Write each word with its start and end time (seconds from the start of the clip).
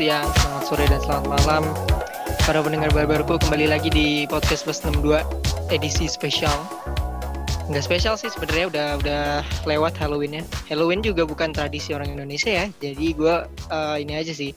siang, 0.00 0.32
selamat 0.32 0.64
sore, 0.64 0.84
dan 0.88 1.00
selamat 1.04 1.26
malam. 1.28 1.62
Para 2.48 2.64
pendengar 2.64 2.88
barbarku 2.88 3.36
kembali 3.36 3.68
lagi 3.68 3.92
di 3.92 4.24
podcast 4.24 4.64
plus 4.64 4.80
62 4.80 5.20
edisi 5.76 6.08
spesial. 6.08 6.56
Nggak 7.68 7.84
spesial 7.84 8.16
sih 8.16 8.32
sebenarnya 8.32 8.72
udah 8.72 8.88
udah 8.96 9.24
lewat 9.68 10.00
Halloween 10.00 10.40
ya. 10.40 10.44
Halloween 10.72 11.04
juga 11.04 11.28
bukan 11.28 11.52
tradisi 11.52 11.92
orang 11.92 12.16
Indonesia 12.16 12.48
ya. 12.48 12.66
Jadi 12.80 13.12
gue 13.12 13.44
uh, 13.44 13.96
ini 14.00 14.16
aja 14.16 14.32
sih 14.32 14.56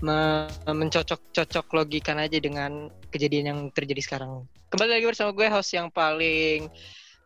me 0.00 0.48
mencocok-cocok 0.64 1.68
logikan 1.76 2.16
aja 2.16 2.40
dengan 2.40 2.88
kejadian 3.12 3.44
yang 3.44 3.60
terjadi 3.76 4.00
sekarang. 4.00 4.48
Kembali 4.72 4.88
lagi 4.88 5.04
bersama 5.04 5.36
gue 5.36 5.52
host 5.52 5.76
yang 5.76 5.92
paling 5.92 6.72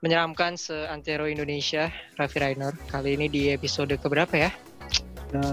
menyeramkan 0.02 0.58
seantero 0.58 1.30
Indonesia, 1.30 1.94
Raffi 2.18 2.42
Rainer. 2.42 2.74
Kali 2.90 3.14
ini 3.14 3.30
di 3.30 3.54
episode 3.54 3.94
keberapa 4.02 4.34
ya? 4.34 4.50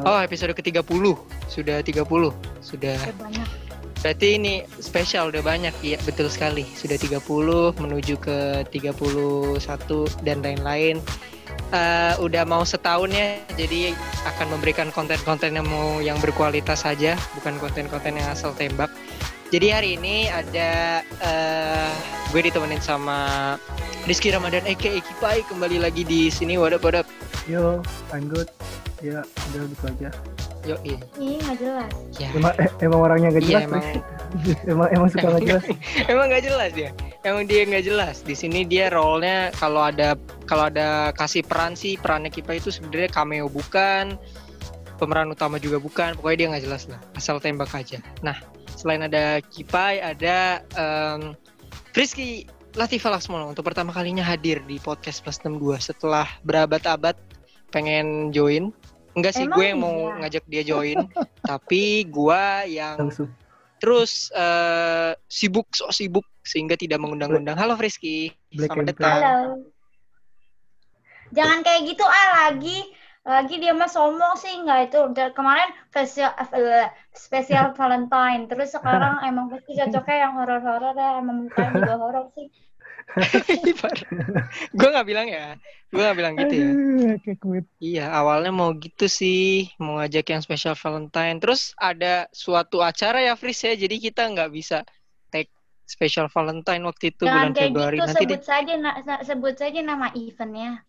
Oh, 0.03 0.19
episode 0.19 0.51
ke-30. 0.51 1.15
Sudah 1.47 1.79
30. 1.79 2.03
Sudah. 2.59 2.97
banyak. 3.15 3.47
Berarti 3.99 4.27
ini 4.39 4.63
spesial 4.79 5.31
udah 5.31 5.43
banyak. 5.43 5.75
Iya, 5.83 5.99
betul 6.03 6.31
sekali. 6.31 6.63
Sudah 6.75 6.95
30 6.95 7.75
menuju 7.79 8.15
ke 8.19 8.63
31 8.71 9.59
dan 10.23 10.39
lain-lain. 10.43 11.03
Uh, 11.69 12.17
udah 12.23 12.49
mau 12.49 12.65
setahun 12.65 13.13
ya, 13.13 13.37
jadi 13.53 13.93
akan 14.25 14.57
memberikan 14.57 14.89
konten-konten 14.89 15.53
yang 15.53 15.69
mau 15.69 16.01
yang 16.01 16.17
berkualitas 16.17 16.81
saja, 16.81 17.13
bukan 17.37 17.61
konten-konten 17.61 18.17
yang 18.17 18.25
asal 18.33 18.57
tembak. 18.57 18.89
Jadi 19.49 19.67
hari 19.73 19.89
ini 19.97 20.29
ada 20.29 21.01
uh, 21.25 21.91
gue 22.29 22.41
ditemenin 22.45 22.77
sama 22.77 23.57
Rizky 24.05 24.29
Ramadan 24.29 24.61
Eke 24.69 25.01
Eki 25.01 25.13
Pai 25.17 25.41
kembali 25.49 25.81
lagi 25.81 26.05
di 26.05 26.29
sini. 26.29 26.53
Wadap 26.53 26.85
wadap. 26.85 27.09
Yo, 27.49 27.81
I'm 28.13 28.29
good. 28.29 28.45
Ya 29.01 29.25
udah 29.49 29.65
gitu 29.65 29.85
aja. 29.89 30.09
Yo 30.69 30.75
iya. 30.85 31.01
Ih, 31.17 31.41
nggak 31.41 31.57
jelas. 31.65 31.91
Ya. 32.21 32.29
emang, 32.37 32.53
eh, 32.61 32.69
emang 32.85 32.99
orangnya 33.01 33.29
nggak 33.33 33.45
iya, 33.49 33.65
jelas 33.65 33.65
emang. 33.65 33.83
emang 34.71 34.87
emang 34.93 35.07
suka 35.09 35.27
nggak 35.33 35.45
jelas 35.49 35.65
emang 36.13 36.25
nggak 36.29 36.43
jelas 36.45 36.71
ya 36.77 36.89
emang 37.25 37.43
dia 37.49 37.61
nggak 37.65 37.85
jelas? 37.89 38.15
Di 38.21 38.35
sini 38.37 38.69
dia 38.69 38.93
role-nya 38.93 39.49
kalau 39.57 39.81
ada 39.81 40.13
kalau 40.45 40.69
ada 40.69 41.09
kasih 41.17 41.41
peran 41.41 41.73
sih 41.73 41.97
perannya 41.97 42.29
Kipa 42.29 42.53
itu 42.53 42.69
sebenarnya 42.69 43.09
cameo 43.09 43.49
bukan 43.49 44.13
pemeran 45.01 45.33
utama 45.33 45.57
juga 45.57 45.81
bukan. 45.81 46.13
Pokoknya 46.21 46.37
dia 46.37 46.47
nggak 46.53 46.63
jelas 46.69 46.83
lah 46.85 46.99
asal 47.17 47.41
tembak 47.41 47.73
aja. 47.73 47.97
Nah 48.21 48.37
selain 48.79 49.03
ada 49.03 49.43
Kipai 49.51 49.99
ada 49.99 50.63
um, 50.79 51.35
Rizky 51.91 52.47
Latifah 52.79 53.19
Laksmono 53.19 53.51
untuk 53.51 53.67
pertama 53.67 53.91
kalinya 53.91 54.23
hadir 54.23 54.63
di 54.63 54.79
podcast 54.79 55.19
Plus 55.19 55.35
62 55.43 55.91
setelah 55.91 56.23
berabad-abad 56.47 57.19
pengen 57.75 58.31
join 58.31 58.71
Enggak 59.17 59.33
sih, 59.35 59.45
gue 59.49 59.65
yang 59.65 59.81
mau 59.81 60.13
iya? 60.13 60.15
ngajak 60.21 60.43
dia 60.47 60.63
join, 60.63 60.97
tapi 61.49 62.05
gue 62.07 62.43
yang 62.69 63.09
Langsung. 63.09 63.27
terus 63.81 64.29
uh, 64.37 65.17
sibuk, 65.25 65.65
so 65.73 65.89
sibuk 65.89 66.23
sehingga 66.45 66.77
tidak 66.77 67.01
mengundang-undang. 67.01 67.57
Halo 67.57 67.73
Frisky, 67.75 68.31
selamat 68.53 68.95
datang. 68.95 69.19
Halo. 69.19 69.37
Jangan 71.33 71.59
kayak 71.65 71.81
gitu 71.89 72.05
ah 72.05 72.27
lagi 72.47 72.77
lagi 73.29 73.61
dia 73.61 73.71
mah 73.77 73.87
sombong 73.87 74.35
sih 74.41 74.57
enggak 74.57 74.89
itu. 74.89 74.99
Kemarin 75.37 75.69
spesial 75.93 76.33
uh, 76.33 76.87
spesial 77.13 77.71
Valentine. 77.77 78.49
Terus 78.49 78.73
sekarang 78.73 79.21
emang 79.29 79.53
pasti 79.53 79.77
cocoknya 79.77 80.17
yang 80.17 80.33
horor-horor 80.35 80.95
ya 80.97 81.21
emang 81.21 81.47
mukanya 81.47 81.71
juga 81.77 81.95
horor 82.01 82.25
sih. 82.33 82.49
Gue 84.77 84.89
nggak 84.89 85.07
bilang 85.07 85.27
ya. 85.29 85.57
Gue 85.89 86.01
nggak 86.05 86.17
bilang 86.17 86.33
gitu 86.37 86.53
ya. 86.53 86.69
Iya 87.81 88.05
awalnya 88.13 88.53
mau 88.53 88.73
gitu 88.77 89.05
sih. 89.09 89.69
Mau 89.81 90.01
ngajak 90.01 90.25
yang 90.29 90.41
special 90.41 90.77
Valentine. 90.77 91.37
Terus 91.41 91.73
ada 91.77 92.29
suatu 92.33 92.81
acara 92.81 93.21
ya 93.21 93.33
Fris 93.37 93.61
ya. 93.65 93.73
Jadi 93.73 93.97
kita 93.97 94.29
nggak 94.29 94.49
bisa 94.53 94.85
take 95.33 95.49
special 95.89 96.29
Valentine 96.29 96.85
waktu 96.85 97.09
itu 97.13 97.25
Jangan 97.25 97.49
bulan 97.49 97.57
Februari 97.57 97.97
gitu, 97.97 98.05
nanti 98.05 98.25
sebut 98.25 98.43
saja 98.45 98.73
sebut 99.25 99.55
saja 99.57 99.79
nama 99.81 100.13
eventnya 100.13 100.85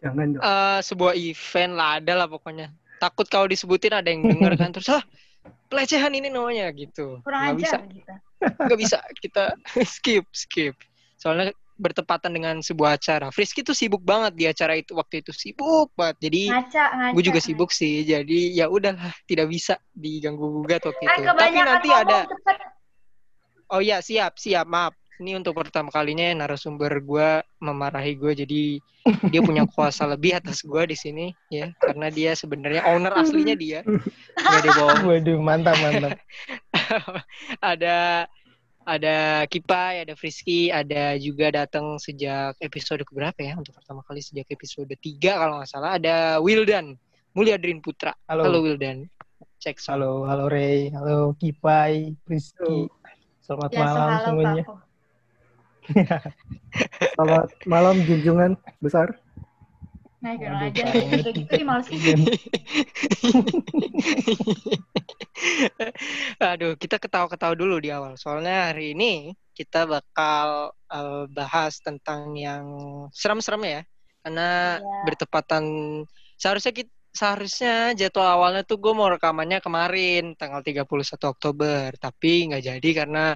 jangan 0.00 0.26
dong 0.36 0.42
uh, 0.42 0.80
sebuah 0.80 1.14
event 1.16 1.72
lah 1.76 2.00
ada 2.00 2.12
lah 2.24 2.28
pokoknya 2.28 2.72
takut 3.00 3.28
kalau 3.28 3.48
disebutin 3.48 3.96
ada 3.96 4.08
yang 4.08 4.24
denger 4.24 4.52
kan 4.60 4.70
terus 4.72 4.88
ah 4.92 5.04
pelecehan 5.72 6.12
ini 6.12 6.28
namanya 6.28 6.68
gitu 6.74 7.24
kurang 7.24 7.56
nggak 7.56 7.58
bisa 7.64 7.76
gitu. 7.88 8.12
nggak 8.40 8.80
bisa 8.80 8.98
kita 9.20 9.44
skip 9.92 10.24
skip 10.32 10.74
soalnya 11.20 11.52
bertepatan 11.80 12.36
dengan 12.36 12.60
sebuah 12.60 13.00
acara. 13.00 13.32
Frisky 13.32 13.64
tuh 13.64 13.72
sibuk 13.72 14.04
banget 14.04 14.36
di 14.36 14.44
acara 14.44 14.76
itu 14.76 14.92
waktu 14.92 15.24
itu 15.24 15.32
sibuk 15.32 15.88
banget. 15.96 16.28
Jadi 16.28 16.42
gue 17.16 17.22
juga 17.24 17.40
sibuk 17.40 17.72
ngaca. 17.72 17.80
sih. 17.80 18.04
Jadi 18.04 18.52
ya 18.52 18.68
udahlah 18.68 19.16
tidak 19.24 19.48
bisa 19.48 19.80
diganggu 19.96 20.44
gugat 20.60 20.84
waktu 20.84 21.02
itu. 21.08 21.20
Tapi 21.24 21.58
nanti 21.64 21.88
ada. 21.88 22.28
Oh 23.72 23.80
ya 23.80 24.04
siap 24.04 24.36
siap 24.36 24.68
maaf. 24.68 24.92
Ini 25.20 25.36
untuk 25.36 25.52
pertama 25.52 25.92
kalinya 25.92 26.32
narasumber 26.32 27.04
gue 27.04 27.44
memarahi 27.60 28.16
gue 28.16 28.32
jadi 28.40 28.62
dia 29.28 29.40
punya 29.44 29.68
kuasa 29.68 30.08
lebih 30.08 30.40
atas 30.40 30.64
gue 30.64 30.82
di 30.88 30.96
sini 30.96 31.26
ya 31.52 31.68
karena 31.76 32.08
dia 32.08 32.32
sebenarnya 32.32 32.88
owner 32.88 33.12
aslinya 33.12 33.52
dia. 33.52 33.84
Gak 34.40 34.62
dibawa. 34.64 34.96
Waduh 35.04 35.36
mantap 35.36 35.76
mantap. 35.84 36.16
ada 37.60 38.24
ada 38.88 39.44
Kipai, 39.44 40.08
ada 40.08 40.16
Frisky, 40.16 40.72
ada 40.72 41.20
juga 41.20 41.52
datang 41.52 42.00
sejak 42.00 42.56
episode 42.64 43.04
keberapa 43.04 43.36
ya? 43.44 43.60
Untuk 43.60 43.76
pertama 43.76 44.00
kali 44.08 44.24
sejak 44.24 44.48
episode 44.48 44.88
3 44.88 45.20
kalau 45.20 45.60
nggak 45.60 45.68
salah. 45.68 46.00
Ada 46.00 46.40
Wildan, 46.40 46.96
Mulyadrin 47.36 47.84
Putra. 47.84 48.16
Halo, 48.24 48.48
halo 48.48 48.64
Wildan. 48.64 49.04
Cek. 49.60 49.76
Halo, 49.84 50.24
halo 50.24 50.48
Ray, 50.48 50.88
halo 50.96 51.36
Kipai, 51.36 52.16
Frisky. 52.24 52.88
Selamat 53.44 53.68
ya, 53.68 53.84
malam 53.84 54.10
semuanya. 54.24 54.64
Selamat 57.16 57.48
malam 57.64 57.96
junjungan 58.04 58.56
besar. 58.80 59.16
Nah, 60.20 60.36
aja. 60.36 60.84
Udah 60.84 61.32
gitu 61.32 61.56
dimalesin. 61.56 62.28
Aduh, 66.52 66.76
kita 66.76 67.00
ketawa-ketawa 67.00 67.56
dulu 67.56 67.80
di 67.80 67.88
awal. 67.88 68.20
Soalnya 68.20 68.68
hari 68.68 68.92
ini 68.92 69.32
kita 69.56 69.88
bakal 69.88 70.76
uh, 70.92 71.24
bahas 71.32 71.80
tentang 71.80 72.36
yang 72.36 72.64
serem-serem 73.16 73.80
ya. 73.80 73.82
Karena 74.20 74.76
yeah. 74.76 75.04
bertepatan 75.08 75.64
seharusnya 76.36 76.76
kita 76.76 76.92
seharusnya 77.10 77.90
jadwal 77.98 78.38
awalnya 78.38 78.62
tuh 78.62 78.78
gue 78.78 78.94
mau 78.94 79.10
rekamannya 79.10 79.58
kemarin 79.58 80.38
tanggal 80.38 80.62
31 80.62 80.86
Oktober 81.26 81.90
tapi 81.98 82.46
nggak 82.46 82.62
jadi 82.70 82.90
karena 83.02 83.34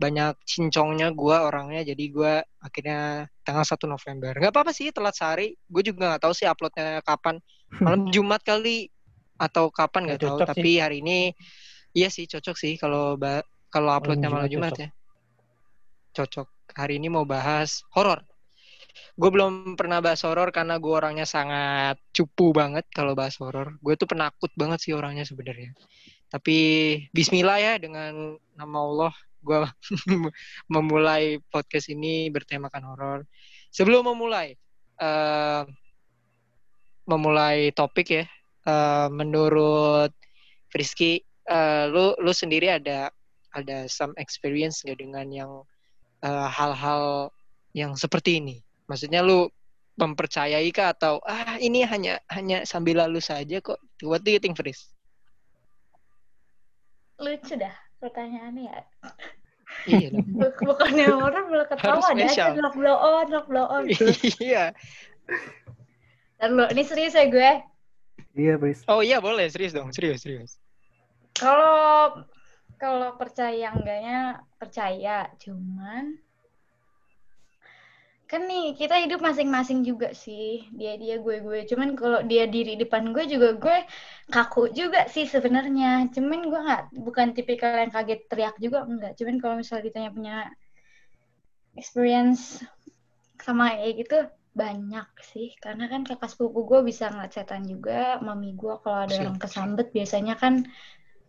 banyak 0.00 0.32
cincongnya 0.48 1.12
gue 1.12 1.36
orangnya. 1.36 1.84
Jadi 1.84 2.04
gue 2.08 2.40
akhirnya 2.64 3.28
tanggal 3.44 3.68
1 3.68 3.76
November. 3.84 4.32
Nggak 4.32 4.52
apa-apa 4.56 4.72
sih 4.72 4.88
telat 4.96 5.12
sehari. 5.12 5.52
Gue 5.68 5.84
juga 5.84 6.16
nggak 6.16 6.24
tahu 6.24 6.32
sih 6.32 6.48
uploadnya 6.48 7.04
kapan. 7.04 7.36
Malam 7.84 8.08
Jumat 8.08 8.40
kali 8.40 8.88
atau 9.36 9.68
kapan 9.68 10.08
nggak 10.08 10.20
tahu. 10.24 10.36
tapi 10.44 10.80
hari 10.80 11.00
ini 11.00 11.32
iya 11.96 12.12
sih 12.12 12.28
cocok 12.28 12.56
sih 12.56 12.76
kalau 12.76 13.16
kalau 13.72 13.92
uploadnya 13.92 14.28
malam 14.32 14.48
Jumat 14.48 14.72
cocok. 14.72 14.84
ya. 14.84 14.88
Cocok. 16.16 16.48
Hari 16.74 16.96
ini 16.96 17.12
mau 17.12 17.28
bahas 17.28 17.84
horor. 17.92 18.24
Gue 19.14 19.30
belum 19.30 19.76
pernah 19.78 20.02
bahas 20.02 20.24
horor 20.24 20.50
karena 20.50 20.80
gue 20.80 20.90
orangnya 20.90 21.28
sangat 21.28 22.00
cupu 22.10 22.56
banget 22.56 22.88
kalau 22.90 23.12
bahas 23.12 23.36
horor. 23.38 23.76
Gue 23.84 23.94
tuh 23.94 24.08
penakut 24.08 24.50
banget 24.56 24.80
sih 24.80 24.92
orangnya 24.96 25.28
sebenarnya. 25.28 25.76
Tapi 26.30 26.58
Bismillah 27.10 27.58
ya 27.58 27.74
dengan 27.78 28.38
nama 28.54 28.78
Allah 28.80 29.14
gue 29.40 29.58
memulai 30.74 31.40
podcast 31.48 31.88
ini 31.88 32.28
bertemakan 32.28 32.84
horor. 32.84 33.20
Sebelum 33.72 34.06
memulai, 34.06 34.54
uh, 35.00 35.64
memulai 37.08 37.72
topik 37.72 38.08
ya, 38.12 38.24
uh, 38.68 39.08
menurut 39.08 40.12
Frisky, 40.70 41.24
uh, 41.50 41.90
lu 41.90 42.14
lu 42.20 42.30
sendiri 42.30 42.70
ada 42.70 43.10
ada 43.56 43.90
some 43.90 44.14
experience 44.20 44.86
nggak 44.86 45.00
dengan 45.02 45.26
yang 45.32 45.52
hal-hal 46.22 47.32
uh, 47.32 47.34
yang 47.72 47.96
seperti 47.96 48.38
ini? 48.38 48.62
Maksudnya 48.86 49.24
lu 49.24 49.48
mempercayai 49.98 50.68
kah 50.72 50.94
atau 50.94 51.20
ah 51.26 51.60
ini 51.60 51.84
hanya 51.84 52.20
hanya 52.30 52.62
sambil 52.68 53.02
lalu 53.02 53.18
saja 53.18 53.58
kok? 53.58 53.80
What 54.04 54.22
do 54.22 54.30
you 54.30 54.38
think, 54.38 54.54
Fris? 54.54 54.92
Lucu 57.20 57.52
dah 57.58 57.89
pertanyaannya 58.00 58.64
ya. 58.66 58.78
Iya. 59.86 60.08
Bukannya 60.68 61.06
orang 61.14 61.44
belum 61.52 61.66
ketawa 61.68 62.04
ada 62.10 62.26
aja 62.26 62.56
lock 62.58 62.74
blow 62.74 62.96
on, 62.96 63.26
lock 63.30 63.46
blow 63.46 63.66
on. 63.68 63.84
iya. 64.42 64.74
Dan 66.40 66.56
lo, 66.56 66.64
ini 66.72 66.82
serius 66.82 67.14
ya 67.14 67.28
gue? 67.28 67.52
Iya, 68.34 68.56
Pris. 68.56 68.82
Oh 68.88 69.04
iya 69.04 69.20
boleh, 69.20 69.46
serius 69.52 69.76
dong, 69.76 69.92
serius, 69.92 70.24
serius. 70.24 70.56
Kalau 71.36 72.24
kalau 72.80 73.14
percaya 73.20 73.76
enggaknya 73.76 74.40
percaya, 74.56 75.28
cuman 75.36 76.16
kan 78.30 78.46
nih 78.46 78.78
kita 78.78 78.94
hidup 79.02 79.18
masing-masing 79.18 79.82
juga 79.82 80.14
sih. 80.14 80.62
Dia 80.70 80.94
dia 80.94 81.18
gue 81.18 81.42
gue. 81.42 81.66
Cuman 81.66 81.98
kalau 81.98 82.22
dia 82.22 82.46
diri 82.46 82.78
depan 82.78 83.10
gue 83.10 83.26
juga 83.26 83.58
gue 83.58 83.78
kaku 84.30 84.70
juga 84.70 85.10
sih 85.10 85.26
sebenarnya. 85.26 86.06
Cuman 86.14 86.46
gue 86.46 86.60
nggak 86.62 86.84
bukan 86.94 87.34
tipikal 87.34 87.74
yang 87.74 87.90
kaget 87.90 88.30
teriak 88.30 88.54
juga 88.62 88.86
enggak. 88.86 89.18
Cuman 89.18 89.34
kalau 89.42 89.54
misalnya 89.58 89.84
ditanya 89.90 90.10
punya 90.14 90.36
experience 91.74 92.62
sama 93.42 93.74
kayak 93.74 93.94
gitu 94.06 94.18
banyak 94.54 95.08
sih. 95.26 95.50
Karena 95.58 95.90
kan 95.90 96.06
kakak 96.06 96.30
sepupu 96.30 96.70
gue 96.70 96.80
bisa 96.86 97.10
ngeliat 97.10 97.34
setan 97.34 97.66
juga 97.66 98.22
mami 98.22 98.54
gue 98.54 98.78
kalau 98.86 99.10
ada 99.10 99.26
orang 99.26 99.42
kesambet 99.42 99.90
biasanya 99.90 100.38
kan 100.38 100.70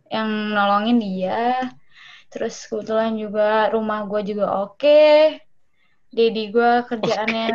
yang 0.06 0.54
nolongin 0.54 1.02
dia. 1.02 1.66
Terus 2.30 2.62
kebetulan 2.70 3.18
juga 3.18 3.74
rumah 3.74 4.06
gue 4.06 4.22
juga 4.22 4.70
oke. 4.70 4.78
okay 4.78 5.50
Dedi 6.12 6.52
gue 6.52 6.72
kerjaannya 6.86 7.48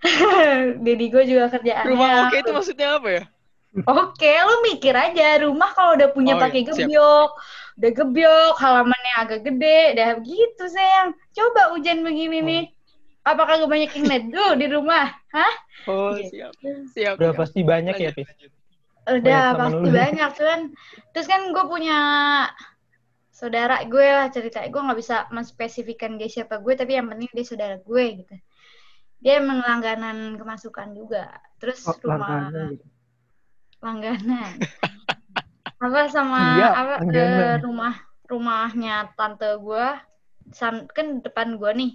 Dedi 0.86 1.06
gue 1.12 1.22
juga 1.28 1.52
kerjaannya 1.52 1.90
Rumah 1.92 2.08
oke 2.08 2.26
okay 2.32 2.38
itu 2.40 2.50
maksudnya 2.56 2.88
apa 2.96 3.08
ya? 3.12 3.24
Oke, 3.70 4.26
okay, 4.26 4.34
lu 4.42 4.66
mikir 4.66 4.90
aja 4.90 5.46
rumah 5.46 5.70
kalau 5.70 5.94
udah 5.94 6.10
punya 6.10 6.34
oh, 6.34 6.42
pakai 6.42 6.66
iya. 6.66 6.74
gebyok, 6.74 7.30
udah 7.78 7.90
gebyok, 7.94 8.54
halamannya 8.58 9.14
agak 9.14 9.46
gede, 9.46 9.94
udah 9.94 10.08
gitu 10.26 10.64
sayang. 10.66 11.14
Coba 11.30 11.70
hujan 11.70 12.02
begini 12.02 12.42
oh. 12.42 12.46
nih, 12.50 12.62
apakah 13.22 13.62
gue 13.62 13.70
banyak 13.70 13.94
yang 13.94 14.06
nedu 14.10 14.46
di 14.58 14.66
rumah? 14.74 15.14
Hah? 15.30 15.54
Oh 15.86 16.18
gitu. 16.18 16.34
siap, 16.34 16.52
siap. 16.90 17.14
Udah 17.22 17.30
siap. 17.30 17.38
pasti 17.38 17.60
banyak 17.62 17.94
ya, 17.94 18.10
Pi? 18.10 18.26
Udah 19.06 19.54
banyak 19.54 19.60
pasti 19.62 19.88
banyak 19.94 20.30
kan. 20.34 20.60
Terus 21.14 21.26
kan 21.30 21.40
gue 21.54 21.64
punya 21.70 21.98
saudara 23.40 23.80
gue 23.88 24.04
lah 24.04 24.28
cerita 24.28 24.60
gue 24.68 24.80
nggak 24.84 25.00
bisa 25.00 25.24
menspesifikkan 25.32 26.20
dia 26.20 26.28
siapa 26.28 26.60
gue 26.60 26.76
tapi 26.76 27.00
yang 27.00 27.08
penting 27.08 27.32
dia 27.32 27.46
saudara 27.48 27.76
gue 27.80 28.04
gitu. 28.20 28.36
Dia 29.24 29.40
emang 29.40 29.64
langganan 29.64 30.36
kemasukan 30.36 30.92
juga. 30.92 31.32
Terus 31.56 31.88
oh, 31.88 31.96
rumah 32.04 32.52
langganan, 32.52 32.68
gitu. 32.76 32.86
langganan. 33.80 34.52
apa 35.80 36.12
sama 36.12 36.60
iya, 36.60 36.68
apa 36.76 36.94
ke 37.08 37.24
rumah 37.64 37.96
rumahnya 38.28 39.16
tante 39.16 39.48
gue 39.56 39.86
kan 40.92 41.06
depan 41.24 41.56
gue 41.56 41.70
nih. 41.72 41.92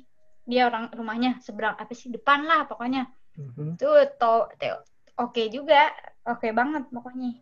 Dia 0.50 0.65
orang 0.65 0.89
rumahnya 0.97 1.38
seberang 1.45 1.77
apa 1.77 1.94
sih 1.94 2.09
depan 2.09 2.50
lah 2.50 2.65
pokoknya. 2.65 3.06
Mm-hmm. 3.36 3.75
tuh 3.75 4.00
to, 4.15 4.47
oke 4.47 4.80
okay 5.19 5.51
juga 5.51 5.92
oke 6.25 6.42
okay 6.42 6.51
banget 6.57 6.89
pokoknya. 6.89 7.38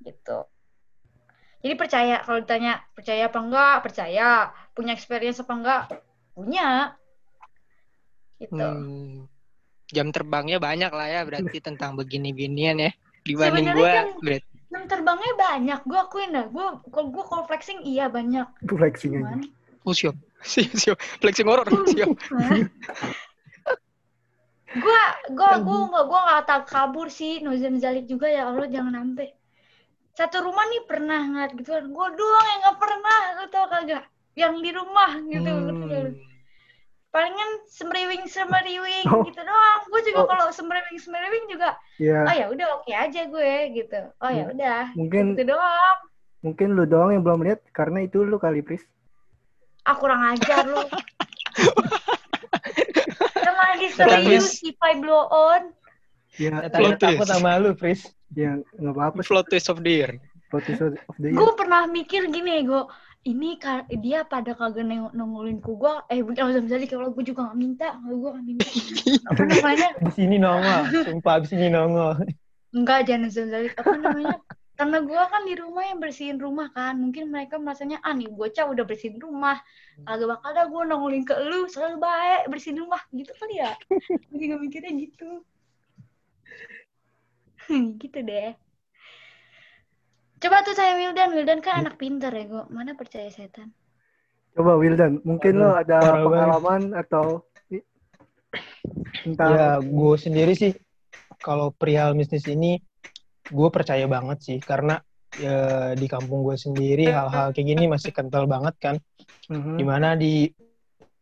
Gitu 0.00 0.51
jadi 1.62 1.74
percaya 1.78 2.14
kalau 2.26 2.42
ditanya 2.42 2.82
percaya 2.90 3.30
apa 3.30 3.38
enggak, 3.38 3.76
percaya. 3.86 4.50
Punya 4.74 4.92
experience 4.98 5.38
apa 5.38 5.54
enggak? 5.54 5.82
Punya. 6.34 6.98
Gitu. 8.42 8.58
Hmm, 8.58 9.30
jam 9.94 10.10
terbangnya 10.10 10.58
banyak 10.58 10.90
lah 10.90 11.06
ya 11.06 11.20
berarti 11.22 11.62
tentang 11.62 11.94
begini-beginian 11.94 12.82
ya. 12.82 12.90
Dibanding 13.22 13.78
gue 13.78 13.92
berarti. 14.18 14.50
Jam 14.74 14.82
terbangnya 14.90 15.32
banyak, 15.38 15.80
gue 15.86 15.98
akuin 16.02 16.34
dah. 16.34 16.46
Gue 16.50 16.66
kalau 16.90 17.08
gue 17.14 17.24
kalau 17.30 17.44
flexing 17.46 17.86
iya 17.86 18.10
banyak. 18.10 18.48
Flexing 18.66 19.22
aja. 19.22 19.46
Oh 19.86 19.94
siap, 19.94 20.18
siap, 20.42 20.74
siap. 20.74 20.98
Flexing 21.22 21.46
horror, 21.46 21.66
siap. 21.94 22.10
gue 24.72 25.02
gue 25.36 25.50
gue 25.68 25.78
nggak 25.84 26.04
gue 26.08 26.20
nggak 26.24 26.42
tak 26.48 26.64
kabur 26.64 27.12
sih 27.12 27.44
Nuzam 27.44 27.76
Zalik 27.76 28.08
juga 28.08 28.24
ya 28.24 28.48
Allah 28.48 28.64
jangan 28.72 29.04
sampai 29.04 29.36
satu 30.12 30.44
rumah 30.44 30.64
nih 30.68 30.82
pernah 30.84 31.20
ngeliat 31.24 31.52
gitu. 31.56 31.70
Kan 31.72 31.88
gue 31.88 32.08
doang 32.16 32.46
yang 32.46 32.60
nggak 32.68 32.78
pernah 32.78 33.16
lu 33.40 33.44
tau 33.48 33.66
kagak? 33.68 34.04
Yang 34.36 34.54
di 34.60 34.70
rumah 34.72 35.10
gitu. 35.28 35.52
Hmm. 35.52 36.12
palingan 37.12 37.68
semeriwing 37.68 38.24
semeriwing 38.24 39.04
oh. 39.12 39.20
gitu 39.28 39.40
doang. 39.44 39.80
Gue 39.88 40.00
juga 40.04 40.20
oh. 40.24 40.28
kalau 40.28 40.48
semeriwing 40.48 40.96
semeriwing 40.96 41.44
juga 41.52 41.76
yeah. 42.00 42.24
oh 42.24 42.32
ya 42.32 42.46
udah 42.48 42.66
oke 42.80 42.88
okay 42.88 42.96
aja 42.96 43.28
gue 43.28 43.52
gitu. 43.76 44.00
Oh 44.16 44.32
ya 44.32 44.48
udah 44.48 44.96
mungkin 44.96 45.36
gitu 45.36 45.52
doang. 45.52 45.98
mungkin 46.40 46.74
lu 46.74 46.88
doang 46.88 47.14
yang 47.14 47.22
belum 47.22 47.44
lihat 47.44 47.60
karena 47.76 48.08
itu 48.08 48.24
lu 48.24 48.40
kali 48.40 48.64
Pris. 48.64 48.80
Ah 49.84 49.92
kurang 49.92 50.24
ajar 50.24 50.64
lu. 50.64 50.80
Lagi 53.62 53.88
serius 53.92 54.60
si 54.60 54.72
blow 54.76 55.28
on 55.28 55.72
Ya, 56.40 56.64
tadi 56.72 56.96
takut 56.96 57.28
sama 57.28 57.60
lu, 57.60 57.76
Pris. 57.76 58.08
Ya, 58.32 58.56
nggak 58.80 58.94
apa-apa. 58.96 59.20
Float 59.20 59.52
twist 59.52 59.68
of 59.68 59.84
the 59.84 59.92
year. 59.92 60.10
Float 60.48 60.64
twist 60.64 60.80
of 60.80 61.16
the 61.20 61.28
year. 61.28 61.36
Gue 61.36 61.52
pernah 61.52 61.84
mikir 61.84 62.32
gini, 62.32 62.64
gue 62.64 62.82
ini 63.22 63.54
dia 64.02 64.26
pada 64.26 64.56
kagak 64.56 64.82
nengok 64.82 65.12
nongolin 65.14 65.62
ku. 65.62 65.78
Gue 65.78 65.94
eh 66.10 66.24
bukan 66.24 66.58
misalnya 66.64 66.88
kalau 66.90 67.14
gue 67.14 67.22
juga 67.22 67.52
gak 67.52 67.58
minta 67.58 67.94
kalau 68.02 68.16
gue 68.18 68.30
gak 68.34 68.46
minta. 68.46 68.66
Apa 69.30 69.42
namanya? 69.46 69.88
Di 70.08 70.12
sini 70.16 70.36
nongol 70.42 70.82
sumpah 71.06 71.36
di 71.44 71.46
sini 71.46 71.66
nongol. 71.70 72.18
Enggak 72.74 73.06
jangan 73.06 73.30
misalnya 73.30 73.70
apa 73.78 73.94
namanya? 73.94 74.38
Karena 74.72 74.98
gue 75.04 75.22
kan 75.30 75.42
di 75.46 75.54
rumah 75.54 75.84
yang 75.86 75.98
bersihin 76.02 76.38
rumah 76.42 76.72
kan. 76.74 76.98
Mungkin 76.98 77.30
mereka 77.30 77.62
merasanya 77.62 78.02
ah 78.02 78.10
nih 78.10 78.26
bocah 78.26 78.66
udah 78.66 78.82
bersihin 78.82 79.22
rumah. 79.22 79.62
Agak 80.02 80.26
bakal 80.26 80.48
ada 80.56 80.62
gue 80.66 80.82
nongolin 80.82 81.22
ke 81.22 81.36
lu 81.46 81.70
selalu 81.70 82.02
baik 82.02 82.50
bersihin 82.50 82.82
rumah. 82.82 82.98
Gitu 83.14 83.30
kali 83.38 83.62
ya. 83.62 83.76
Gue 84.32 84.38
juga 84.40 84.56
mikirnya 84.58 84.90
gitu 84.98 85.46
gitu 88.02 88.18
deh. 88.22 88.54
Coba 90.42 90.66
tuh 90.66 90.74
saya 90.74 90.98
Wildan. 90.98 91.30
Wildan 91.38 91.60
kan 91.62 91.86
anak 91.86 92.02
pintar 92.02 92.34
ya 92.34 92.44
gue 92.50 92.64
mana 92.74 92.98
percaya 92.98 93.30
setan? 93.30 93.70
Coba 94.58 94.74
Wildan 94.74 95.22
mungkin 95.22 95.62
lo 95.62 95.78
ada 95.78 96.18
pengalaman 96.18 96.98
atau 96.98 97.46
tentang 99.22 99.50
ya 99.54 99.68
gue 99.80 100.14
sendiri 100.18 100.52
sih 100.52 100.72
kalau 101.40 101.72
perihal 101.72 102.12
bisnis 102.18 102.44
ini 102.50 102.82
gue 103.46 103.68
percaya 103.70 104.04
banget 104.10 104.38
sih. 104.42 104.58
Karena 104.58 104.98
ya 105.38 105.94
di 105.96 106.04
kampung 106.10 106.42
gue 106.44 106.58
sendiri 106.58 107.08
hal-hal 107.08 107.54
kayak 107.54 107.66
gini 107.78 107.86
masih 107.86 108.10
kental 108.10 108.50
banget 108.50 108.74
kan. 108.82 108.96
Mm-hmm. 109.50 109.76
di 109.78 109.84
mana 109.84 110.08
di 110.14 110.34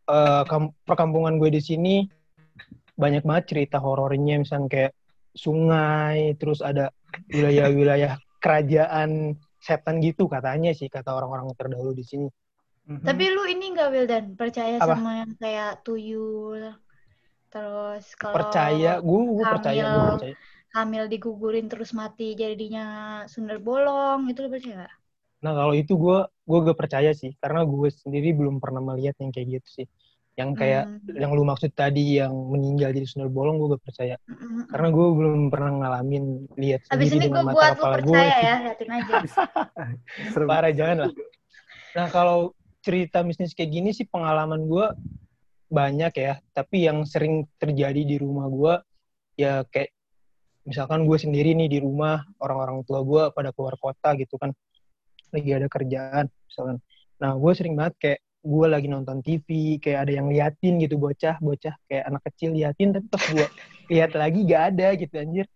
uh, 0.09 0.45
perkampungan 0.85 1.41
gue 1.41 1.51
di 1.53 1.63
sini 1.63 2.05
banyak 2.97 3.21
banget 3.21 3.45
cerita 3.53 3.77
horornya. 3.81 4.41
Misalnya 4.41 4.69
kayak 4.69 4.93
sungai, 5.35 6.35
terus 6.37 6.61
ada 6.61 6.91
wilayah-wilayah 7.31 8.19
kerajaan 8.41 9.37
setan 9.61 10.01
gitu 10.01 10.27
katanya 10.27 10.73
sih 10.73 10.89
kata 10.89 11.13
orang-orang 11.13 11.53
terdahulu 11.55 11.93
di 11.93 12.05
sini. 12.05 12.29
Mm-hmm. 12.89 13.07
Tapi 13.07 13.25
lu 13.31 13.45
ini 13.47 13.65
nggak 13.77 13.89
Wildan 13.93 14.27
percaya 14.35 14.77
Apa? 14.81 14.97
sama 14.97 15.11
yang 15.23 15.33
kayak 15.37 15.85
tuyul, 15.85 16.75
terus 17.53 18.05
kalau 18.17 18.35
percaya, 18.35 18.99
gue 18.99 19.21
gue 19.21 19.47
percaya, 19.47 19.83
gue 19.85 20.05
percaya. 20.17 20.37
Hamil 20.71 21.11
digugurin 21.11 21.67
terus 21.67 21.91
mati 21.91 22.39
jadinya 22.39 22.87
sundel 23.27 23.59
bolong 23.59 24.31
itu 24.31 24.47
lu 24.47 24.51
percaya 24.55 24.87
gak? 24.87 24.95
Nah 25.43 25.53
kalau 25.59 25.75
itu 25.75 25.99
gue 25.99 26.19
gue 26.31 26.59
gak 26.71 26.79
percaya 26.79 27.11
sih 27.11 27.35
karena 27.43 27.67
gue 27.67 27.89
sendiri 27.91 28.31
belum 28.31 28.63
pernah 28.63 28.79
melihat 28.79 29.19
yang 29.19 29.35
kayak 29.35 29.59
gitu 29.59 29.83
sih 29.83 29.87
yang 30.41 30.57
kayak 30.57 30.89
hmm. 30.89 31.21
yang 31.21 31.31
lu 31.37 31.45
maksud 31.45 31.77
tadi 31.77 32.17
yang 32.17 32.33
meninggal 32.33 32.97
jadi 32.97 33.05
sundel 33.05 33.29
bolong 33.29 33.61
gue 33.61 33.77
gak 33.77 33.85
percaya. 33.85 34.17
Hmm. 34.25 34.65
karena 34.73 34.89
gue 34.89 35.07
belum 35.13 35.41
pernah 35.53 35.71
ngalamin 35.85 36.25
lihat 36.57 36.81
Abis 36.89 37.13
ini 37.13 37.29
gue 37.29 37.45
buat 37.45 37.77
lu 37.77 37.85
percaya 37.85 38.09
gue. 38.09 38.25
ya 38.41 38.55
liatin 38.65 38.89
aja. 38.89 39.15
Parah 40.51 40.73
jangan 40.73 40.97
lah 41.07 41.13
nah 41.91 42.07
kalau 42.09 42.55
cerita 42.81 43.21
bisnis 43.21 43.53
kayak 43.53 43.71
gini 43.71 43.91
sih 43.93 44.09
pengalaman 44.09 44.65
gue 44.65 44.87
banyak 45.71 46.13
ya. 46.19 46.35
Tapi 46.53 46.91
yang 46.91 47.07
sering 47.07 47.47
terjadi 47.57 48.03
di 48.03 48.17
rumah 48.19 48.51
gue 48.51 48.75
ya 49.39 49.65
kayak 49.71 49.95
misalkan 50.67 51.09
gue 51.09 51.17
sendiri 51.17 51.57
nih 51.57 51.71
di 51.71 51.79
rumah 51.81 52.21
orang-orang 52.43 52.85
tua 52.85 53.01
gue 53.07 53.23
pada 53.33 53.55
keluar 53.55 53.79
kota 53.79 54.17
gitu 54.19 54.37
kan. 54.37 54.51
Lagi 55.31 55.51
ada 55.55 55.69
kerjaan 55.71 56.27
misalkan. 56.51 56.77
Nah 57.23 57.33
gue 57.39 57.53
sering 57.55 57.75
banget 57.79 57.95
kayak 58.03 58.21
gue 58.41 58.67
lagi 58.67 58.89
nonton 58.89 59.21
TV 59.21 59.77
kayak 59.77 60.09
ada 60.09 60.13
yang 60.17 60.33
liatin 60.33 60.81
gitu 60.81 60.97
bocah 60.97 61.37
bocah 61.45 61.77
kayak 61.85 62.05
anak 62.09 62.23
kecil 62.33 62.57
liatin 62.57 62.97
tapi 62.97 63.07
pas 63.13 63.25
gue 63.29 63.49
lihat 63.93 64.17
lagi 64.17 64.41
gak 64.49 64.63
ada 64.75 64.89
gitu 64.97 65.15
anjir 65.21 65.47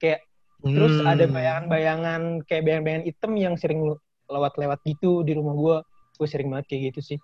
kayak 0.00 0.24
hmm. 0.64 0.72
terus 0.72 0.94
ada 1.04 1.24
bayangan-bayangan 1.28 2.22
kayak 2.48 2.62
bayangan-bayangan 2.64 3.04
hitam 3.04 3.32
yang 3.36 3.54
sering 3.60 3.84
lewat-lewat 4.32 4.80
gitu 4.88 5.20
di 5.20 5.36
rumah 5.36 5.52
gue 5.52 5.76
gue 6.16 6.28
sering 6.28 6.48
banget 6.48 6.72
kayak 6.72 6.82
gitu 6.92 7.00
sih 7.14 7.18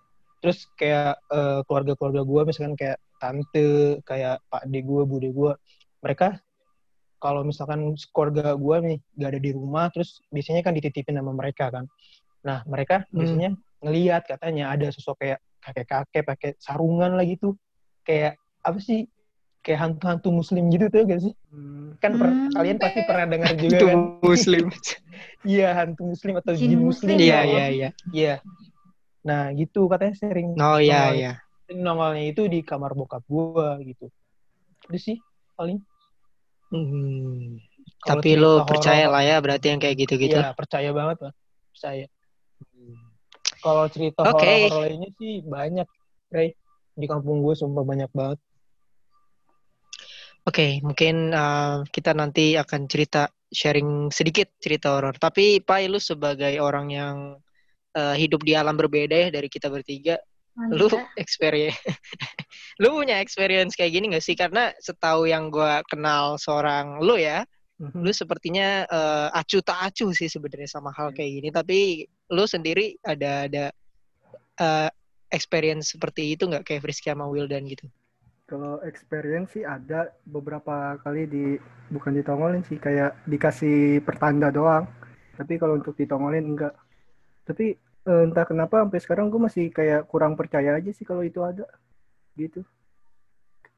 terus 0.44 0.68
kayak 0.76 1.16
uh, 1.32 1.64
keluarga-keluarga 1.64 2.20
gue 2.20 2.40
misalkan 2.52 2.76
kayak 2.76 2.99
tante 3.16 4.00
kayak 4.04 4.44
pak 4.52 4.68
de 4.68 4.80
gue 4.85 5.02
bude 5.08 5.28
gue 5.32 5.52
mereka 6.04 6.37
kalau 7.16 7.40
misalkan 7.40 7.96
keluarga 8.12 8.52
gue 8.52 8.76
nih 8.85 8.99
gak 9.16 9.30
ada 9.32 9.40
di 9.40 9.50
rumah 9.56 9.88
terus 9.88 10.20
biasanya 10.28 10.61
kan 10.61 10.76
dititipin 10.76 11.16
sama 11.16 11.32
mereka 11.32 11.73
kan 11.73 11.88
nah 12.44 12.61
mereka 12.68 13.08
hmm. 13.08 13.56
Ngeliat 13.80 14.25
katanya 14.25 14.73
ada 14.73 14.88
sosok 14.92 15.21
kayak 15.21 15.38
kakek-kakek 15.61 16.23
pakai 16.23 16.50
sarungan 16.62 17.18
lah 17.18 17.26
gitu. 17.26 17.59
Kayak 18.06 18.38
apa 18.62 18.78
sih? 18.78 19.11
Kayak 19.66 19.83
hantu-hantu 19.83 20.30
muslim 20.30 20.71
gitu 20.71 20.87
tuh 20.87 21.02
gak 21.11 21.21
sih? 21.26 21.35
Hmm. 21.50 21.99
kan 21.99 22.12
per, 22.21 22.28
hmm. 22.28 22.52
kalian 22.54 22.78
pasti 22.78 23.00
pernah 23.09 23.26
dengar 23.26 23.52
juga 23.59 23.78
kan? 23.83 23.99
muslim. 24.23 24.64
Iya 25.47 25.78
hantu 25.78 26.11
muslim 26.11 26.35
atau 26.42 26.52
jin, 26.59 26.75
muslim 26.76 27.16
iya 27.16 27.47
iya 27.47 27.66
iya. 27.71 27.90
Iya. 28.11 28.35
Nah 29.23 29.54
gitu 29.54 29.87
katanya 29.87 30.14
sering 30.18 30.59
oh 30.59 30.78
iya 30.83 31.14
iya. 31.14 31.33
nongolnya 31.71 32.35
itu 32.35 32.50
di 32.50 32.66
kamar 32.66 32.92
bokap 32.99 33.23
gue 33.25 33.95
gitu. 33.95 34.06
Itu 34.90 34.99
sih 34.99 35.16
paling. 35.56 35.80
Hmm. 36.66 37.62
tapi 38.02 38.35
lo 38.35 38.66
percaya 38.66 39.06
lah 39.06 39.23
ya 39.23 39.38
berarti 39.38 39.71
yang 39.71 39.78
kayak 39.78 39.97
gitu-gitu. 40.02 40.35
Ya 40.35 40.50
percaya 40.50 40.90
banget 40.90 41.30
lah. 41.30 41.33
Percaya. 41.71 42.06
Hmm. 42.75 43.05
Kalau 43.66 43.85
cerita 43.90 44.23
okay. 44.23 44.70
horor 44.70 44.87
lainnya 44.87 45.11
sih 45.18 45.42
banyak 45.42 45.88
Ray 46.30 46.54
di 46.94 47.06
kampung 47.11 47.42
gue 47.42 47.58
sumpah 47.58 47.82
banyak 47.82 48.11
banget 48.14 48.38
Oke, 50.46 50.62
okay, 50.62 50.73
mungkin 50.78 51.35
uh, 51.35 51.82
kita 51.90 52.14
nanti 52.14 52.54
akan 52.54 52.87
cerita 52.87 53.26
sharing 53.50 54.14
sedikit 54.14 54.46
cerita 54.62 54.94
horor. 54.94 55.18
Tapi 55.18 55.58
Pak, 55.58 55.90
lu 55.90 55.99
sebagai 55.99 56.62
orang 56.62 56.87
yang 56.94 57.16
uh, 57.99 58.14
hidup 58.14 58.46
di 58.46 58.54
alam 58.54 58.78
berbeda 58.78 59.26
ya 59.26 59.28
dari 59.35 59.50
kita 59.50 59.66
bertiga, 59.66 60.23
Mantap. 60.54 60.78
lu 60.78 60.87
experience, 61.18 61.75
lu 62.80 62.94
punya 62.94 63.18
experience 63.18 63.75
kayak 63.75 63.99
gini 63.99 64.14
gak 64.14 64.23
sih? 64.23 64.38
Karena 64.38 64.70
setahu 64.78 65.26
yang 65.26 65.50
gue 65.50 65.82
kenal 65.90 66.38
seorang 66.38 67.02
lu 67.02 67.18
ya, 67.18 67.42
mm-hmm. 67.82 68.06
lu 68.06 68.14
sepertinya 68.14 68.87
uh, 68.87 69.35
acu 69.35 69.58
tak 69.66 69.82
acu 69.82 70.14
sih 70.14 70.30
sebenarnya 70.30 70.70
sama 70.70 70.94
hal 70.94 71.11
kayak 71.11 71.42
gini. 71.42 71.49
Tapi 71.50 71.78
lu 72.30 72.45
sendiri 72.45 72.99
ada 73.06 73.47
ada 73.47 73.64
uh, 74.59 74.90
experience 75.30 75.95
seperti 75.95 76.35
itu 76.35 76.47
nggak 76.47 76.66
kayak 76.66 76.83
Friski 76.83 77.11
sama 77.11 77.26
Wildan 77.26 77.66
gitu? 77.66 77.87
Kalau 78.47 78.78
experience 78.87 79.59
sih 79.59 79.66
ada 79.66 80.14
beberapa 80.23 80.95
kali 81.02 81.26
di 81.26 81.45
bukan 81.90 82.14
ditongolin 82.14 82.62
sih 82.62 82.78
kayak 82.78 83.18
dikasih 83.26 84.02
pertanda 84.06 84.54
doang. 84.54 84.87
Tapi 85.35 85.59
kalau 85.59 85.83
untuk 85.83 85.99
ditongolin 85.99 86.54
enggak. 86.54 86.75
Tapi 87.42 87.75
eh, 88.06 88.23
entah 88.23 88.47
kenapa 88.47 88.87
sampai 88.87 89.00
sekarang 89.02 89.26
gue 89.35 89.40
masih 89.42 89.75
kayak 89.75 90.06
kurang 90.06 90.38
percaya 90.38 90.78
aja 90.78 90.90
sih 90.95 91.02
kalau 91.02 91.26
itu 91.26 91.42
ada. 91.42 91.66
Gitu. 92.38 92.62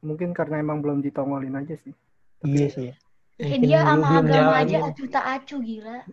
Mungkin 0.05 0.37
karena 0.37 0.61
emang 0.61 0.85
belum 0.85 1.01
ditongolin 1.01 1.57
aja 1.57 1.73
sih. 1.81 1.91
Tapi, 2.39 2.53
iya 2.53 2.69
sih. 2.69 2.89
Ya 3.39 3.55
dia 3.55 3.79
sama 3.87 4.19
agama 4.19 4.51
aja 4.59 4.77
acu 4.91 5.03
tak 5.07 5.25
acu 5.25 5.63
gila. 5.63 6.03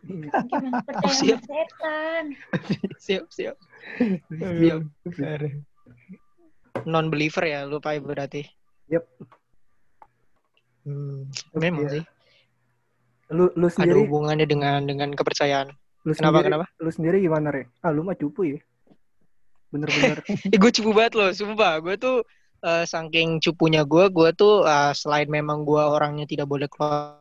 Gimana 0.47 0.79
percaya 0.87 1.11
oh, 1.11 1.15
siap. 1.15 1.41
setan. 1.43 2.25
siap, 3.05 3.25
siap. 3.35 3.57
siap 4.39 4.81
non 6.85 7.09
believer 7.09 7.45
ya 7.47 7.65
lu 7.65 7.83
Pai 7.83 7.99
berarti. 7.99 8.47
Yep. 8.93 9.05
Hmm, 10.87 11.27
memang 11.59 11.91
ya. 11.91 11.93
sih. 11.99 12.05
Lu 13.35 13.51
lu 13.59 13.67
sendiri 13.67 13.97
ada 13.99 14.03
hubungannya 14.07 14.47
dengan 14.47 14.87
dengan 14.87 15.11
kepercayaan. 15.17 15.75
Lu 16.07 16.15
kenapa 16.15 16.45
sendiri, 16.45 16.47
kenapa? 16.47 16.65
Lu 16.79 16.91
sendiri 16.95 17.17
gimana, 17.19 17.49
Re? 17.51 17.67
Ah, 17.83 17.91
lu 17.91 18.07
mah 18.07 18.15
cupu 18.15 18.55
ya. 18.55 18.59
Bener-bener. 19.75 20.23
eh, 20.55 20.59
gue 20.59 20.71
cupu 20.71 20.95
banget 20.95 21.19
loh, 21.19 21.31
sumpah. 21.35 21.83
Gue 21.83 21.99
tuh 21.99 22.23
uh, 22.63 22.85
saking 22.85 23.43
cupunya 23.43 23.83
gue, 23.83 24.09
gue 24.09 24.29
tuh 24.37 24.65
uh, 24.65 24.93
selain 24.97 25.29
memang 25.29 25.67
gue 25.67 25.81
orangnya 25.81 26.25
tidak 26.25 26.47
boleh 26.49 26.71
keluar 26.71 27.21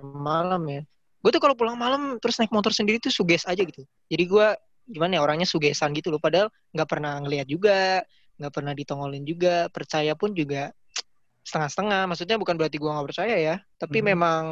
malam 0.00 0.62
ya. 0.68 0.82
Gue 1.18 1.30
tuh 1.34 1.42
kalau 1.42 1.58
pulang 1.58 1.76
malam 1.76 2.16
terus 2.22 2.38
naik 2.38 2.54
motor 2.54 2.70
sendiri 2.70 3.02
tuh 3.02 3.10
suges 3.10 3.44
aja 3.44 3.60
gitu. 3.60 3.82
Jadi 4.08 4.24
gue 4.24 4.46
gimana 4.88 5.18
ya 5.18 5.20
orangnya 5.20 5.44
sugesan 5.44 5.92
gitu 5.92 6.08
loh. 6.14 6.22
Padahal 6.22 6.48
nggak 6.72 6.88
pernah 6.88 7.18
ngeliat 7.20 7.46
juga, 7.50 8.00
nggak 8.38 8.52
pernah 8.54 8.72
ditongolin 8.72 9.24
juga 9.26 9.66
percaya 9.68 10.14
pun 10.14 10.30
juga 10.32 10.70
setengah-setengah 11.48 12.02
maksudnya 12.12 12.36
bukan 12.36 12.54
berarti 12.60 12.76
gue 12.76 12.90
nggak 12.92 13.08
percaya 13.08 13.36
ya 13.40 13.56
tapi 13.80 14.04
hmm. 14.04 14.06
memang 14.12 14.42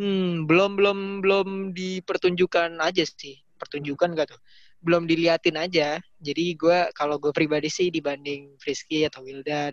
hmm, 0.00 0.48
belum 0.48 0.70
belum 0.80 0.98
belum 1.20 1.48
dipertunjukkan 1.76 2.80
aja 2.80 3.04
sih 3.04 3.44
pertunjukan 3.60 4.16
gak 4.16 4.32
tuh 4.32 4.40
belum 4.84 5.08
diliatin 5.08 5.56
aja. 5.56 5.96
Jadi 6.20 6.54
gue 6.54 6.92
kalau 6.92 7.16
gue 7.16 7.32
pribadi 7.32 7.72
sih 7.72 7.88
dibanding 7.88 8.60
Frisky 8.60 9.08
atau 9.08 9.24
Wildan 9.24 9.72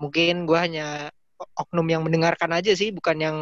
mungkin 0.00 0.48
gue 0.48 0.58
hanya 0.58 1.12
oknum 1.56 1.86
yang 1.86 2.02
mendengarkan 2.02 2.50
aja 2.56 2.72
sih 2.72 2.90
bukan 2.90 3.16
yang 3.20 3.38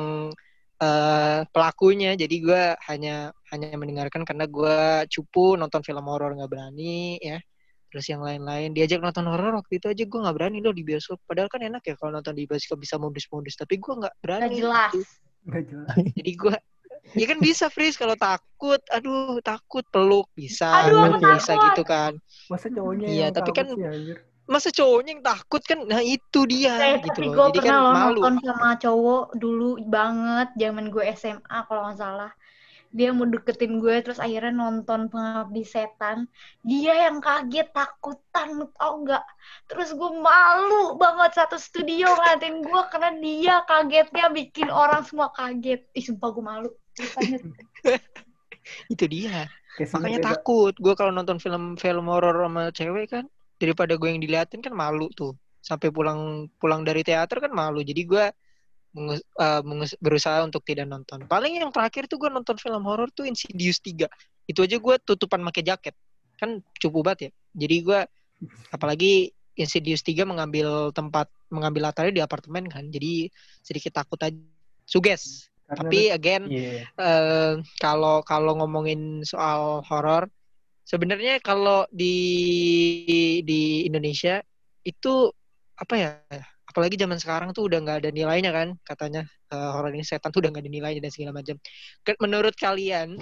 uh, 0.83 1.41
pelakunya. 1.49 2.13
Jadi 2.15 2.37
gue 2.45 2.63
hanya 2.93 3.33
hanya 3.51 3.75
mendengarkan 3.81 4.23
karena 4.29 4.45
gue 4.45 5.09
cupu 5.09 5.57
nonton 5.57 5.81
film 5.81 6.05
horor 6.05 6.37
nggak 6.37 6.51
berani 6.53 7.17
ya. 7.25 7.41
Terus 7.89 8.05
yang 8.13 8.21
lain-lain 8.21 8.77
diajak 8.77 9.01
nonton 9.01 9.25
horor 9.25 9.57
waktu 9.57 9.81
itu 9.81 9.89
aja 9.89 10.05
gue 10.05 10.21
nggak 10.21 10.37
berani 10.37 10.61
loh 10.61 10.77
di 10.77 10.85
bioskop. 10.85 11.25
Padahal 11.25 11.49
kan 11.49 11.65
enak 11.65 11.83
ya 11.89 11.95
kalau 11.97 12.21
nonton 12.21 12.37
di 12.37 12.45
bioskop 12.45 12.77
bisa 12.77 13.01
modus-modus 13.01 13.57
tapi 13.57 13.81
gue 13.81 13.95
nggak 14.05 14.15
berani. 14.21 14.45
Gak 14.45 14.61
jelas. 14.61 14.93
Gak 15.49 15.65
jelas 15.73 15.97
jadi 15.97 16.33
gue 16.37 16.55
ya 17.17 17.27
kan 17.29 17.39
bisa 17.41 17.73
freeze 17.73 17.97
kalau 17.97 18.19
takut. 18.19 18.81
Aduh 18.93 19.41
takut 19.41 19.85
peluk. 19.89 20.29
Bisa 20.37 20.89
aduh, 20.89 21.17
kan 21.17 21.39
bisa 21.39 21.53
gitu 21.71 21.83
kan. 21.87 22.13
Masa 22.51 22.67
cowoknya 22.69 23.07
iya 23.09 23.27
tapi 23.33 23.51
kan 23.55 23.69
ya, 23.77 24.19
masa 24.49 24.73
cowoknya 24.73 25.11
yang 25.21 25.25
takut 25.25 25.63
kan? 25.63 25.85
Nah 25.85 26.01
itu 26.01 26.41
dia 26.49 26.75
eh, 26.81 26.97
gitu 27.05 27.21
tapi 27.21 27.37
loh. 27.37 27.53
jadi 27.53 27.59
kan 27.69 27.77
malu. 27.93 28.21
nonton 28.21 28.35
sama 28.41 28.71
cowok 28.81 29.25
dulu 29.37 29.69
banget 29.85 30.49
zaman 30.57 30.89
gue 30.89 31.05
SMA 31.15 31.59
kalau 31.69 31.89
nggak 31.89 32.01
salah. 32.01 32.33
Dia 32.89 33.13
mau 33.13 33.29
deketin 33.29 33.85
gue 33.85 34.01
terus 34.01 34.17
akhirnya 34.17 34.49
nonton 34.49 35.13
pengabdi 35.13 35.61
setan. 35.61 36.25
Dia 36.65 37.13
yang 37.13 37.21
kaget 37.21 37.69
takutan 37.77 38.57
lu 38.57 38.73
tau 38.81 39.05
nggak? 39.05 39.25
Terus 39.69 39.93
gue 39.93 40.11
malu 40.17 40.97
banget 40.97 41.37
satu 41.37 41.61
studio 41.61 42.09
ngatin 42.17 42.65
gue 42.65 42.83
karena 42.89 43.13
dia 43.21 43.55
kagetnya 43.69 44.33
bikin 44.33 44.73
orang 44.73 45.05
semua 45.05 45.29
kaget. 45.37 45.85
Ih 45.93 46.05
sumpah 46.09 46.33
gue 46.33 46.41
malu 46.41 46.71
itu 48.93 49.05
dia 49.09 49.49
makanya 49.95 50.21
beda. 50.21 50.29
takut 50.35 50.75
gue 50.77 50.95
kalau 50.99 51.15
nonton 51.15 51.39
film 51.39 51.79
film 51.79 52.05
horor 52.11 52.35
sama 52.45 52.69
cewek 52.75 53.07
kan 53.15 53.25
daripada 53.59 53.95
gue 53.95 54.09
yang 54.11 54.21
diliatin 54.21 54.61
kan 54.61 54.75
malu 54.75 55.09
tuh 55.15 55.35
sampai 55.63 55.91
pulang 55.91 56.51
pulang 56.59 56.83
dari 56.83 57.03
teater 57.03 57.39
kan 57.43 57.51
malu 57.55 57.83
jadi 57.83 58.03
gue 58.05 58.25
mengus, 58.97 59.21
uh, 59.37 59.61
mengus, 59.65 59.93
berusaha 60.01 60.41
untuk 60.45 60.65
tidak 60.65 60.89
nonton. 60.89 61.29
Paling 61.29 61.61
yang 61.61 61.71
terakhir 61.71 62.09
tuh 62.09 62.17
gue 62.17 62.31
nonton 62.33 62.57
film 62.57 62.83
horor 62.89 63.09
tuh 63.13 63.29
Insidious 63.29 63.79
3. 63.85 64.09
Itu 64.49 64.65
aja 64.65 64.77
gue 64.81 64.95
tutupan 65.05 65.45
pakai 65.45 65.63
jaket. 65.65 65.95
Kan 66.41 66.65
cupu 66.81 67.05
banget 67.05 67.29
ya. 67.29 67.31
Jadi 67.67 67.77
gue 67.85 68.01
apalagi 68.73 69.31
Insidious 69.59 70.01
3 70.07 70.25
mengambil 70.25 70.95
tempat 70.95 71.29
mengambil 71.53 71.91
latarnya 71.91 72.15
di 72.15 72.23
apartemen 72.25 72.65
kan. 72.71 72.89
Jadi 72.89 73.29
sedikit 73.61 74.01
takut 74.01 74.19
aja. 74.25 74.37
Suges. 74.89 75.53
Karena 75.69 75.85
Tapi 75.85 76.01
again 76.09 76.43
yeah. 76.49 76.89
uh, 76.97 77.61
kalau 77.77 78.25
kalau 78.25 78.57
ngomongin 78.57 79.21
soal 79.21 79.85
horor 79.85 80.33
sebenarnya 80.89 81.45
kalau 81.45 81.85
di 81.93 82.17
di 83.45 83.85
Indonesia 83.85 84.41
itu 84.81 85.29
apa 85.77 85.95
ya 85.95 86.11
apalagi 86.65 86.97
zaman 86.97 87.21
sekarang 87.21 87.53
tuh 87.53 87.69
udah 87.69 87.85
nggak 87.85 87.99
ada 88.01 88.11
nilainya 88.11 88.49
kan 88.49 88.69
katanya 88.81 89.29
uh, 89.53 89.77
horor 89.77 89.93
ini 89.93 90.05
setan 90.05 90.33
tuh 90.33 90.41
udah 90.41 90.57
nggak 90.57 90.65
ada 90.65 90.73
nilainya 90.73 91.01
dan 91.05 91.13
segala 91.13 91.37
macam. 91.37 91.57
Menurut 92.25 92.57
kalian 92.57 93.21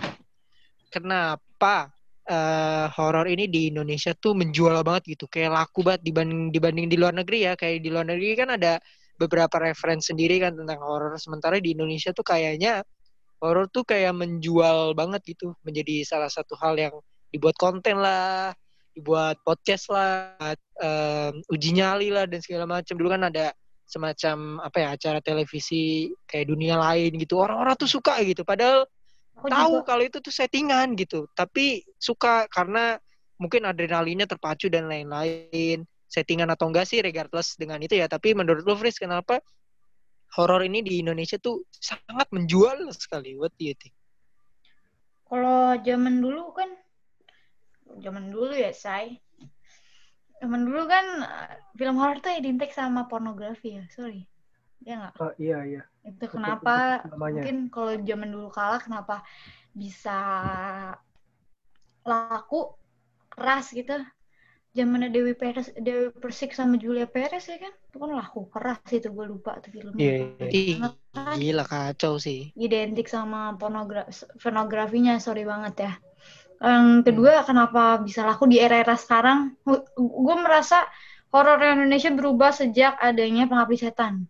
kenapa 0.87 1.91
uh, 2.31 2.87
horor 2.95 3.27
ini 3.31 3.47
di 3.51 3.75
Indonesia 3.75 4.15
tuh 4.15 4.35
menjual 4.35 4.75
banget 4.87 5.19
gitu 5.19 5.27
kayak 5.31 5.55
laku 5.55 5.83
banget 5.87 6.03
dibanding 6.07 6.51
dibanding 6.51 6.87
di 6.87 6.97
luar 6.99 7.15
negeri 7.15 7.51
ya 7.51 7.53
kayak 7.55 7.83
di 7.83 7.91
luar 7.91 8.07
negeri 8.07 8.35
kan 8.39 8.55
ada 8.55 8.79
beberapa 9.17 9.57
referensi 9.61 10.13
sendiri 10.13 10.41
kan 10.41 10.53
tentang 10.57 10.81
horor 10.81 11.17
sementara 11.17 11.57
di 11.61 11.73
Indonesia 11.73 12.13
tuh 12.13 12.25
kayaknya 12.25 12.85
horor 13.41 13.69
tuh 13.69 13.85
kayak 13.85 14.13
menjual 14.17 14.93
banget 14.97 15.37
gitu 15.37 15.57
menjadi 15.65 16.05
salah 16.05 16.29
satu 16.29 16.57
hal 16.61 16.77
yang 16.77 16.95
dibuat 17.33 17.57
konten 17.57 18.01
lah 18.01 18.53
dibuat 18.97 19.37
podcast 19.45 19.93
lah, 19.93 20.33
um, 20.81 21.45
uji 21.53 21.77
nyali 21.77 22.09
lah 22.09 22.25
dan 22.25 22.41
segala 22.41 22.65
macam. 22.65 22.97
Dulu 22.97 23.13
kan 23.13 23.29
ada 23.29 23.53
semacam 23.87 24.59
apa 24.65 24.77
ya 24.83 24.89
acara 24.97 25.21
televisi 25.21 26.11
kayak 26.25 26.49
dunia 26.49 26.81
lain 26.81 27.13
gitu. 27.21 27.37
Orang-orang 27.37 27.77
tuh 27.77 27.93
suka 27.93 28.17
gitu. 28.25 28.43
Padahal 28.43 28.89
Aku 29.37 29.53
tahu 29.53 29.75
juga. 29.85 29.87
kalau 29.93 30.03
itu 30.09 30.19
tuh 30.25 30.33
settingan 30.33 30.97
gitu. 30.97 31.29
Tapi 31.37 31.85
suka 32.01 32.49
karena 32.49 32.97
mungkin 33.37 33.69
adrenalinnya 33.69 34.25
terpacu 34.25 34.73
dan 34.73 34.89
lain-lain. 34.89 35.85
Settingan 36.07 36.51
atau 36.51 36.71
enggak 36.71 36.87
sih 36.87 37.03
regardless 37.03 37.59
dengan 37.59 37.83
itu 37.83 37.99
ya. 37.99 38.07
Tapi 38.07 38.33
menurut 38.33 38.63
lo 38.63 38.75
Fris 38.79 38.99
kenapa 38.99 39.43
horor 40.39 40.63
ini 40.63 40.83
di 40.83 41.03
Indonesia 41.03 41.39
tuh 41.39 41.67
sangat 41.71 42.31
menjual 42.31 42.91
sekali? 42.95 43.35
What 43.35 43.55
do 43.59 43.71
you 43.71 43.77
think? 43.79 43.95
Kalau 45.27 45.75
zaman 45.83 46.23
dulu 46.23 46.55
kan 46.55 46.71
zaman 48.03 48.31
dulu 48.31 48.53
ya 48.53 48.75
say 48.75 49.19
zaman 50.43 50.69
dulu 50.69 50.85
kan 50.91 51.07
eh, 51.25 51.55
film 51.79 51.97
horor 51.97 52.19
tuh 52.21 52.33
identik 52.35 52.71
sama 52.75 53.09
pornografi 53.09 53.81
ya 53.81 53.85
sorry 53.89 54.29
ya 54.85 54.95
nggak 55.01 55.15
oh, 55.19 55.33
iya 55.41 55.59
iya 55.65 55.83
itu 56.07 56.25
kenapa 56.29 57.03
mungkin 57.17 57.73
kalau 57.73 57.97
zaman 58.05 58.29
dulu 58.31 58.49
kalah 58.53 58.79
kenapa 58.79 59.25
bisa 59.73 60.19
laku 62.07 62.77
keras 63.33 63.75
gitu 63.75 63.97
zamannya 64.77 65.09
Dewi 65.09 65.33
Peres 65.33 65.73
Dewi 65.81 66.13
Persik 66.13 66.53
sama 66.53 66.77
Julia 66.77 67.09
Perez 67.09 67.49
ya 67.49 67.57
kan 67.57 67.73
itu 67.73 67.97
kan 67.97 68.11
laku 68.13 68.47
keras 68.53 68.85
itu 68.93 69.09
gue 69.09 69.27
lupa 69.27 69.57
tuh 69.65 69.73
filmnya 69.73 69.97
yeah, 69.99 70.53
yeah. 70.53 71.35
gila 71.35 71.65
kacau 71.65 72.21
sih 72.21 72.53
identik 72.55 73.09
sama 73.09 73.57
pornografi 73.57 74.13
pornografinya 74.37 75.17
sorry 75.17 75.49
banget 75.49 75.75
ya 75.81 75.93
yang 76.57 77.05
kedua, 77.05 77.45
hmm. 77.45 77.47
kenapa 77.47 78.01
bisa 78.01 78.25
laku 78.25 78.49
di 78.49 78.57
era-era 78.57 78.97
sekarang? 78.97 79.53
Gue 79.97 80.37
merasa 80.41 80.89
horor 81.29 81.61
Indonesia 81.61 82.09
berubah 82.13 82.51
sejak 82.55 82.97
adanya 82.97 83.45
pengabdi 83.45 83.77
setan. 83.77 84.25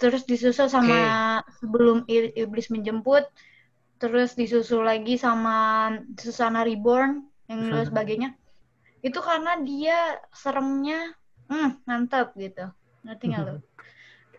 Terus 0.00 0.24
disusul 0.24 0.72
sama 0.72 0.96
okay. 1.44 1.60
sebelum 1.60 2.08
iblis 2.08 2.72
menjemput, 2.72 3.28
terus 4.00 4.32
disusul 4.32 4.88
lagi 4.88 5.20
sama 5.20 5.92
Susana 6.16 6.64
Reborn 6.64 7.28
yang 7.52 7.68
dan 7.68 7.84
sebagainya. 7.84 8.30
Itu 9.00 9.18
karena 9.24 9.56
dia 9.64 10.20
seremnya 10.32 11.16
hmm, 11.48 11.84
mantap 11.88 12.36
gitu. 12.36 12.68
Ngerti 13.04 13.24
nggak 13.32 13.42
lo? 13.44 13.54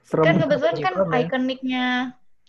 Serem 0.05 0.25
kan 0.25 0.35
kebetulan 0.45 0.75
kan 0.81 0.93
ya? 0.97 1.19
ikoniknya 1.25 1.85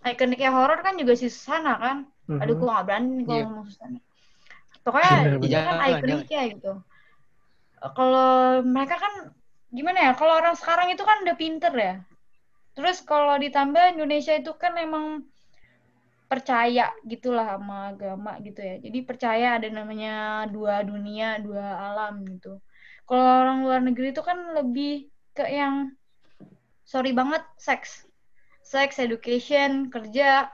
ikoniknya 0.02 0.50
horor 0.50 0.80
kan 0.82 0.98
juga 0.98 1.12
si 1.14 1.30
Susana 1.30 1.78
kan. 1.78 1.96
Mm-hmm. 2.26 2.42
Aduh, 2.42 2.54
gue 2.54 2.68
gak 2.70 2.86
berani 2.86 3.16
kalau 3.26 3.38
yeah. 3.38 3.46
ngomong 3.50 3.66
Susana. 3.66 3.98
Pokoknya 4.82 5.12
dia 5.42 5.60
kan 5.62 5.76
ikoniknya 5.98 6.42
gitu. 6.58 6.72
Kalau 7.82 8.62
mereka 8.62 8.96
kan 8.98 9.14
gimana 9.70 9.98
ya? 10.10 10.12
Kalau 10.14 10.34
orang 10.38 10.54
sekarang 10.54 10.90
itu 10.94 11.02
kan 11.02 11.22
udah 11.26 11.36
pinter 11.38 11.72
ya. 11.74 11.94
Terus 12.72 13.04
kalau 13.04 13.36
ditambah 13.36 13.98
Indonesia 13.98 14.32
itu 14.32 14.52
kan 14.56 14.74
emang 14.80 15.26
percaya 16.32 16.88
gitulah 17.04 17.44
sama 17.44 17.92
agama 17.92 18.40
gitu 18.40 18.64
ya. 18.64 18.80
Jadi 18.80 18.98
percaya 19.04 19.60
ada 19.60 19.68
namanya 19.68 20.48
dua 20.48 20.80
dunia, 20.80 21.36
dua 21.44 21.60
alam 21.92 22.24
gitu. 22.24 22.56
Kalau 23.04 23.20
orang 23.20 23.58
luar 23.68 23.80
negeri 23.84 24.16
itu 24.16 24.24
kan 24.24 24.56
lebih 24.56 25.12
ke 25.36 25.44
yang 25.44 25.92
sorry 26.88 27.12
banget 27.12 27.44
seks. 27.60 28.08
Seks, 28.64 28.96
education, 28.96 29.92
kerja, 29.92 30.48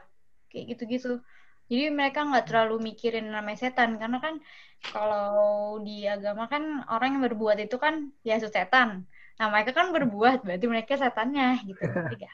kayak 0.50 0.64
gitu-gitu. 0.74 1.22
Jadi 1.70 1.94
mereka 1.94 2.26
nggak 2.26 2.50
terlalu 2.50 2.90
mikirin 2.90 3.30
namanya 3.30 3.70
setan 3.70 4.02
karena 4.02 4.18
kan 4.18 4.42
kalau 4.90 5.78
di 5.86 6.10
agama 6.10 6.50
kan 6.50 6.82
orang 6.90 7.14
yang 7.14 7.22
berbuat 7.30 7.62
itu 7.62 7.78
kan 7.78 8.10
ya 8.26 8.34
setan. 8.42 9.06
Nah 9.38 9.46
mereka 9.46 9.70
kan 9.78 9.94
berbuat 9.94 10.42
berarti 10.42 10.66
mereka 10.66 10.98
setannya 10.98 11.62
gitu. 11.62 11.78
Tiga. 12.10 12.30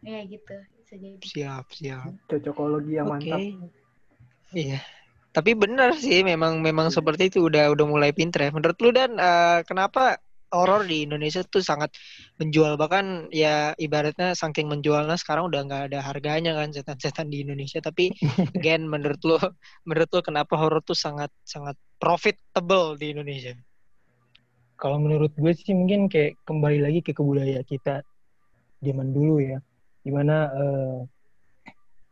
Ya 0.00 0.24
gitu 0.24 0.79
bisa 0.90 0.98
jadi. 0.98 1.22
Siap, 1.22 1.64
siap. 1.70 2.10
Cocokologi 2.26 2.98
yang 2.98 3.06
okay. 3.14 3.54
mantap. 3.54 3.70
Iya. 4.50 4.80
Tapi 5.30 5.54
benar 5.54 5.94
sih 5.94 6.26
memang 6.26 6.58
memang 6.58 6.90
seperti 6.90 7.30
itu 7.30 7.46
udah 7.46 7.70
udah 7.70 7.86
mulai 7.86 8.10
pinter 8.10 8.50
ya. 8.50 8.50
Menurut 8.50 8.74
lu 8.82 8.90
dan 8.90 9.14
uh, 9.14 9.62
kenapa 9.62 10.18
horor 10.50 10.82
di 10.82 11.06
Indonesia 11.06 11.46
tuh 11.46 11.62
sangat 11.62 11.94
menjual 12.42 12.74
bahkan 12.74 13.30
ya 13.30 13.70
ibaratnya 13.78 14.34
saking 14.34 14.66
menjualnya 14.66 15.14
sekarang 15.14 15.46
udah 15.46 15.62
nggak 15.62 15.82
ada 15.94 16.02
harganya 16.02 16.58
kan 16.58 16.74
setan-setan 16.74 17.30
di 17.30 17.46
Indonesia 17.46 17.78
tapi 17.78 18.10
again 18.58 18.90
menurut 18.90 19.22
lu 19.22 19.38
menurut 19.86 20.10
lu 20.10 20.20
kenapa 20.26 20.58
horor 20.58 20.82
tuh 20.82 20.98
sangat 20.98 21.30
sangat 21.46 21.78
profitable 22.02 22.98
di 22.98 23.14
Indonesia? 23.14 23.54
Kalau 24.74 24.98
menurut 24.98 25.30
gue 25.38 25.54
sih 25.54 25.70
mungkin 25.70 26.10
kayak 26.10 26.42
kembali 26.42 26.82
lagi 26.82 27.06
ke 27.06 27.14
kebudayaan 27.14 27.62
kita 27.62 28.02
zaman 28.82 29.14
dulu 29.14 29.38
ya 29.38 29.62
di 30.00 30.10
mana 30.10 30.48
uh, 30.50 30.98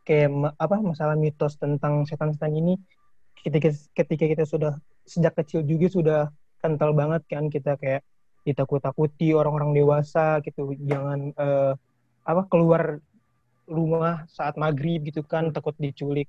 kayak 0.08 0.56
apa 0.56 0.76
masalah 0.80 1.16
mitos 1.16 1.60
tentang 1.60 2.08
setan-setan 2.08 2.52
ini 2.56 2.80
ketika 3.44 3.68
ketika 3.92 4.24
kita 4.24 4.44
sudah 4.48 4.72
sejak 5.04 5.36
kecil 5.36 5.60
juga 5.64 5.86
sudah 5.88 6.20
kental 6.60 6.92
banget 6.96 7.22
kan 7.28 7.48
kita 7.52 7.76
kayak 7.76 8.02
ditakut-takuti 8.48 9.36
orang-orang 9.36 9.76
dewasa 9.76 10.40
gitu. 10.40 10.72
Jangan 10.80 11.36
uh, 11.36 11.72
apa 12.24 12.42
keluar 12.48 13.00
rumah 13.68 14.24
saat 14.32 14.56
maghrib 14.56 15.04
gitu 15.04 15.20
kan 15.20 15.52
takut 15.52 15.76
diculik 15.76 16.28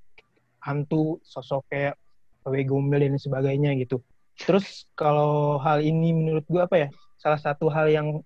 hantu 0.60 1.24
sosok 1.24 1.63
kayak 1.72 1.95
pawe 2.43 2.60
gombel 2.67 3.00
dan 3.00 3.15
sebagainya 3.15 3.76
gitu. 3.80 4.04
Terus 4.39 4.88
kalau 4.95 5.60
hal 5.60 5.80
ini 5.80 6.12
menurut 6.12 6.43
gua 6.52 6.67
apa 6.67 6.88
ya 6.88 6.89
salah 7.19 7.39
satu 7.39 7.67
hal 7.72 7.88
yang 7.91 8.24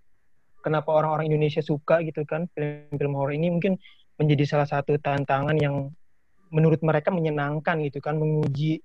kenapa 0.64 0.96
orang-orang 0.96 1.28
Indonesia 1.28 1.60
suka 1.60 2.00
gitu 2.08 2.24
kan 2.24 2.48
film-film 2.56 3.14
horor 3.14 3.36
ini 3.36 3.52
mungkin 3.52 3.76
menjadi 4.18 4.48
salah 4.48 4.68
satu 4.70 4.96
tantangan 4.98 5.60
yang 5.60 5.92
menurut 6.54 6.80
mereka 6.86 7.10
menyenangkan 7.10 7.82
gitu 7.82 7.98
kan 7.98 8.16
menguji 8.16 8.80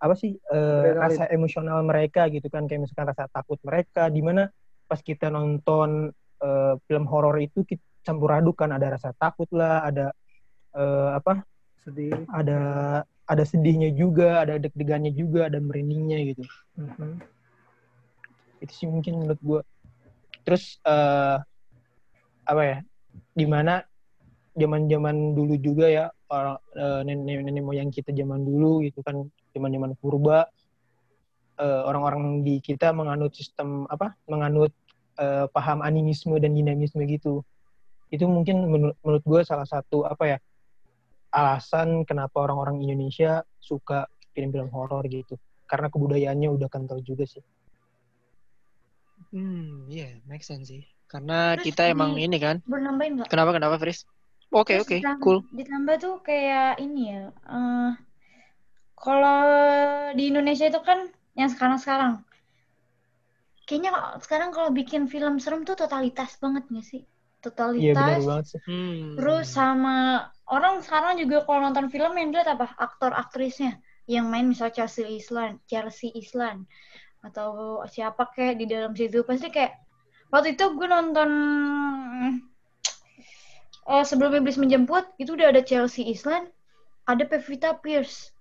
apa 0.00 0.14
sih 0.16 0.36
uh, 0.52 1.00
rasa 1.00 1.28
emosional 1.32 1.84
mereka 1.84 2.26
gitu 2.32 2.48
kan. 2.48 2.64
Kayak 2.68 2.88
misalkan 2.88 3.08
rasa 3.12 3.24
takut 3.28 3.60
mereka 3.64 4.08
di 4.08 4.20
mana 4.24 4.48
pas 4.88 5.00
kita 5.00 5.28
nonton 5.28 6.12
uh, 6.44 6.74
film 6.88 7.04
horor 7.08 7.36
itu 7.40 7.64
kita 7.64 7.80
campur 8.04 8.32
aduk 8.32 8.60
kan. 8.60 8.72
Ada 8.72 9.00
rasa 9.00 9.10
takut 9.16 9.48
lah 9.52 9.84
ada 9.84 10.12
uh, 10.76 11.16
apa 11.16 11.44
sedih. 11.84 12.12
ada 12.32 12.60
ada 13.24 13.44
sedihnya 13.44 13.92
juga 13.96 14.44
ada 14.44 14.60
deg-degannya 14.60 15.12
juga 15.12 15.48
ada 15.48 15.60
merindingnya 15.60 16.18
gitu. 16.34 16.42
Mm 16.76 16.90
-hmm. 16.90 17.12
itu 18.64 18.72
sih 18.72 18.88
mungkin 18.88 19.20
menurut 19.20 19.40
gue 19.44 19.60
terus 20.44 20.78
uh, 20.84 21.40
apa 22.44 22.62
ya 22.62 22.78
di 23.32 23.46
mana 23.48 23.82
zaman 24.54 24.86
zaman 24.86 25.34
dulu 25.34 25.58
juga 25.58 25.90
ya 25.90 26.06
orang 26.30 26.56
uh, 26.78 27.00
nenek 27.02 27.42
nenek 27.42 27.64
moyang 27.64 27.90
kita 27.90 28.14
zaman 28.14 28.44
dulu 28.46 28.84
gitu 28.86 29.02
kan 29.02 29.26
zaman 29.50 29.70
zaman 29.74 29.92
purba 29.98 30.46
uh, 31.58 31.82
orang-orang 31.88 32.44
di 32.46 32.62
kita 32.62 32.94
menganut 32.94 33.34
sistem 33.34 33.88
apa 33.90 34.14
menganut 34.30 34.70
uh, 35.18 35.46
paham 35.50 35.82
animisme 35.82 36.38
dan 36.38 36.54
dinamisme 36.54 37.02
gitu. 37.06 37.42
Itu 38.10 38.30
mungkin 38.30 38.70
menurut, 38.70 38.96
menurut 39.02 39.24
gue 39.26 39.40
salah 39.42 39.66
satu 39.66 40.06
apa 40.06 40.36
ya 40.36 40.38
alasan 41.34 42.06
kenapa 42.06 42.46
orang-orang 42.46 42.78
Indonesia 42.78 43.42
suka 43.58 44.06
film-film 44.34 44.70
horor 44.70 45.02
gitu. 45.10 45.34
Karena 45.66 45.90
kebudayaannya 45.90 46.48
udah 46.52 46.68
kental 46.70 47.02
juga 47.02 47.26
sih 47.26 47.42
Hmm, 49.34 49.90
iya, 49.90 50.14
yeah, 50.14 50.22
make 50.30 50.46
sense 50.46 50.70
sih. 50.70 50.86
Karena 51.10 51.58
Terus 51.58 51.74
kita 51.74 51.90
emang 51.90 52.14
ini 52.14 52.38
kan. 52.38 52.62
Bernambahin 52.62 53.18
nggak? 53.18 53.28
Kenapa 53.28 53.50
kenapa, 53.50 53.76
Fris? 53.82 54.06
Oke, 54.54 54.78
okay, 54.78 55.02
oke, 55.02 55.02
okay, 55.02 55.18
cool. 55.18 55.42
Ditambah 55.50 55.96
tuh 55.98 56.14
kayak 56.22 56.78
ini 56.78 57.10
ya. 57.10 57.34
Uh, 57.42 57.98
kalau 58.94 59.42
di 60.14 60.30
Indonesia 60.30 60.70
itu 60.70 60.78
kan 60.86 61.10
yang 61.34 61.50
sekarang-sekarang. 61.50 62.22
Kayaknya 63.66 64.22
sekarang 64.22 64.54
kalau 64.54 64.70
bikin 64.70 65.10
film 65.10 65.42
serem 65.42 65.66
tuh 65.66 65.74
totalitas 65.74 66.38
banget 66.38 66.70
gak 66.70 66.86
sih? 66.86 67.02
Totalitas. 67.42 67.90
Iya, 67.90 67.94
benar 67.98 68.22
banget 68.22 68.46
sih. 68.54 68.60
Hmm. 68.70 69.18
Terus 69.18 69.46
sama 69.50 70.30
orang 70.46 70.86
sekarang 70.86 71.18
juga 71.18 71.42
kalau 71.42 71.66
nonton 71.66 71.90
film 71.90 72.14
yang 72.14 72.30
dilihat 72.30 72.54
apa? 72.54 72.70
Aktor-aktrisnya 72.78 73.82
yang 74.06 74.30
main 74.30 74.46
misal 74.46 74.70
Chelsea 74.70 75.02
Island, 75.02 75.58
Chelsea 75.66 76.14
Island 76.14 76.70
atau 77.24 77.80
siapa 77.88 78.28
kayak 78.36 78.60
di 78.60 78.66
dalam 78.68 78.92
situ. 78.92 79.24
Pasti 79.24 79.48
kayak 79.48 79.84
waktu 80.34 80.58
itu 80.58 80.64
gue 80.76 80.88
nonton 80.88 81.30
uh, 83.88 84.04
sebelum 84.04 84.34
iblis 84.40 84.58
menjemput 84.58 85.04
itu 85.20 85.36
udah 85.36 85.52
ada 85.52 85.62
Chelsea 85.64 86.08
Island 86.08 86.48
ada 87.04 87.24
Pevita 87.28 87.76
Pierce 87.78 88.32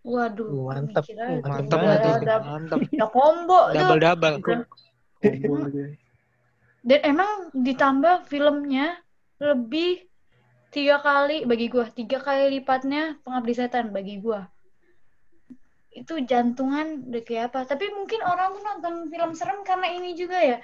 waduh 0.00 0.48
mantap 0.72 1.04
mantap 1.44 1.78
mantap. 1.80 2.40
Mantap 2.40 2.78
udah 2.88 3.08
combo 3.12 3.60
double 3.72 4.00
double 4.00 4.64
dan 6.80 7.00
emang 7.04 7.52
ditambah 7.52 8.24
filmnya 8.24 8.96
lebih 9.36 10.00
tiga 10.72 11.04
kali 11.04 11.44
bagi 11.44 11.68
gue 11.68 11.84
tiga 11.92 12.24
kali 12.24 12.60
lipatnya 12.60 13.20
pengabdi 13.20 13.52
setan 13.52 13.92
bagi 13.92 14.16
gue 14.24 14.40
itu 15.90 16.22
jantungan 16.22 17.10
udah 17.10 17.22
kayak 17.26 17.50
apa. 17.50 17.66
Tapi 17.66 17.90
mungkin 17.90 18.22
orang 18.22 18.54
tuh 18.54 18.62
nonton 18.62 18.94
film 19.10 19.30
serem 19.34 19.66
karena 19.66 19.90
ini 19.90 20.14
juga 20.14 20.38
ya. 20.38 20.58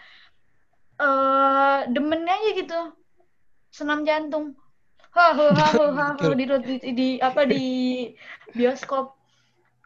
Uh, 0.97 1.85
demennya 1.91 2.33
aja 2.33 2.51
gitu. 2.55 2.81
Senam 3.75 4.07
jantung. 4.07 4.55
Hahu 5.11 5.49
hahu 5.51 5.85
hahu 5.97 6.29
di, 6.37 6.45
di, 6.47 6.75
di 6.95 7.09
apa 7.19 7.43
di 7.49 7.65
bioskop. 8.55 9.19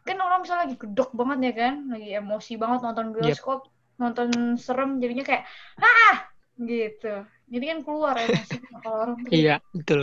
Kan 0.05 0.17
orang 0.21 0.45
misalnya 0.45 0.69
lagi 0.69 0.77
gedok 0.77 1.09
banget 1.17 1.37
ya 1.51 1.53
kan. 1.57 1.73
Lagi 1.89 2.09
emosi 2.15 2.53
banget 2.61 2.79
nonton 2.85 3.07
bioskop 3.17 3.65
yep. 3.65 3.71
nonton 3.97 4.29
serem 4.61 5.01
jadinya 5.01 5.25
kayak 5.25 5.43
ah! 5.81 6.29
Gitu. 6.61 7.25
Jadi 7.49 7.63
kan 7.65 7.79
keluar 7.81 8.15
emosi 8.15 8.57
kalau 8.85 8.97
orang 9.09 9.17
tuh. 9.25 9.31
Iya 9.33 9.55
betul. 9.73 10.01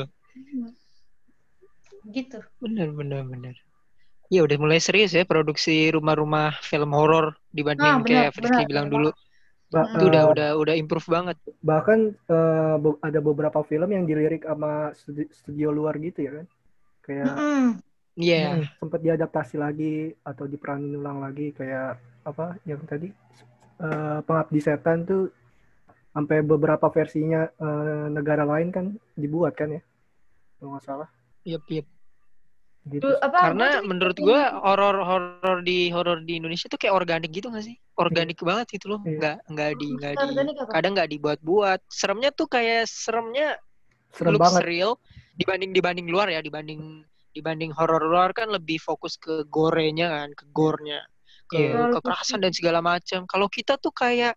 Gitu. 2.10 2.38
Bener 2.58 2.90
bener 2.90 3.22
bener 3.22 3.67
Iya 4.28 4.44
udah 4.44 4.56
mulai 4.60 4.76
serius 4.76 5.16
ya 5.16 5.24
produksi 5.24 5.88
rumah-rumah 5.88 6.60
film 6.60 6.92
horor 6.92 7.40
dibanding 7.48 7.80
nah, 7.80 8.00
bener, 8.04 8.28
kayak 8.28 8.30
Frisky 8.36 8.62
bilang 8.68 8.92
bener. 8.92 8.96
dulu. 8.96 9.10
Ba 9.68 9.84
itu 9.84 10.04
uh, 10.04 10.08
udah 10.08 10.22
udah 10.32 10.48
udah 10.60 10.74
improve 10.76 11.08
banget. 11.08 11.36
Bahkan 11.64 11.98
uh, 12.28 12.76
ada 13.04 13.20
beberapa 13.20 13.60
film 13.64 13.88
yang 13.92 14.04
dilirik 14.04 14.44
sama 14.44 14.92
studio, 14.92 15.26
studio 15.32 15.68
luar 15.72 15.96
gitu 16.00 16.28
ya 16.28 16.30
kan. 16.40 16.46
Kayak 17.04 17.34
Iya. 17.34 17.36
Mm 17.36 17.72
yeah. 18.18 18.50
hmm, 18.58 18.82
sempat 18.82 19.00
diadaptasi 19.00 19.56
lagi 19.62 20.10
atau 20.26 20.44
diperanin 20.50 20.98
ulang 20.98 21.22
lagi 21.22 21.54
kayak 21.54 22.02
apa 22.26 22.58
yang 22.66 22.82
tadi 22.82 23.14
uh, 23.78 24.20
Pengabdi 24.26 24.60
Setan 24.60 25.06
tuh 25.06 25.30
sampai 26.10 26.42
beberapa 26.42 26.90
versinya 26.90 27.46
uh, 27.62 28.10
negara 28.10 28.42
lain 28.42 28.74
kan 28.74 28.86
dibuat 29.14 29.54
kan 29.54 29.78
ya. 29.78 29.82
Kalau 30.58 30.74
nggak 30.74 30.84
salah. 30.84 31.08
Yep, 31.46 31.64
yep. 31.70 31.86
Gitu. 32.88 33.08
Apa, 33.20 33.52
Karena 33.52 33.66
tuh 33.78 33.86
menurut 33.86 34.16
ngikutin- 34.16 34.26
gua 34.32 34.42
horor 34.64 34.96
horor 35.04 35.58
di 35.60 35.78
horor 35.92 36.18
di 36.24 36.40
Indonesia 36.40 36.66
tuh 36.72 36.80
kayak 36.80 36.94
organik 36.96 37.30
gitu 37.30 37.52
gak 37.52 37.64
sih? 37.64 37.76
Organik 38.00 38.38
banget 38.40 38.66
gitu 38.72 38.96
loh. 38.96 39.00
Iya. 39.04 39.16
Nggak 39.18 39.36
nggak 39.52 39.70
di 39.76 39.86
nggak 39.92 40.12
di 40.16 40.26
apa? 40.56 40.72
kadang 40.72 40.92
nggak 40.96 41.10
dibuat-buat. 41.12 41.80
Seremnya 41.90 42.30
tuh 42.32 42.46
kayak 42.48 42.88
seremnya 42.88 43.58
Serem 44.14 44.32
looks 44.34 44.56
banget. 44.56 44.62
real 44.64 44.92
dibanding 45.36 45.70
dibanding 45.70 46.06
luar 46.08 46.26
ya, 46.26 46.40
dibanding 46.40 47.04
dibanding 47.30 47.70
horor 47.76 48.02
luar 48.02 48.32
kan 48.32 48.48
lebih 48.48 48.80
fokus 48.80 49.14
ke 49.14 49.44
gorenya 49.46 50.08
kan, 50.10 50.28
ke 50.34 50.44
gornya, 50.50 51.04
ke 51.46 51.60
Iya. 51.60 51.92
kekerasan 51.94 52.40
dan 52.40 52.50
segala 52.50 52.80
macam. 52.80 53.28
Kalau 53.28 53.46
kita 53.46 53.76
tuh 53.78 53.92
kayak 53.92 54.34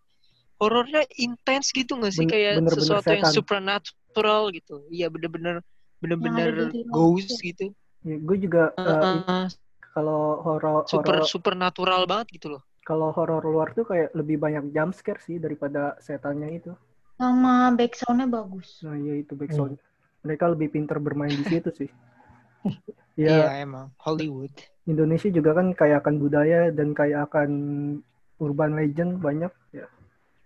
horornya 0.61 1.01
intens 1.17 1.73
gitu 1.73 1.97
nggak 1.97 2.13
sih? 2.13 2.27
Ben- 2.27 2.33
kayak 2.35 2.51
bener-bener 2.61 2.77
sesuatu 2.77 3.09
yang 3.09 3.25
setan. 3.25 3.37
supernatural 3.41 4.41
gitu. 4.53 4.75
Iya 4.91 5.07
bener-bener 5.09 5.65
bener-bener 6.01 6.73
di 6.73 6.81
real 6.81 6.89
ghost 6.93 7.37
gitu. 7.41 7.73
Ya, 8.01 8.15
gue 8.17 8.37
juga 8.45 8.63
eh, 8.81 9.05
Heeh, 9.27 9.45
kalau 9.93 10.21
horor 10.45 10.77
super 10.91 11.15
horor 11.15 11.29
supernatural 11.33 12.01
banget 12.11 12.27
gitu 12.37 12.47
loh. 12.57 12.61
kalau 12.87 13.09
horor 13.15 13.41
luar 13.51 13.67
tuh 13.77 13.85
kayak 13.89 14.09
lebih 14.19 14.37
banyak 14.43 14.63
jump 14.75 14.91
scare 14.97 15.21
sih 15.25 15.37
daripada 15.43 15.81
setannya 16.05 16.49
itu. 16.61 16.71
Sama 17.19 17.53
backsoundnya 17.77 18.27
bagus. 18.37 18.69
Nah, 18.85 18.95
iya 19.03 19.13
itu 19.23 19.33
Hmm. 19.33 19.39
backsound. 19.39 19.75
Mereka 20.25 20.45
lebih 20.53 20.67
pintar 20.75 20.97
bermain 21.05 21.33
di 21.39 21.45
situ 21.49 21.69
sih. 21.79 21.89
Iya 23.19 23.29
Ya, 23.29 23.47
emang 23.61 23.91
Hollywood. 24.01 24.53
Indonesia 24.89 25.29
juga 25.29 25.51
kan 25.57 25.67
kaya 25.77 26.01
akan 26.01 26.15
budaya 26.17 26.59
dan 26.73 26.89
kaya 26.97 27.25
akan 27.29 27.49
urban 28.41 28.71
legend 28.79 29.21
banyak 29.21 29.51
ya. 29.77 29.85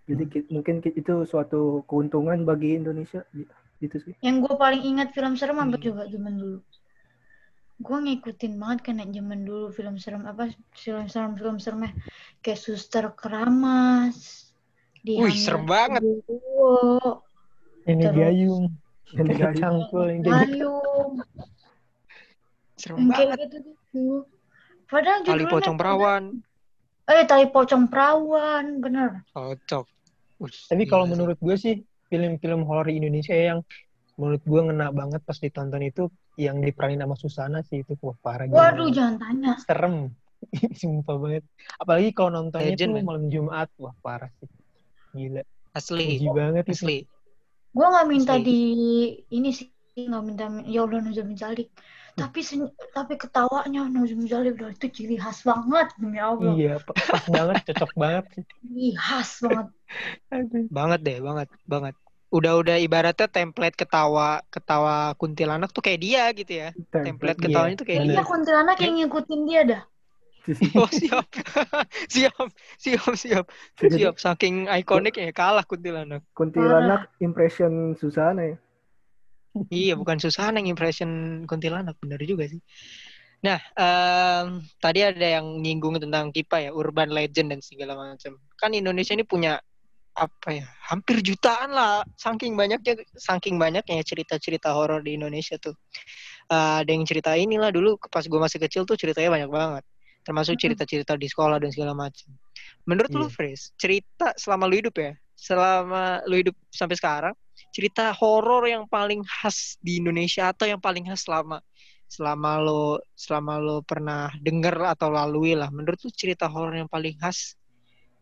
Jadi 0.09 0.23
ki- 0.31 0.47
mungkin 0.51 0.75
ki- 0.83 0.95
itu 1.01 1.13
suatu 1.31 1.83
keuntungan 1.89 2.43
bagi 2.49 2.75
Indonesia 2.79 3.21
gitu 3.83 3.97
sih. 4.05 4.15
Yang 4.25 4.35
gue 4.43 4.55
paling 4.63 4.83
ingat 4.91 5.07
film 5.15 5.33
serem 5.39 5.57
apa 5.63 5.75
Hmm. 5.79 5.85
juga 5.87 6.03
zaman 6.13 6.33
dulu. 6.41 6.59
Gue 7.85 7.97
ngikutin 8.01 8.53
banget 8.57 8.79
kan 8.81 8.97
yang 8.97 9.13
zaman 9.13 9.45
dulu 9.45 9.69
film 9.69 10.01
serem 10.01 10.25
apa 10.25 10.49
film 10.73 11.05
serem 11.05 11.37
film 11.37 11.61
seremnya 11.61 11.93
kayak 12.41 12.57
Suster 12.57 13.13
Keramas. 13.13 14.49
Wih, 15.05 15.21
Dihamil 15.21 15.37
serem 15.37 15.63
banget. 15.69 16.01
Ini 17.85 18.01
Terus- 18.01 18.17
gayung. 18.17 18.65
Yang 19.13 19.21
Ini 19.21 19.33
dari- 19.37 19.59
cangkul 19.61 20.03
yang 20.09 20.21
kayak 20.25 20.33
gitu. 20.49 20.65
Gayung, 20.65 21.11
Serem 22.75 22.97
kayak 22.97 23.13
banget. 23.13 23.37
gitu 23.37 23.57
gitu. 23.61 24.05
Padahal 24.85 25.19
Tali 25.21 25.29
judulnya 25.29 25.53
pocong 25.53 25.75
perawan. 25.77 26.23
Eh, 27.05 27.23
tali 27.23 27.45
pocong 27.47 27.83
perawan, 27.85 28.65
bener. 28.81 29.09
Cocok. 29.29 29.85
Wih, 30.41 30.49
Tapi 30.67 30.83
kalau 30.89 31.05
menurut 31.05 31.37
gue 31.37 31.53
sih 31.55 31.75
film-film 32.09 32.65
horor 32.65 32.89
Indonesia 32.89 33.37
yang 33.37 33.61
menurut 34.15 34.41
gue 34.43 34.61
ngena 34.71 34.87
banget 34.95 35.21
pas 35.27 35.37
ditonton 35.37 35.83
itu 35.83 36.03
yang 36.39 36.59
diperanin 36.63 37.03
sama 37.03 37.15
Susana 37.19 37.59
sih 37.67 37.83
itu 37.83 37.93
wah 37.99 38.15
parah 38.23 38.47
gila. 38.47 38.57
Waduh, 38.59 38.89
jangan 38.91 39.15
tanya. 39.19 39.53
serem 39.59 39.95
sumpah 40.81 41.15
banget 41.19 41.43
apalagi 41.81 42.09
kalau 42.15 42.29
nontonnya 42.31 42.75
Legend, 42.75 42.91
tuh 42.91 42.99
man. 43.01 43.07
malam 43.07 43.25
Jumat 43.33 43.69
wah 43.79 43.95
parah 44.03 44.31
sih 44.39 44.49
gila 45.15 45.41
asli, 45.75 46.05
uji 46.15 46.27
banget 46.31 46.63
itu 46.67 46.73
asli. 46.79 46.97
Gue 47.75 47.85
nggak 47.91 48.07
minta 48.07 48.33
Asli. 48.39 48.45
di 48.47 48.59
ini 49.35 49.49
sih 49.51 49.67
nggak 49.95 50.23
minta 50.23 50.45
ya 50.63 50.79
Allah 50.87 50.99
Nuzul 51.03 51.35
Jalik. 51.35 51.67
Tapi 52.15 52.39
sen- 52.39 52.71
tapi 52.95 53.19
ketawanya 53.19 53.91
Nuzul 53.91 54.23
Jalik 54.23 54.55
udah 54.55 54.71
itu 54.71 54.87
ciri 54.87 55.19
khas 55.19 55.43
banget 55.43 55.91
demi 55.99 56.15
Allah. 56.23 56.55
iya 56.55 56.79
pa- 56.79 56.95
pas 56.95 57.23
banget 57.27 57.57
cocok 57.67 57.91
banget 57.99 58.23
sih 58.31 58.43
Ciri 58.63 58.87
khas 58.95 59.31
banget. 59.43 59.67
Banget 60.77 60.99
deh, 61.03 61.17
banget, 61.19 61.47
banget. 61.67 61.95
Udah-udah 62.33 62.81
ibaratnya 62.81 63.29
template 63.29 63.77
ketawa 63.77 64.41
ketawa 64.49 65.13
kuntilanak 65.15 65.69
tuh 65.71 65.85
kayak 65.85 65.99
dia 66.01 66.23
gitu 66.33 66.53
ya. 66.53 66.69
Template 66.91 67.37
Iya, 67.39 67.45
ketawanya 67.47 67.75
tuh 67.77 67.87
kayak 67.87 68.01
bener. 68.01 68.15
Iya 68.17 68.23
kuntilanak 68.25 68.77
yang 68.81 68.93
ngikutin 68.99 69.41
dia 69.45 69.61
dah. 69.63 69.81
dia. 69.85 69.93
Oh 70.77 70.89
siap, 70.93 71.25
siap, 72.13 72.47
siap, 72.77 73.13
siap, 73.17 73.45
siap. 73.81 74.15
Saking 74.21 74.69
ikoniknya 74.69 75.33
kalah 75.33 75.65
kuntilanak. 75.65 76.21
Kuntilanak 76.37 77.09
impression 77.17 77.97
Susana 77.97 78.53
ya. 78.53 78.57
Iya, 79.71 79.95
bukan 79.95 80.19
Susana 80.19 80.59
yang 80.59 80.75
impression 80.75 81.41
kuntilanak, 81.47 81.95
bener 81.97 82.19
juga 82.27 82.45
sih. 82.51 82.59
Nah, 83.45 83.59
em, 83.77 84.65
tadi 84.81 84.99
ada 85.05 85.39
yang 85.39 85.61
nyinggung 85.61 86.01
tentang 86.01 86.33
Kipa 86.33 86.59
ya, 86.59 86.71
urban 86.75 87.13
legend 87.13 87.55
dan 87.55 87.61
segala 87.63 87.95
macam. 87.95 88.35
Kan 88.59 88.75
Indonesia 88.75 89.15
ini 89.15 89.23
punya 89.23 89.61
apa 90.15 90.49
ya, 90.63 90.67
hampir 90.87 91.19
jutaan 91.19 91.75
lah, 91.75 92.07
saking 92.15 92.55
banyaknya, 92.55 93.03
saking 93.19 93.59
banyaknya 93.59 93.99
cerita-cerita 93.99 94.71
horor 94.71 95.03
di 95.03 95.19
Indonesia 95.19 95.59
tuh. 95.59 95.75
Eh, 96.47 96.75
ada 96.81 96.89
yang 96.89 97.03
cerita 97.03 97.35
inilah 97.35 97.69
dulu 97.69 97.99
pas 98.07 98.23
gue 98.23 98.39
masih 98.39 98.59
kecil 98.63 98.87
tuh 98.87 98.95
ceritanya 98.95 99.27
banyak 99.27 99.51
banget, 99.51 99.83
termasuk 100.23 100.55
cerita-cerita 100.55 101.19
di 101.19 101.27
sekolah 101.27 101.59
dan 101.59 101.69
segala 101.75 101.91
macam. 101.91 102.31
Menurut 102.87 103.11
lu, 103.11 103.27
Iya. 103.27 103.33
Fris, 103.35 103.75
cerita 103.75 104.31
selama 104.39 104.71
lu 104.71 104.79
hidup 104.79 104.95
ya, 104.95 105.11
selama 105.35 106.23
lu 106.31 106.39
hidup 106.39 106.55
sampai 106.71 106.95
sekarang, 106.95 107.35
cerita 107.75 108.15
horor 108.15 108.63
yang 108.71 108.87
paling 108.87 109.19
khas 109.27 109.75
di 109.83 109.99
Indonesia 109.99 110.55
atau 110.55 110.63
yang 110.63 110.79
paling 110.79 111.11
khas 111.11 111.27
selama 111.27 111.59
selama 112.05 112.61
lo 112.61 113.01
selama 113.17 113.57
lo 113.57 113.81
pernah 113.81 114.29
denger 114.37 114.93
atau 114.93 115.09
lalui 115.09 115.57
lah 115.57 115.73
menurut 115.73 115.97
lu 116.05 116.11
cerita 116.13 116.45
horor 116.45 116.77
yang 116.77 116.87
paling 116.87 117.17
khas 117.17 117.57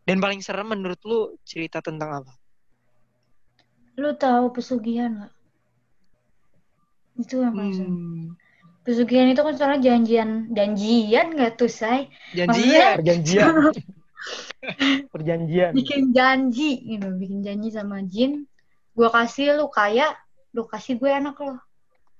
dan 0.04 0.16
paling 0.20 0.40
serem 0.44 0.68
menurut 0.68 1.00
lu 1.04 1.34
cerita 1.44 1.80
tentang 1.80 2.24
apa? 2.24 2.32
Lu 3.96 4.10
tahu 4.14 4.52
pesugihan 4.52 5.10
nggak? 5.16 5.32
Itu 7.20 7.40
yang 7.40 7.54
paling 7.54 7.74
serem. 7.74 7.94
Hmm, 7.94 8.26
Pesugihan 8.84 9.32
itu 9.32 9.40
kan 9.40 9.54
soalnya 9.56 9.80
janjian, 9.80 10.52
janjian 10.52 11.26
nggak 11.32 11.56
tuh, 11.56 11.72
say? 11.72 12.12
janjian. 12.36 13.00
perjanjian 13.00 13.48
perjanjian 15.12 15.72
Bikin 15.72 16.12
janji, 16.12 16.84
gitu, 16.84 17.08
bikin 17.16 17.40
janji 17.40 17.68
sama 17.72 18.04
jin. 18.04 18.44
Gua 18.92 19.08
kasih 19.08 19.56
lu 19.56 19.72
kaya, 19.72 20.12
lu 20.52 20.68
kasih 20.68 21.00
gue 21.00 21.10
anak 21.10 21.36
lo. 21.40 21.56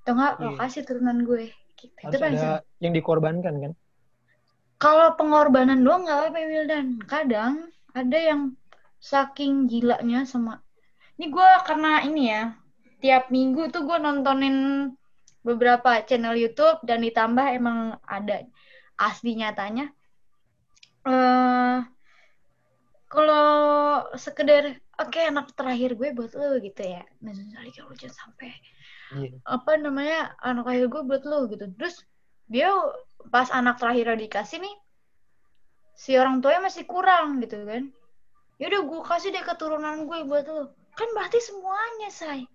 Atau 0.04 0.16
enggak, 0.16 0.32
lo 0.40 0.50
Iya. 0.52 0.58
kasih 0.64 0.80
turunan 0.88 1.18
gue. 1.24 1.52
Gitu. 1.76 1.92
Itu 2.00 2.16
harus 2.16 2.20
paling 2.20 2.40
ada 2.40 2.64
yang 2.80 2.92
dikorbankan 2.96 3.54
kan 3.60 3.72
Kalau 4.84 5.16
pengorbanan 5.16 5.80
doang 5.80 6.04
nggak 6.04 6.28
apa-apa 6.28 6.40
Wildan. 6.44 7.00
Kadang 7.08 7.72
ada 7.96 8.18
yang 8.20 8.52
saking 9.00 9.64
gilanya 9.64 10.28
sama. 10.28 10.60
Ini 11.16 11.32
gue 11.32 11.50
karena 11.64 12.04
ini 12.04 12.28
ya, 12.28 12.52
tiap 13.00 13.32
minggu 13.32 13.72
tuh 13.72 13.88
gue 13.88 13.96
nontonin 13.96 14.92
beberapa 15.40 16.04
channel 16.04 16.36
YouTube 16.36 16.84
dan 16.84 17.00
ditambah 17.00 17.46
emang 17.56 17.96
ada 18.04 18.44
asli 19.00 19.40
nyatanya. 19.40 19.88
eh 21.04 21.80
kalau 23.08 23.48
sekedar 24.20 24.80
oke 25.00 25.20
anak 25.20 25.52
terakhir 25.56 25.96
gue 25.96 26.12
buat 26.12 26.32
lo 26.36 26.60
gitu 26.60 26.84
ya. 26.84 27.08
Sekali 27.24 27.72
kalau 27.72 27.96
jangan 27.96 28.16
sampai 28.20 28.52
iya 29.16 29.32
apa 29.48 29.72
namanya 29.80 30.34
anak 30.44 30.64
terakhir 30.68 30.86
gue 30.92 31.02
buat 31.08 31.22
lo 31.24 31.38
gitu 31.48 31.64
terus 31.76 32.04
dia 32.48 32.68
pas 33.32 33.48
anak 33.48 33.80
terakhir 33.80 34.14
dikasih 34.20 34.60
nih 34.60 34.76
si 35.94 36.18
orang 36.18 36.42
tuanya 36.42 36.68
masih 36.68 36.84
kurang 36.84 37.38
gitu 37.40 37.62
kan. 37.64 37.88
Ya 38.58 38.70
udah 38.70 38.82
gue 38.86 39.00
kasih 39.02 39.30
deh 39.34 39.42
keturunan 39.42 40.06
gue 40.06 40.18
buat 40.26 40.46
lo 40.46 40.74
kan 40.94 41.08
berarti 41.14 41.38
semuanya 41.42 42.10
say. 42.10 42.46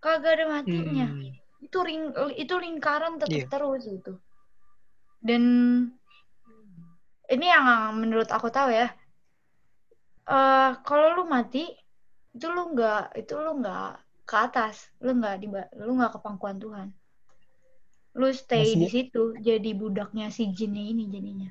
Kagak 0.00 0.40
ada 0.40 0.44
matinya. 0.48 1.08
Hmm, 1.08 1.32
itu 1.60 1.78
ring 1.84 2.12
itu 2.36 2.54
lingkaran 2.56 3.20
tetap 3.20 3.36
Iya. 3.36 3.48
terus 3.48 3.82
gitu. 3.84 4.12
Dan 5.20 5.44
ini 7.28 7.46
yang 7.46 7.96
menurut 7.96 8.28
aku 8.32 8.48
tahu 8.48 8.72
ya. 8.72 8.88
Eh 10.28 10.70
kalau 10.84 11.20
lu 11.20 11.24
mati 11.28 11.68
itu 12.32 12.46
lu 12.48 12.72
nggak 12.72 13.16
itu 13.16 13.32
lu 13.36 13.60
nggak 13.60 14.00
ke 14.24 14.36
atas. 14.36 14.88
Lu 15.04 15.16
nggak 15.16 15.36
di 15.40 15.46
lu 15.80 15.92
nggak 16.00 16.16
ke 16.16 16.18
pangkuan 16.20 16.56
Tuhan 16.60 16.88
lu 18.12 18.28
stay 18.30 18.74
Masih- 18.74 18.78
di 18.78 18.86
situ 18.88 19.22
jadi 19.38 19.70
budaknya 19.72 20.28
si 20.28 20.50
jinnya 20.50 20.82
ini 20.82 21.06
jadinya 21.06 21.50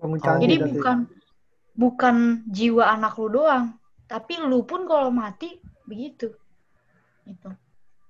Oh. 0.00 0.08
jadi 0.16 0.56
berarti. 0.56 0.72
bukan 0.72 0.96
bukan 1.76 2.16
jiwa 2.48 2.88
anak 2.88 3.20
lu 3.20 3.28
doang 3.30 3.76
tapi 4.04 4.40
lu 4.40 4.64
pun 4.64 4.88
kalau 4.88 5.12
mati 5.12 5.60
begitu 5.84 6.32
itu 7.24 7.50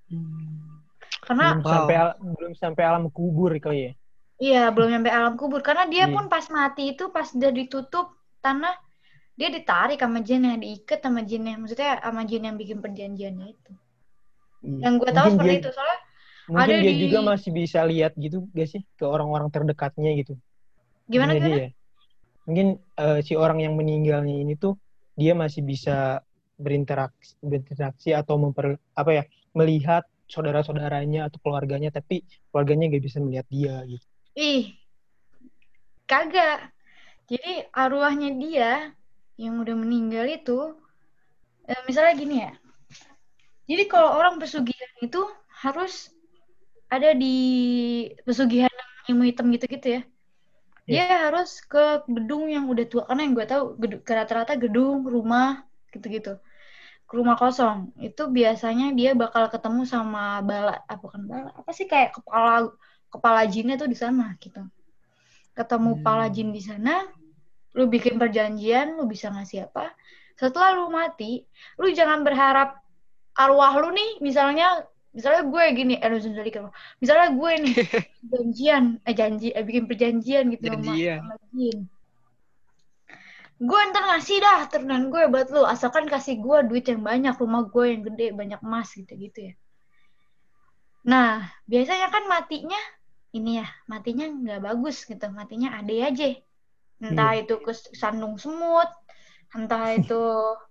hmm. 0.09 0.87
karena 1.21 1.59
belum 1.59 1.67
Wow. 1.67 1.73
sampai 1.75 1.95
al- 1.99 2.19
belum 2.23 2.53
sampai 2.55 2.83
alam 2.87 3.05
kubur 3.11 3.51
kali 3.59 3.91
ya 3.91 3.93
Iya, 4.41 4.73
belum 4.73 4.89
nyampe 4.89 5.13
alam 5.13 5.37
kubur. 5.37 5.61
Karena 5.61 5.85
dia 5.85 6.09
Iya. 6.09 6.17
pun 6.17 6.33
pas 6.33 6.49
mati 6.49 6.97
itu, 6.97 7.13
pas 7.13 7.29
udah 7.29 7.53
ditutup 7.53 8.17
tanah, 8.41 8.73
dia 9.37 9.53
ditarik 9.53 10.01
sama 10.01 10.25
jinnya, 10.25 10.57
diikat 10.57 10.97
sama 11.05 11.21
jinnya. 11.21 11.61
Maksudnya 11.61 12.01
sama 12.01 12.25
jin 12.25 12.49
yang 12.49 12.57
bikin 12.57 12.81
perjanjiannya 12.81 13.47
itu. 13.53 13.73
Iya. 14.65 14.89
Yang 14.89 14.95
gue 14.97 15.11
tahu 15.13 15.29
seperti 15.37 15.45
dia- 15.53 15.61
itu. 15.61 15.69
Soalnya 15.77 15.99
mungkin 16.53 16.77
ada 16.77 16.83
dia 16.85 16.93
di- 16.93 17.01
juga 17.05 17.19
masih 17.31 17.51
bisa 17.61 17.79
lihat 17.91 18.13
gitu 18.25 18.37
gak 18.59 18.69
sih? 18.73 18.83
Ke 18.99 19.05
orang-orang 19.15 19.49
terdekatnya 19.55 20.11
gitu. 20.21 20.33
Gimana 21.13 21.35
dia. 21.39 21.67
mungkin 22.47 22.69
eh, 22.99 23.19
si 23.27 23.33
orang 23.45 23.59
yang 23.65 23.75
meninggalnya 23.81 24.35
ini 24.43 24.53
tuh 24.65 24.75
dia 25.21 25.33
masih 25.43 25.63
bisa 25.71 26.25
berinteraksi 26.65 27.33
berinteraksi 27.41 28.09
atau 28.21 28.35
memper 28.43 28.67
apa 29.01 29.11
ya 29.19 29.23
melihat 29.59 30.03
saudara-saudaranya 30.35 31.27
atau 31.29 31.39
keluarganya 31.45 31.91
tapi 31.99 32.23
keluarganya 32.51 32.85
gak 32.95 33.05
bisa 33.07 33.19
melihat 33.23 33.47
dia 33.51 33.75
gitu. 33.87 34.07
Ih 34.35 34.63
kagak. 36.11 36.59
Jadi 37.31 37.53
arwahnya 37.83 38.31
dia 38.43 38.71
yang 39.43 39.55
udah 39.63 39.77
meninggal 39.83 40.27
itu 40.39 40.59
eh, 41.71 41.81
misalnya 41.89 42.13
gini 42.21 42.35
ya. 42.45 42.51
Jadi 43.71 43.83
kalau 43.93 44.11
orang 44.19 44.35
pesugihan 44.43 44.93
itu 45.07 45.21
harus 45.63 46.11
ada 46.91 47.15
di 47.15 47.39
pesugihan 48.27 48.71
ilmu 49.07 49.31
hitam 49.31 49.47
gitu-gitu 49.55 50.01
ya. 50.01 50.03
Dia 50.91 51.07
yeah. 51.07 51.19
harus 51.31 51.63
ke 51.63 52.03
gedung 52.11 52.51
yang 52.51 52.67
udah 52.67 52.85
tua. 52.91 53.03
Karena 53.07 53.23
yang 53.23 53.35
gue 53.39 53.47
tahu 53.47 53.65
rata-rata 54.03 54.59
gedung 54.59 55.07
rumah 55.07 55.63
gitu-gitu. 55.95 56.43
Ke 57.07 57.13
rumah 57.15 57.39
kosong. 57.39 57.95
Itu 58.03 58.27
biasanya 58.27 58.91
dia 58.99 59.15
bakal 59.15 59.47
ketemu 59.47 59.87
sama 59.87 60.43
bala 60.43 60.83
apa 60.91 61.07
kan 61.07 61.23
bala 61.31 61.51
apa 61.55 61.71
sih 61.71 61.87
kayak 61.87 62.19
kepala 62.19 62.75
kepala 63.11 63.47
jinnya 63.47 63.79
tuh 63.79 63.87
di 63.87 63.95
sana 63.95 64.35
gitu. 64.43 64.67
Ketemu 65.55 65.91
hmm. 65.95 65.99
kepala 66.03 66.27
jin 66.27 66.51
di 66.51 66.63
sana 66.63 67.07
lu 67.71 67.87
bikin 67.87 68.19
perjanjian 68.19 68.99
lu 68.99 69.07
bisa 69.07 69.31
ngasih 69.31 69.71
apa. 69.71 69.95
Setelah 70.35 70.75
lu 70.75 70.91
mati 70.91 71.47
lu 71.79 71.87
jangan 71.95 72.27
berharap 72.27 72.83
arwah 73.39 73.79
lu 73.79 73.95
nih 73.95 74.19
misalnya 74.19 74.91
misalnya 75.11 75.43
gue 75.51 75.65
gini 75.75 75.95
eh 75.99 76.11
misalnya 77.03 77.29
gue 77.35 77.53
nih 77.67 77.75
janjian 78.31 78.85
eh 79.03 79.15
janji 79.15 79.51
eh 79.51 79.65
bikin 79.67 79.91
perjanjian 79.91 80.55
gitu 80.55 80.71
janjian. 80.71 81.19
sama, 81.27 81.35
sama 81.35 81.51
jin. 81.51 81.79
Gue 83.61 83.81
ntar 83.93 84.09
ngasih 84.09 84.41
dah 84.41 84.61
turunan 84.73 85.13
gue 85.13 85.23
buat 85.29 85.53
lu 85.53 85.69
asalkan 85.69 86.09
kasih 86.09 86.41
gue 86.41 86.59
duit 86.65 86.87
yang 86.89 87.03
banyak 87.05 87.35
rumah 87.37 87.67
gue 87.69 87.85
yang 87.93 88.03
gede 88.07 88.33
banyak 88.33 88.61
emas 88.63 88.95
gitu 88.95 89.13
gitu 89.19 89.51
ya. 89.51 89.55
Nah 91.05 91.45
biasanya 91.67 92.09
kan 92.09 92.25
matinya 92.31 92.81
ini 93.35 93.61
ya 93.61 93.67
matinya 93.91 94.31
nggak 94.31 94.61
bagus 94.63 95.05
gitu 95.05 95.27
matinya 95.35 95.75
ade 95.77 95.97
aja. 96.07 96.29
Entah 97.03 97.35
hmm. 97.35 97.43
itu 97.45 97.55
kesandung 97.67 98.39
semut 98.39 98.89
entah 99.59 99.99
itu 99.99 100.23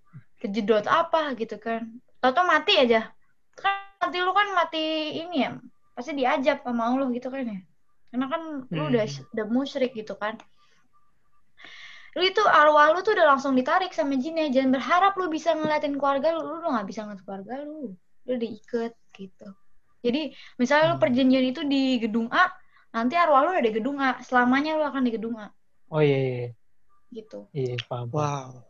kejedot 0.42 0.88
apa 0.88 1.36
gitu 1.36 1.60
kan. 1.60 1.92
Atau 2.24 2.48
mati 2.48 2.80
aja. 2.80 3.12
Kan 3.54 3.89
mati 4.00 4.18
lu 4.24 4.32
kan 4.32 4.48
mati 4.56 4.86
ini 5.20 5.44
ya 5.44 5.52
pasti 5.92 6.16
diajak 6.16 6.64
sama 6.64 6.96
Allah 6.96 7.12
gitu 7.12 7.28
kan 7.28 7.44
ya. 7.44 7.60
Karena 8.10 8.26
kan 8.32 8.42
hmm. 8.66 8.72
lu 8.72 8.84
udah 8.88 9.06
udah 9.36 9.46
musyrik 9.52 9.92
gitu 9.92 10.16
kan. 10.16 10.40
Lu 12.16 12.24
itu 12.26 12.42
arwah 12.42 12.96
lu 12.96 13.04
tuh 13.04 13.14
udah 13.14 13.36
langsung 13.36 13.54
ditarik 13.54 13.92
sama 13.92 14.16
jinnya. 14.16 14.48
Jangan 14.50 14.80
berharap 14.80 15.14
lu 15.20 15.28
bisa 15.28 15.52
ngeliatin 15.54 16.00
keluarga 16.00 16.32
lu. 16.34 16.42
Lu 16.48 16.56
udah 16.64 16.82
gak 16.82 16.88
bisa 16.88 17.04
ngeliat 17.06 17.22
keluarga 17.28 17.54
lu. 17.68 17.94
Lu 18.26 18.30
udah 18.32 18.40
diikat 18.40 18.94
gitu. 19.14 19.48
Jadi 20.00 20.32
misalnya 20.56 20.86
hmm. 20.88 20.94
lu 20.96 21.04
perjanjian 21.04 21.46
itu 21.52 21.62
di 21.68 21.84
gedung 22.00 22.32
A 22.32 22.48
nanti 22.96 23.20
arwah 23.20 23.44
lu 23.46 23.52
ada 23.52 23.68
di 23.68 23.76
gedung 23.76 24.00
A. 24.00 24.24
Selamanya 24.24 24.80
lu 24.80 24.88
akan 24.88 25.04
di 25.04 25.12
gedung 25.12 25.36
A. 25.36 25.52
Oh 25.92 26.00
iya 26.00 26.18
iya, 26.18 26.32
iya. 26.32 26.50
gitu. 27.12 27.40
Iya 27.52 27.76
paham. 27.92 28.08
Wow 28.16 28.69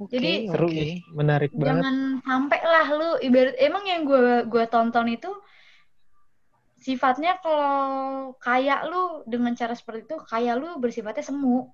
Okay, 0.00 0.16
Jadi 0.16 0.32
seru 0.48 0.68
okay. 0.72 0.92
menarik 1.12 1.50
jangan 1.52 1.60
banget. 1.60 1.82
Jangan 1.84 1.96
sampai 2.24 2.60
lah 2.64 2.86
lu 2.88 3.10
ibarat 3.20 3.56
emang 3.60 3.84
yang 3.84 4.02
gue 4.08 4.48
gua 4.48 4.64
tonton 4.64 5.12
itu 5.12 5.28
sifatnya 6.80 7.36
kalau 7.44 8.32
kayak 8.40 8.88
lu 8.88 9.20
dengan 9.28 9.52
cara 9.52 9.76
seperti 9.76 10.08
itu 10.08 10.16
kayak 10.24 10.56
lu 10.56 10.80
bersifatnya 10.80 11.20
semu 11.20 11.68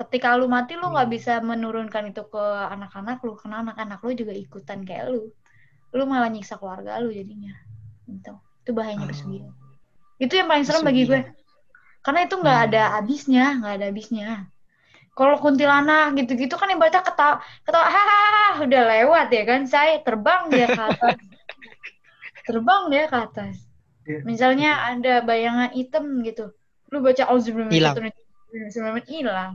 ketika 0.00 0.32
lu 0.40 0.48
mati 0.48 0.80
lu 0.80 0.88
nggak 0.88 1.08
hmm. 1.08 1.16
bisa 1.20 1.44
menurunkan 1.44 2.08
itu 2.08 2.24
ke 2.24 2.44
anak-anak 2.72 3.20
lu 3.20 3.36
karena 3.36 3.60
anak-anak 3.60 4.00
lu 4.00 4.12
juga 4.16 4.32
ikutan 4.32 4.88
kayak 4.88 5.12
lu 5.12 5.28
lu 5.92 6.04
malah 6.08 6.32
nyiksa 6.32 6.56
keluarga 6.56 6.96
lu 7.04 7.12
jadinya 7.12 7.52
gitu 8.08 8.32
itu 8.64 8.70
bahayanya 8.72 9.04
pesugihan 9.04 9.52
oh. 9.52 9.56
itu 10.16 10.32
yang 10.32 10.48
paling 10.48 10.64
serem 10.64 10.84
bagi 10.84 11.04
gue 11.04 11.20
karena 12.00 12.20
itu 12.24 12.34
nggak 12.40 12.58
hmm. 12.60 12.66
ada 12.72 12.82
habisnya 12.96 13.44
nggak 13.60 13.72
ada 13.76 13.84
habisnya 13.92 14.28
kalau 15.16 15.40
kuntilanak 15.40 16.12
gitu-gitu 16.20 16.60
kan 16.60 16.68
ibaratnya 16.68 17.00
ketawa 17.00 17.40
ketawa 17.64 17.86
hahaha 17.88 18.46
udah 18.62 18.82
lewat 18.84 19.26
ya 19.32 19.42
kan 19.48 19.60
saya 19.64 20.04
terbang 20.04 20.52
dia 20.52 20.68
ke 20.68 20.82
atas 20.92 21.16
terbang 22.46 22.82
dia 22.92 23.04
ke 23.08 23.16
atas 23.16 23.56
iya. 24.04 24.20
misalnya 24.28 24.70
ada 24.92 25.24
bayangan 25.24 25.72
hitam 25.72 26.20
gitu 26.20 26.52
lu 26.92 27.00
baca 27.00 27.24
hilang 27.72 27.96
hilang 29.08 29.52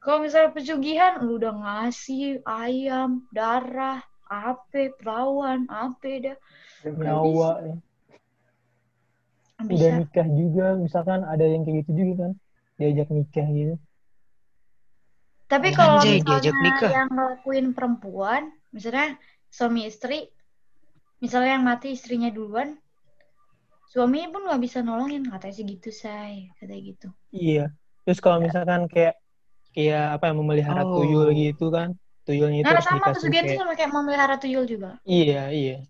kalau 0.00 0.24
misalnya 0.24 0.56
pesugihan, 0.56 1.20
lu 1.20 1.36
udah 1.36 1.52
ngasih 1.60 2.40
ayam, 2.48 3.28
darah, 3.36 4.00
ape, 4.32 4.96
perawan, 4.96 5.68
ape 5.68 6.24
dah. 6.24 6.36
Nyawa 6.88 7.50
ya. 7.60 7.74
Bisa. 9.68 9.76
Udah 9.76 9.90
nikah 10.00 10.28
juga, 10.32 10.66
misalkan 10.80 11.20
ada 11.20 11.44
yang 11.44 11.68
kayak 11.68 11.84
gitu 11.84 11.90
juga 11.92 12.14
kan. 12.24 12.32
Diajak 12.80 13.12
nikah 13.12 13.48
gitu. 13.52 13.76
Tapi 15.50 15.74
kalau 15.74 15.98
misalnya 15.98 16.54
nikah. 16.62 16.90
yang 16.94 17.08
ngelakuin 17.10 17.74
perempuan, 17.74 18.54
misalnya 18.70 19.18
suami 19.50 19.90
istri, 19.90 20.30
misalnya 21.18 21.58
yang 21.58 21.66
mati 21.66 21.90
istrinya 21.98 22.30
duluan, 22.30 22.78
suaminya 23.90 24.30
pun 24.30 24.42
nggak 24.46 24.62
bisa 24.62 24.78
nolongin 24.86 25.26
katanya 25.26 25.54
sih 25.58 25.66
gitu 25.66 25.90
say 25.90 26.46
katanya 26.62 26.94
gitu 26.94 27.08
iya 27.34 27.66
terus 28.06 28.22
kalau 28.22 28.38
misalkan 28.38 28.86
kayak 28.86 29.18
kayak 29.74 30.14
apa 30.14 30.30
yang 30.30 30.38
memelihara 30.38 30.86
oh. 30.86 31.02
tuyul 31.02 31.34
gitu 31.34 31.74
kan 31.74 31.98
tuyulnya 32.22 32.62
itu 32.62 32.70
nah, 32.70 32.78
sama 32.78 33.10
dikasih 33.10 33.28
kayak... 33.34 33.58
sama 33.58 33.74
kayak 33.74 33.90
memelihara 33.90 34.36
tuyul 34.38 34.64
juga 34.70 35.02
iya 35.02 35.50
iya 35.50 35.82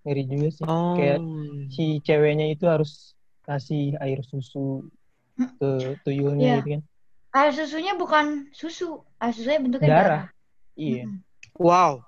ngeri 0.00 0.24
juga 0.24 0.48
sih 0.48 0.64
oh. 0.64 0.96
kayak 0.96 1.20
si 1.68 2.00
ceweknya 2.00 2.56
itu 2.56 2.64
harus 2.64 3.12
kasih 3.44 4.00
air 4.00 4.24
susu 4.24 4.88
ke 5.36 6.00
tuyulnya 6.08 6.40
yeah. 6.40 6.56
gitu 6.64 6.68
kan 6.80 6.82
air 7.36 7.52
susunya 7.52 7.92
bukan 7.92 8.48
susu. 8.56 9.04
Air 9.20 9.32
susunya 9.36 9.60
bentuknya 9.60 9.88
darah, 9.92 10.02
darah. 10.02 10.24
iya. 10.80 11.04
Hmm. 11.04 11.20
wow. 11.60 12.00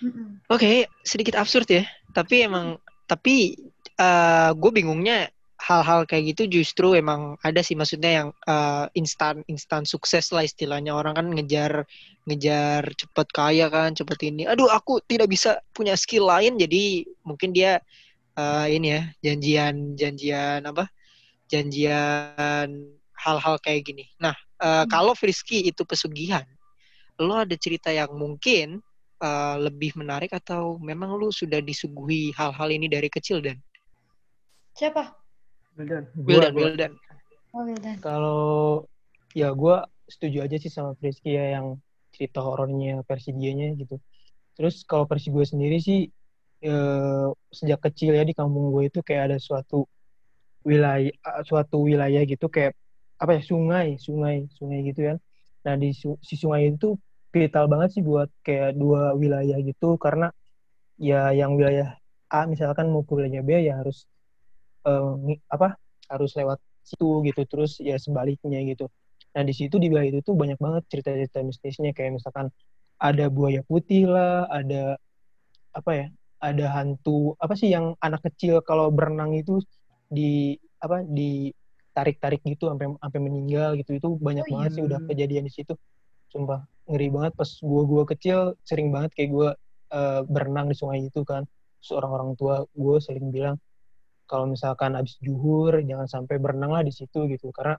Hmm. 0.00 0.40
oke 0.48 0.64
okay, 0.64 0.88
sedikit 1.04 1.36
absurd 1.36 1.68
ya. 1.68 1.84
Tapi 2.12 2.44
emang 2.44 2.76
tapi 3.08 3.56
uh, 4.00 4.52
gue 4.56 4.70
bingungnya 4.72 5.28
hal-hal 5.60 6.08
kayak 6.08 6.32
gitu 6.36 6.60
justru 6.60 6.96
emang 6.96 7.36
ada 7.44 7.60
sih. 7.60 7.76
Maksudnya 7.76 8.24
yang 8.24 8.28
uh, 8.48 8.88
instan 8.96 9.44
instan 9.48 9.84
sukses 9.84 10.32
lah 10.32 10.44
istilahnya. 10.44 10.96
Orang 10.96 11.16
kan 11.16 11.26
ngejar 11.28 11.84
ngejar 12.24 12.84
cepet 12.96 13.28
kaya 13.32 13.66
kan 13.68 13.92
cepet 13.92 14.32
ini. 14.32 14.48
Aduh 14.48 14.68
aku 14.72 15.04
tidak 15.04 15.28
bisa 15.28 15.60
punya 15.76 15.96
skill 16.00 16.28
lain. 16.28 16.56
Jadi 16.56 17.04
mungkin 17.24 17.52
dia 17.52 17.80
uh, 18.40 18.66
ini 18.68 18.96
ya 18.96 19.02
janjian 19.20 19.96
janjian 20.00 20.60
apa? 20.64 20.88
Janjian 21.52 22.68
hal-hal 23.20 23.60
kayak 23.60 23.84
gini. 23.84 24.08
Nah 24.16 24.32
uh, 24.60 24.84
hmm. 24.84 24.86
kalau 24.92 25.12
Frisky 25.16 25.66
itu 25.66 25.82
pesugihan 25.82 26.44
lo 27.20 27.36
ada 27.36 27.52
cerita 27.56 27.92
yang 27.92 28.12
mungkin 28.16 28.80
uh, 29.20 29.56
lebih 29.60 29.92
menarik 29.96 30.32
atau 30.32 30.80
memang 30.80 31.16
lo 31.16 31.28
sudah 31.28 31.60
disuguhi 31.60 32.32
hal-hal 32.32 32.68
ini 32.72 32.88
dari 32.88 33.12
kecil 33.12 33.44
dan 33.44 33.60
siapa 34.72 35.20
Wildan. 35.80 36.04
Wildan, 36.12 36.52
Wildan. 36.52 36.92
Oh, 37.56 37.64
Wildan. 37.64 37.96
Kalau 38.04 38.84
ya 39.32 39.54
gue 39.54 39.76
setuju 40.10 40.44
aja 40.44 40.56
sih 40.60 40.68
sama 40.68 40.92
Frisky 40.98 41.38
ya 41.38 41.56
yang 41.58 41.78
cerita 42.12 42.42
horornya 42.42 43.00
versi 43.06 43.32
dianya 43.32 43.72
gitu. 43.78 43.96
Terus 44.58 44.84
kalau 44.84 45.06
versi 45.06 45.32
gue 45.32 45.46
sendiri 45.46 45.78
sih 45.80 46.10
e, 46.60 46.74
sejak 47.54 47.80
kecil 47.90 48.12
ya 48.18 48.26
di 48.26 48.34
kampung 48.36 48.74
gue 48.74 48.90
itu 48.92 49.00
kayak 49.00 49.32
ada 49.32 49.38
suatu 49.40 49.86
wilayah 50.66 51.14
suatu 51.48 51.80
wilayah 51.80 52.20
gitu 52.28 52.52
kayak 52.52 52.76
apa 53.20 53.36
ya 53.36 53.42
sungai 53.44 54.00
sungai 54.00 54.48
sungai 54.56 54.80
gitu 54.88 55.00
kan. 55.12 55.16
Nah 55.68 55.74
di 55.76 55.92
si 55.96 56.34
sungai 56.40 56.72
itu 56.72 56.96
vital 57.30 57.68
banget 57.70 58.00
sih 58.00 58.02
buat 58.02 58.32
kayak 58.42 58.74
dua 58.74 59.12
wilayah 59.14 59.60
gitu 59.60 60.00
karena 60.00 60.32
ya 60.96 61.30
yang 61.36 61.54
wilayah 61.54 62.00
A 62.32 62.48
misalkan 62.48 62.88
mau 62.88 63.04
ke 63.04 63.12
wilayah 63.12 63.42
B 63.44 63.50
ya 63.60 63.78
harus 63.80 64.08
uh, 64.88 65.14
apa 65.52 65.76
harus 66.10 66.32
lewat 66.34 66.58
situ 66.82 67.22
gitu 67.28 67.42
terus 67.46 67.78
ya 67.78 68.00
sebaliknya 68.00 68.58
gitu. 68.66 68.88
Nah 69.36 69.42
di 69.46 69.54
situ 69.54 69.76
di 69.76 69.92
wilayah 69.92 70.10
itu 70.16 70.20
tuh 70.24 70.34
banyak 70.34 70.58
banget 70.58 70.82
cerita-cerita 70.90 71.44
mistisnya 71.44 71.92
kayak 71.94 72.18
misalkan 72.18 72.50
ada 73.00 73.28
buaya 73.28 73.62
putih 73.68 74.10
lah 74.10 74.48
ada 74.50 74.98
apa 75.70 75.90
ya 75.94 76.06
ada 76.40 76.66
hantu 76.72 77.36
apa 77.36 77.54
sih 77.54 77.70
yang 77.70 77.94
anak 78.00 78.24
kecil 78.26 78.64
kalau 78.64 78.88
berenang 78.90 79.36
itu 79.36 79.60
di 80.10 80.56
apa 80.82 81.04
di 81.04 81.52
tarik-tarik 82.00 82.40
gitu 82.48 82.72
sampai 82.72 82.96
sampai 82.96 83.20
meninggal 83.20 83.76
gitu. 83.76 83.92
Itu 84.00 84.08
banyak 84.16 84.48
oh, 84.48 84.50
banget 84.56 84.70
iya. 84.72 84.76
sih 84.76 84.82
udah 84.88 84.98
kejadian 85.04 85.44
di 85.44 85.52
situ. 85.52 85.76
Sumpah 86.32 86.64
ngeri 86.88 87.08
banget. 87.12 87.32
Pas 87.36 87.50
gua 87.60 87.82
gua 87.84 88.02
kecil 88.08 88.56
sering 88.64 88.88
banget 88.88 89.12
kayak 89.12 89.30
gua 89.30 89.48
uh, 89.92 90.24
berenang 90.24 90.72
di 90.72 90.76
sungai 90.76 91.04
itu 91.04 91.20
kan. 91.22 91.44
Seorang 91.80 92.12
orang 92.12 92.30
tua 92.36 92.60
gue 92.76 92.96
sering 93.00 93.32
bilang 93.32 93.56
kalau 94.28 94.44
misalkan 94.44 94.92
habis 94.92 95.16
juhur 95.16 95.80
jangan 95.80 96.04
sampai 96.04 96.36
berenang 96.36 96.76
lah 96.76 96.84
di 96.84 96.92
situ 96.92 97.24
gitu. 97.24 97.48
Karena 97.56 97.76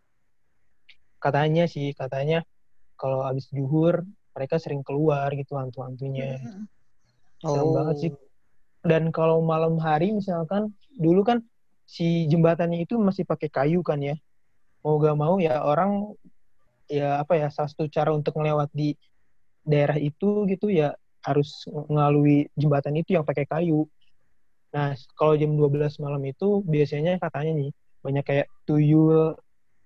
katanya 1.21 1.69
sih 1.69 1.93
katanya 1.93 2.41
kalau 2.97 3.21
habis 3.21 3.45
juhur 3.53 4.01
mereka 4.33 4.57
sering 4.57 4.81
keluar 4.81 5.29
gitu 5.37 5.53
hantu-hantunya. 5.53 6.41
Oh. 7.45 7.57
serem 7.57 7.69
banget 7.73 7.95
sih. 8.01 8.11
Dan 8.81 9.13
kalau 9.13 9.45
malam 9.45 9.77
hari 9.77 10.09
misalkan 10.17 10.73
dulu 10.97 11.21
kan 11.21 11.45
si 11.91 12.23
jembatannya 12.31 12.87
itu 12.87 12.95
masih 12.95 13.27
pakai 13.27 13.51
kayu 13.51 13.83
kan 13.83 13.99
ya 13.99 14.15
mau 14.79 14.95
gak 14.95 15.17
mau 15.19 15.35
ya 15.43 15.59
orang 15.59 16.15
ya 16.87 17.19
apa 17.19 17.35
ya 17.35 17.47
salah 17.51 17.67
satu 17.67 17.91
cara 17.91 18.15
untuk 18.15 18.39
melewat 18.39 18.71
di 18.71 18.95
daerah 19.67 19.99
itu 19.99 20.47
gitu 20.47 20.71
ya 20.71 20.95
harus 21.21 21.69
melalui 21.85 22.49
jembatan 22.57 22.97
itu 22.97 23.13
yang 23.13 23.21
pakai 23.21 23.45
kayu. 23.45 23.85
Nah, 24.73 24.97
kalau 25.13 25.37
jam 25.37 25.53
12 25.53 26.01
malam 26.01 26.21
itu 26.25 26.65
biasanya 26.65 27.21
katanya 27.21 27.61
nih 27.61 27.69
banyak 28.01 28.25
kayak 28.25 28.47
tuyul 28.65 29.37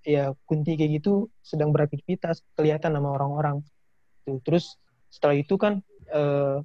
ya 0.06 0.32
kunti 0.48 0.80
kayak 0.80 1.04
gitu 1.04 1.28
sedang 1.44 1.76
beraktivitas 1.76 2.40
kelihatan 2.56 2.96
sama 2.96 3.20
orang-orang. 3.20 3.60
Tuh, 4.24 4.40
terus 4.48 4.80
setelah 5.12 5.36
itu 5.36 5.60
kan 5.60 5.84
eh, 6.14 6.58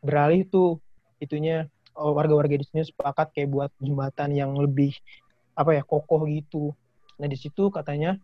beralih 0.00 0.48
tuh 0.48 0.80
itunya 1.20 1.68
warga-warga 1.96 2.56
di 2.56 2.64
sini 2.66 2.82
sepakat 2.86 3.34
kayak 3.34 3.48
buat 3.50 3.70
jembatan 3.82 4.32
yang 4.32 4.54
lebih 4.56 4.94
apa 5.56 5.76
ya 5.76 5.82
kokoh 5.84 6.24
gitu. 6.30 6.72
Nah 7.20 7.28
di 7.28 7.36
situ 7.36 7.68
katanya 7.68 8.16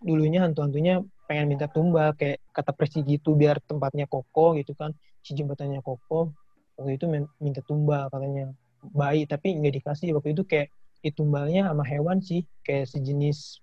dulunya 0.00 0.44
hantu-hantunya 0.44 1.00
pengen 1.24 1.48
minta 1.48 1.68
tumbal 1.68 2.12
kayak 2.16 2.40
kata 2.52 2.72
presi 2.76 3.00
gitu 3.04 3.32
biar 3.36 3.60
tempatnya 3.64 4.04
kokoh 4.08 4.56
gitu 4.56 4.72
kan 4.76 4.92
si 5.24 5.36
jembatannya 5.36 5.80
kokoh. 5.84 6.32
Waktu 6.74 6.98
itu 6.98 7.06
minta 7.38 7.60
tumbal 7.64 8.10
katanya 8.10 8.50
bayi 8.80 9.24
tapi 9.28 9.54
nggak 9.56 9.80
dikasih. 9.82 10.16
Waktu 10.16 10.34
itu 10.36 10.42
kayak 10.44 10.68
ditumbalnya 11.04 11.68
sama 11.68 11.84
hewan 11.84 12.24
sih 12.24 12.48
kayak 12.64 12.88
sejenis 12.88 13.60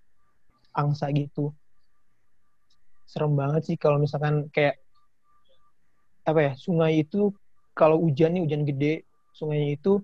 angsa 0.72 1.10
gitu. 1.10 1.50
Serem 3.04 3.36
banget 3.36 3.68
sih 3.68 3.76
kalau 3.76 4.00
misalkan 4.00 4.48
kayak 4.54 4.78
apa 6.22 6.38
ya 6.38 6.52
sungai 6.54 7.02
itu 7.02 7.34
kalau 7.74 7.98
hujan 7.98 8.38
nih 8.38 8.46
hujan 8.46 8.62
gede 8.62 9.02
sungainya 9.32 9.76
itu 9.76 10.00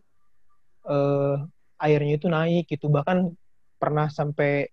eh, 0.89 1.37
airnya 1.79 2.15
itu 2.19 2.27
naik 2.27 2.67
gitu 2.69 2.91
bahkan 2.91 3.33
pernah 3.79 4.11
sampai 4.11 4.67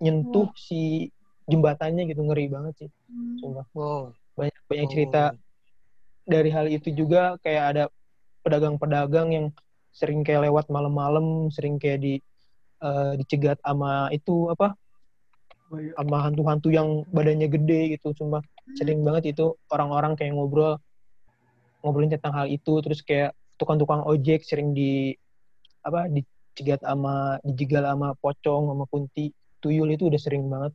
nyentuh 0.00 0.48
oh. 0.48 0.56
si 0.56 1.12
jembatannya 1.48 2.08
gitu 2.08 2.24
ngeri 2.24 2.48
banget 2.48 2.74
sih 2.86 2.90
hmm. 3.10 3.66
wow 3.74 4.12
banyak 4.38 4.56
banyak 4.70 4.86
oh. 4.88 4.92
cerita 4.92 5.22
dari 6.28 6.50
hal 6.52 6.68
itu 6.68 6.92
juga 6.92 7.40
kayak 7.40 7.64
ada 7.74 7.84
pedagang-pedagang 8.44 9.28
yang 9.32 9.46
sering 9.92 10.22
kayak 10.22 10.48
lewat 10.48 10.68
malam-malam 10.68 11.48
sering 11.48 11.80
kayak 11.80 12.04
di 12.04 12.14
uh, 12.84 13.16
dicegat 13.16 13.58
sama 13.64 14.12
itu 14.12 14.52
apa 14.52 14.76
oh, 15.72 15.78
iya. 15.80 15.92
sama 15.96 16.16
hantu-hantu 16.22 16.68
yang 16.70 17.02
badannya 17.10 17.48
gede 17.48 17.98
gitu 17.98 18.14
cuma 18.14 18.44
hmm. 18.44 18.76
sering 18.78 19.00
banget 19.02 19.34
itu 19.34 19.56
orang-orang 19.72 20.14
kayak 20.14 20.36
ngobrol 20.36 20.78
ngobrolin 21.82 22.12
tentang 22.12 22.36
hal 22.36 22.46
itu 22.46 22.78
terus 22.84 23.00
kayak 23.02 23.32
tukang-tukang 23.58 24.06
ojek 24.06 24.46
sering 24.46 24.72
di 24.72 25.12
apa 25.82 26.06
dicegat 26.08 26.80
sama 26.82 27.42
dijegal 27.42 27.84
sama 27.84 28.14
pocong 28.18 28.70
sama 28.70 28.84
kunti 28.86 29.34
tuyul 29.58 29.90
itu 29.90 30.06
udah 30.08 30.20
sering 30.20 30.46
banget. 30.46 30.72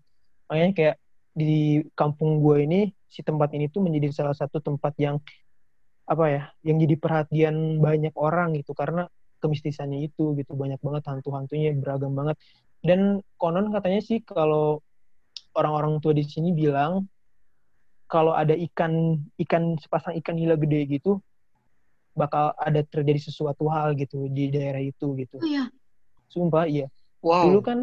Makanya 0.51 0.71
kayak 0.75 0.95
di 1.33 1.81
kampung 1.97 2.43
gue 2.43 2.67
ini 2.67 2.81
si 3.09 3.25
tempat 3.25 3.49
ini 3.57 3.71
tuh 3.71 3.81
menjadi 3.81 4.13
salah 4.13 4.37
satu 4.37 4.61
tempat 4.61 4.93
yang 5.01 5.17
apa 6.03 6.25
ya 6.27 6.43
yang 6.67 6.77
jadi 6.83 6.95
perhatian 6.99 7.79
banyak 7.79 8.11
orang 8.19 8.59
gitu 8.59 8.75
karena 8.75 9.07
kemistisannya 9.39 10.07
itu 10.07 10.35
gitu 10.35 10.55
banyak 10.55 10.79
banget 10.83 11.03
hantu-hantunya 11.07 11.75
beragam 11.79 12.13
banget. 12.15 12.37
Dan 12.83 13.23
konon 13.39 13.71
katanya 13.71 14.03
sih 14.03 14.19
kalau 14.23 14.83
orang-orang 15.55 16.03
tua 16.03 16.11
di 16.11 16.23
sini 16.27 16.51
bilang 16.51 17.07
kalau 18.07 18.35
ada 18.35 18.53
ikan 18.53 19.17
ikan 19.47 19.79
sepasang 19.79 20.13
ikan 20.21 20.35
nila 20.37 20.59
gede 20.59 20.99
gitu 20.99 21.23
bakal 22.13 22.53
ada 22.61 22.81
terjadi 22.85 23.29
sesuatu 23.29 23.67
hal 23.69 23.97
gitu 23.97 24.29
di 24.29 24.53
daerah 24.53 24.81
itu 24.81 25.17
gitu. 25.17 25.37
Oh, 25.41 25.45
iya. 25.45 25.69
Sumpah 26.29 26.65
iya. 26.69 26.87
Wow. 27.25 27.49
Dulu 27.49 27.59
kan 27.65 27.79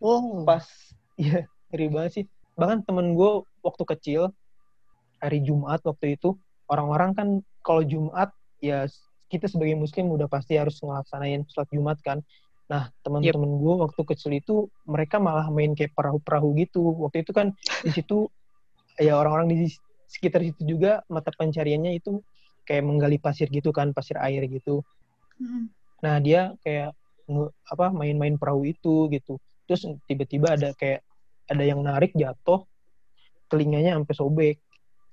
oh. 0.00 0.44
pas 0.44 0.64
iya 1.20 1.48
ngeri 1.72 1.86
banget 1.92 2.10
sih. 2.20 2.24
Bahkan 2.56 2.88
temen 2.88 3.12
gue 3.16 3.44
waktu 3.60 3.84
kecil 3.96 4.32
hari 5.20 5.40
Jumat 5.44 5.80
waktu 5.84 6.16
itu 6.16 6.36
orang-orang 6.68 7.10
kan 7.16 7.28
kalau 7.64 7.84
Jumat 7.84 8.32
ya 8.60 8.88
kita 9.28 9.48
sebagai 9.48 9.74
muslim 9.74 10.12
udah 10.12 10.28
pasti 10.28 10.56
harus 10.56 10.80
ngelaksanain 10.80 11.44
sholat 11.50 11.68
Jumat 11.72 11.98
kan. 12.00 12.20
Nah, 12.64 12.88
teman-teman 13.04 13.50
yep. 13.52 13.60
gue 13.60 13.74
waktu 13.84 14.02
kecil 14.08 14.32
itu 14.32 14.54
mereka 14.88 15.20
malah 15.20 15.52
main 15.52 15.76
kayak 15.76 15.92
perahu-perahu 15.92 16.56
gitu. 16.64 16.80
Waktu 16.80 17.26
itu 17.26 17.32
kan 17.36 17.52
di 17.84 17.90
situ 17.92 18.32
ya 18.96 19.20
orang-orang 19.20 19.52
di 19.52 19.68
sekitar 20.08 20.40
situ 20.46 20.62
juga 20.64 21.02
mata 21.10 21.34
pencariannya 21.34 21.98
itu 21.98 22.22
kayak 22.64 22.84
menggali 22.84 23.16
pasir 23.20 23.48
gitu 23.48 23.70
kan 23.70 23.92
pasir 23.92 24.18
air 24.20 24.44
gitu. 24.48 24.84
Hmm. 25.34 25.66
nah 25.98 26.22
dia 26.22 26.54
kayak 26.62 26.94
apa 27.66 27.86
main-main 27.90 28.36
perahu 28.36 28.68
itu 28.68 29.08
gitu. 29.08 29.40
Terus 29.64 29.88
tiba-tiba 30.04 30.52
ada 30.52 30.76
kayak 30.76 31.00
ada 31.48 31.64
yang 31.64 31.80
narik 31.80 32.12
jatuh 32.12 32.68
telinganya 33.48 33.96
sampai 33.96 34.14
sobek. 34.14 34.56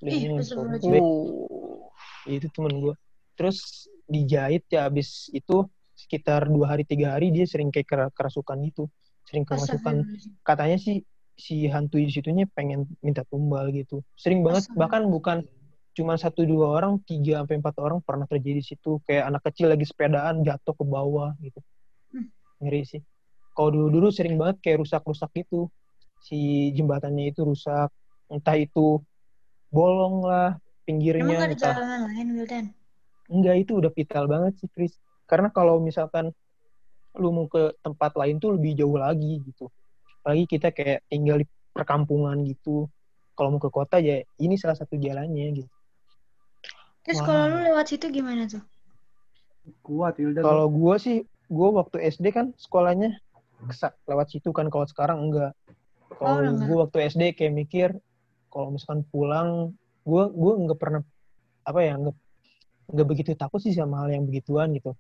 Telinganya 0.04 0.44
sampai 0.44 0.80
sobek. 0.84 1.02
oh. 1.02 1.88
itu 2.28 2.46
temen 2.54 2.74
gue 2.78 2.96
terus 3.42 3.90
dijahit 4.06 4.62
ya 4.70 4.86
abis 4.86 5.34
itu 5.34 5.66
sekitar 5.98 6.46
dua 6.46 6.78
hari 6.78 6.86
tiga 6.86 7.18
hari 7.18 7.34
dia 7.34 7.50
sering 7.50 7.74
kayak 7.74 8.14
kerasukan 8.14 8.58
gitu. 8.70 8.86
Sering 9.26 9.46
kerasukan. 9.50 10.06
katanya 10.46 10.78
sih 10.78 11.02
si 11.34 11.66
hantu 11.66 11.98
di 11.98 12.14
situnya 12.14 12.46
pengen 12.54 12.86
minta 13.02 13.26
tumbal 13.26 13.74
gitu. 13.74 14.06
Sering 14.14 14.46
banget 14.46 14.70
bahkan 14.78 15.10
bukan 15.10 15.42
cuma 15.91 16.15
satu 16.15 16.47
dua 16.47 16.80
orang 16.80 17.04
tiga 17.04 17.43
sampai 17.43 17.60
empat 17.60 17.75
orang 17.84 17.99
pernah 17.99 18.23
terjadi 18.23 18.63
di 18.63 18.65
situ. 18.65 19.04
Kayak 19.04 19.23
anak 19.36 19.41
kecil 19.51 19.67
lagi 19.71 19.84
sepedaan 19.84 20.43
jatuh 20.43 20.75
ke 20.75 20.84
bawah 20.88 21.36
gitu. 21.43 21.60
Hmm. 22.15 22.27
ngeri 22.63 22.84
sih. 22.88 23.01
Kalau 23.51 23.69
dulu 23.75 23.88
dulu 23.99 24.08
sering 24.10 24.39
banget 24.39 24.63
kayak 24.63 24.84
rusak 24.84 25.04
rusak 25.04 25.32
gitu. 25.36 25.67
Si 26.23 26.71
jembatannya 26.71 27.36
itu 27.36 27.43
rusak. 27.43 27.91
Entah 28.32 28.56
itu 28.56 29.04
bolong 29.71 30.23
lah 30.23 30.56
pinggirnya 30.88 31.27
Emang 31.27 31.43
ada 31.51 31.56
entah... 31.56 31.75
jalan 31.75 32.01
lain 32.08 32.27
Wildan? 32.39 32.65
Enggak 33.32 33.56
itu 33.63 33.71
udah 33.80 33.91
vital 33.91 34.23
banget 34.27 34.54
sih 34.60 34.69
Chris 34.71 34.95
karena 35.27 35.47
kalau 35.47 35.80
misalkan 35.80 36.36
lu 37.15 37.32
mau 37.32 37.47
ke 37.47 37.75
tempat 37.80 38.15
lain 38.15 38.39
tuh 38.39 38.56
lebih 38.56 38.80
jauh 38.80 38.95
lagi 38.95 39.43
gitu. 39.43 39.67
Apalagi 40.23 40.47
kita 40.47 40.71
kayak 40.71 41.04
tinggal 41.12 41.43
di 41.43 41.47
perkampungan 41.75 42.39
gitu. 42.47 42.88
Kalau 43.36 43.51
mau 43.51 43.60
ke 43.63 43.71
kota 43.71 43.99
ya 43.99 44.23
ini 44.39 44.56
salah 44.56 44.75
satu 44.80 44.95
jalannya 44.95 45.63
gitu 45.63 45.71
Terus 47.02 47.20
wow. 47.22 47.28
kalau 47.28 47.44
lu 47.50 47.60
lewat 47.66 47.86
situ 47.90 48.06
gimana 48.14 48.46
tuh? 48.46 48.64
Kuat 49.82 50.18
Hilda. 50.22 50.46
Kalau 50.46 50.70
gue 50.70 50.96
sih, 51.02 51.18
gue 51.26 51.70
waktu 51.74 51.98
SD 52.10 52.34
kan 52.34 52.54
sekolahnya 52.58 53.18
kesak 53.70 53.98
lewat 54.06 54.28
situ 54.30 54.50
kan. 54.54 54.70
Kalau 54.70 54.86
sekarang 54.86 55.30
enggak. 55.30 55.54
Kalau 56.18 56.38
oh, 56.38 56.54
gue 56.54 56.78
waktu 56.78 56.98
SD 57.10 57.34
kayak 57.34 57.54
mikir, 57.54 57.90
kalau 58.54 58.74
misalkan 58.74 59.02
pulang, 59.10 59.74
gue 60.06 60.24
gue 60.30 60.54
nggak 60.68 60.80
pernah 60.80 61.02
apa 61.62 61.80
ya 61.82 61.94
nggak 61.98 62.18
nggak 62.92 63.08
begitu 63.08 63.32
takut 63.38 63.62
sih 63.62 63.74
sama 63.74 64.06
hal 64.06 64.14
yang 64.14 64.26
begituan 64.28 64.74
gitu. 64.76 64.94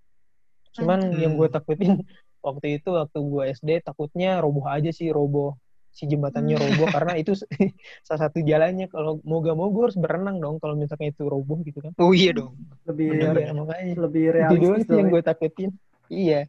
Cuman 0.77 1.13
hmm. 1.13 1.19
yang 1.19 1.33
gue 1.37 1.47
takutin 1.51 2.01
waktu 2.45 2.81
itu 2.81 2.89
waktu 2.89 3.19
gue 3.21 3.43
SD 3.53 3.69
takutnya 3.85 4.41
roboh 4.41 4.65
aja 4.65 4.89
sih 4.89 5.13
roboh 5.13 5.57
si 5.91 6.07
jembatannya 6.07 6.55
hmm. 6.55 6.63
roboh 6.63 6.87
karena 6.89 7.13
itu 7.19 7.35
salah 8.07 8.27
satu 8.27 8.39
jalannya. 8.41 8.87
Kalau 8.87 9.19
mau 9.27 9.43
gak 9.43 9.55
mau 9.59 9.67
gue 9.69 9.83
harus 9.91 9.99
berenang 9.99 10.39
dong 10.39 10.57
kalau 10.57 10.79
misalnya 10.79 11.11
itu 11.11 11.27
roboh 11.27 11.59
gitu 11.67 11.83
kan. 11.83 11.91
Oh 11.99 12.15
iya 12.15 12.31
dong. 12.31 12.55
Lebih 12.87 13.07
ya, 13.37 13.51
makanya 13.51 13.85
lebih 13.99 14.25
realistis 14.31 14.87
itu 14.87 14.93
yang 14.95 15.09
gue 15.11 15.21
takutin. 15.21 15.69
Iya. 16.07 16.47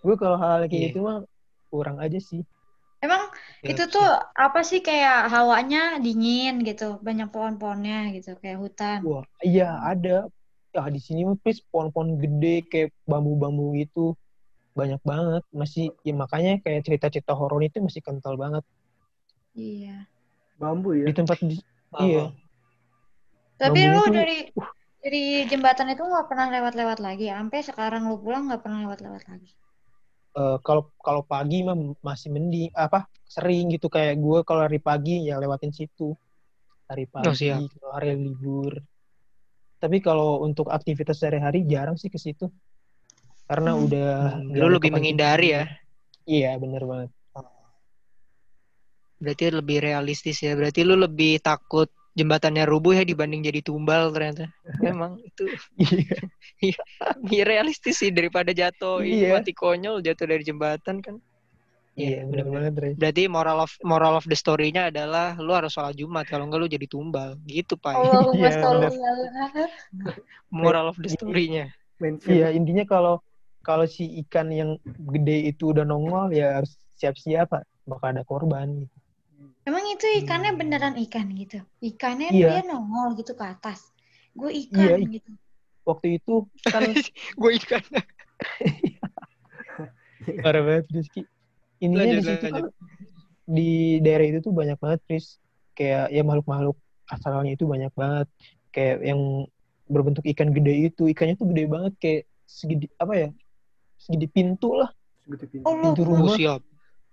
Gue 0.00 0.16
kalau 0.16 0.40
hal 0.40 0.64
kayak 0.66 0.72
yeah. 0.72 0.84
gitu 0.90 0.98
mah 1.04 1.18
kurang 1.68 2.00
aja 2.00 2.18
sih. 2.18 2.42
Emang 3.04 3.28
ya, 3.60 3.76
itu 3.76 3.84
tuh 3.92 4.08
apa 4.32 4.64
sih 4.64 4.80
kayak 4.80 5.28
hawanya 5.28 6.00
dingin 6.00 6.64
gitu 6.64 6.96
banyak 7.04 7.28
pohon-pohonnya 7.28 8.16
gitu 8.16 8.40
kayak 8.40 8.56
hutan? 8.64 9.04
Wah 9.04 9.28
iya 9.44 9.76
ada. 9.84 10.32
Ya 10.74 10.90
di 10.90 10.98
sini 10.98 11.22
mah 11.22 11.38
pohon-pohon 11.70 12.18
gede 12.18 12.66
kayak 12.66 12.90
bambu-bambu 13.06 13.76
gitu 13.78 14.16
banyak 14.74 15.00
banget. 15.06 15.42
Masih 15.54 15.94
ya 16.02 16.12
makanya 16.12 16.60
kayak 16.60 16.84
cerita-cerita 16.84 17.32
horor 17.32 17.62
itu 17.62 17.78
masih 17.80 18.02
kental 18.02 18.34
banget. 18.34 18.66
Iya. 19.54 20.10
Bambu 20.58 20.98
ya? 20.98 21.06
Di 21.08 21.14
tempat 21.14 21.38
di, 21.42 21.56
iya. 22.02 22.30
Tapi 23.58 23.80
lu 23.86 24.02
itu, 24.02 24.10
dari 24.10 24.38
uh. 24.58 24.70
dari 24.98 25.24
jembatan 25.46 25.94
itu 25.94 26.02
nggak 26.02 26.26
pernah 26.26 26.46
lewat-lewat 26.50 26.98
lagi? 26.98 27.30
Sampai 27.30 27.62
sekarang 27.62 28.10
lu 28.10 28.18
pulang 28.18 28.50
nggak 28.50 28.62
pernah 28.62 28.90
lewat-lewat 28.90 29.22
lagi? 29.30 29.50
Uh, 30.34 30.58
kalau 30.66 30.90
kalau 30.98 31.22
pagi 31.22 31.62
mah 31.62 31.78
masih 32.02 32.34
mending 32.34 32.74
apa 32.74 33.06
sering 33.30 33.70
gitu. 33.70 33.86
Kayak 33.86 34.18
gue 34.18 34.38
kalau 34.42 34.66
hari 34.66 34.82
pagi 34.82 35.30
ya 35.30 35.38
lewatin 35.38 35.70
situ. 35.70 36.18
Hari 36.90 37.06
oh, 37.06 37.10
pagi 37.14 37.50
oh, 37.54 37.94
hari 37.94 38.18
libur. 38.18 38.74
Tapi 39.78 40.02
kalau 40.02 40.42
untuk 40.42 40.72
aktivitas 40.72 41.22
sehari-hari 41.22 41.62
jarang 41.68 41.94
sih 41.94 42.10
ke 42.10 42.18
situ 42.18 42.50
karena 43.44 43.70
hmm. 43.76 43.82
udah 43.88 44.12
lu 44.56 44.66
lebih 44.72 44.90
menghindari 44.94 45.48
ya 45.56 45.64
iya 46.24 46.56
bener 46.56 46.82
banget 46.84 47.10
berarti 49.20 49.44
lebih 49.48 49.78
realistis 49.80 50.42
ya 50.44 50.52
berarti 50.52 50.84
lu 50.84 51.00
lebih 51.00 51.40
takut 51.40 51.88
jembatannya 52.14 52.64
rubuh 52.64 52.94
ya 52.94 53.02
dibanding 53.02 53.42
jadi 53.42 53.60
tumbal 53.60 54.14
ternyata. 54.14 54.46
Memang 54.86 55.18
itu 55.20 55.50
Iya. 56.64 56.80
iya 57.28 57.42
realistis 57.44 57.98
sih 58.00 58.14
daripada 58.14 58.54
jatuh 58.54 59.02
Iya. 59.02 59.36
mati 59.36 59.52
konyol 59.52 60.00
jatuh 60.00 60.24
dari 60.30 60.46
jembatan 60.46 61.02
kan. 61.02 61.18
Iya, 61.94 62.26
benar 62.26 62.46
banget, 62.50 62.74
Ray. 62.74 62.92
Berarti 62.98 63.22
moral 63.30 63.58
of 63.62 63.70
moral 63.86 64.18
of 64.18 64.26
the 64.26 64.34
story-nya 64.34 64.90
adalah 64.90 65.38
lu 65.38 65.54
harus 65.54 65.78
sholat 65.78 65.94
Jumat 65.94 66.26
kalau 66.26 66.50
enggak 66.50 66.58
lu 66.58 66.66
jadi 66.66 66.86
tumbal. 66.90 67.38
Gitu, 67.46 67.78
Pak. 67.78 67.94
Allahumma 67.94 68.50
Iya, 68.50 68.58
benar. 68.58 68.90
ala 68.90 69.66
Moral 70.50 70.86
of 70.90 70.98
the 70.98 71.06
story-nya. 71.06 71.70
Iya, 72.26 72.50
intinya 72.50 72.82
kalau 72.82 73.22
kalau 73.64 73.88
si 73.88 74.04
ikan 74.22 74.52
yang 74.52 74.76
gede 74.84 75.50
itu 75.50 75.72
udah 75.72 75.88
nongol 75.88 76.30
ya 76.30 76.60
harus 76.60 76.76
siap-siap 77.00 77.50
Pak. 77.50 77.64
bakal 77.84 78.16
ada 78.16 78.24
korban 78.24 78.68
gitu. 78.80 78.96
Emang 79.64 79.84
itu 79.92 80.04
ikannya 80.24 80.56
beneran 80.56 80.96
ikan 81.08 81.28
gitu? 81.36 81.60
Ikannya 81.80 82.32
Iya. 82.32 82.48
dia 82.48 82.60
nongol 82.68 83.16
gitu 83.16 83.32
ke 83.36 83.44
atas. 83.44 83.92
Gue 84.36 84.52
ikan 84.68 85.00
Iya, 85.00 85.20
gitu. 85.20 85.32
Waktu 85.84 86.20
itu 86.20 86.48
kan 86.64 86.80
Gue 87.40 87.60
ikan. 87.60 87.84
parah 90.44 90.62
banget 90.64 90.84
Rizky. 90.92 91.22
Intinya 91.80 92.04
Lanjut, 92.08 92.20
di 92.20 92.24
situ 92.24 92.46
kan 92.48 92.64
di 93.44 94.00
daerah 94.00 94.26
itu 94.32 94.38
tuh 94.40 94.52
banyak 94.56 94.78
banget 94.80 95.00
Riz. 95.08 95.36
Kayak 95.76 96.08
ya 96.08 96.22
makhluk-makhluk 96.24 96.76
asalnya 97.10 97.52
itu 97.52 97.68
banyak 97.68 97.92
banget. 97.92 98.28
Kayak 98.72 99.04
yang 99.04 99.20
berbentuk 99.88 100.24
ikan 100.32 100.56
gede 100.56 100.88
itu. 100.88 101.12
Ikannya 101.12 101.36
tuh 101.36 101.48
gede 101.52 101.64
banget 101.68 101.92
kayak 102.00 102.20
segede 102.48 102.88
apa 102.96 103.12
ya? 103.12 103.28
Segede 104.04 104.28
pintu 104.28 104.76
lah. 104.76 104.92
Segitu 105.24 105.44
pintu. 105.48 105.64
Allah. 105.64 105.90
Pintu 105.90 106.02
Oh, 106.04 106.08
rumah. 106.12 106.36
siap. 106.36 106.60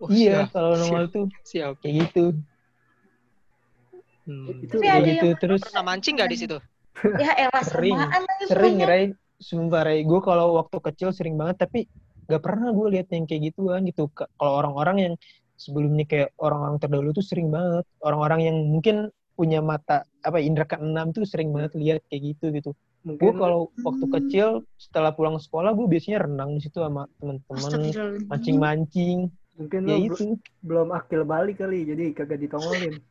Oh, 0.02 0.10
iya, 0.12 0.44
siap. 0.44 0.48
kalau 0.52 0.72
nongol 0.76 1.06
tuh 1.08 1.26
Siap. 1.46 1.80
kayak 1.80 1.94
gitu. 2.04 2.24
Hmm. 4.22 4.46
Itu 4.60 4.76
Kayak 4.78 5.00
gitu 5.08 5.26
yang 5.32 5.40
terus 5.40 5.62
Pernah 5.64 5.84
mancing 5.84 6.16
gak 6.18 6.30
di 6.30 6.38
situ? 6.38 6.58
Ya 7.24 7.32
elah 7.40 7.64
Sering. 7.64 7.98
sering. 8.46 8.78
Ray 8.84 9.04
sumpah 9.40 9.88
Ray 9.88 10.04
gue 10.04 10.20
kalau 10.22 10.60
waktu 10.60 10.78
kecil 10.78 11.10
sering 11.10 11.34
banget 11.34 11.64
tapi 11.64 11.88
gak 12.28 12.44
pernah 12.44 12.70
gue 12.70 12.88
lihat 12.94 13.08
yang 13.10 13.26
kayak 13.26 13.50
gituan 13.50 13.82
gitu 13.88 14.12
Ka- 14.12 14.30
kalau 14.36 14.60
orang-orang 14.60 14.98
yang 15.00 15.14
sebelumnya 15.56 16.06
kayak 16.06 16.30
orang-orang 16.38 16.78
terdahulu 16.78 17.10
tuh 17.12 17.26
sering 17.26 17.50
banget 17.50 17.88
orang-orang 18.02 18.40
yang 18.44 18.58
mungkin 18.68 18.96
punya 19.34 19.64
mata 19.64 20.06
apa 20.22 20.38
indra 20.38 20.68
keenam 20.68 21.10
tuh 21.10 21.26
sering 21.26 21.50
banget 21.50 21.74
lihat 21.74 22.02
kayak 22.06 22.22
gitu 22.36 22.46
gitu 22.54 22.72
Mungkin 23.02 23.34
kalau 23.34 23.74
waktu 23.82 24.06
Hmm. 24.06 24.14
kecil 24.22 24.48
setelah 24.78 25.10
pulang 25.10 25.42
sekolah 25.42 25.74
gue 25.74 25.88
biasanya 25.90 26.30
renang 26.30 26.54
di 26.54 26.62
situ 26.62 26.78
sama 26.78 27.10
teman-teman 27.18 27.72
mancing-mancing 28.30 29.34
mungkin 29.58 29.82
ya 29.90 29.98
lo 29.98 30.06
itu 30.06 30.26
belum 30.62 30.94
akil 30.94 31.22
balik 31.26 31.62
kali, 31.62 31.86
jadi 31.86 32.14
kagak 32.14 32.40
ditongolin. 32.46 33.02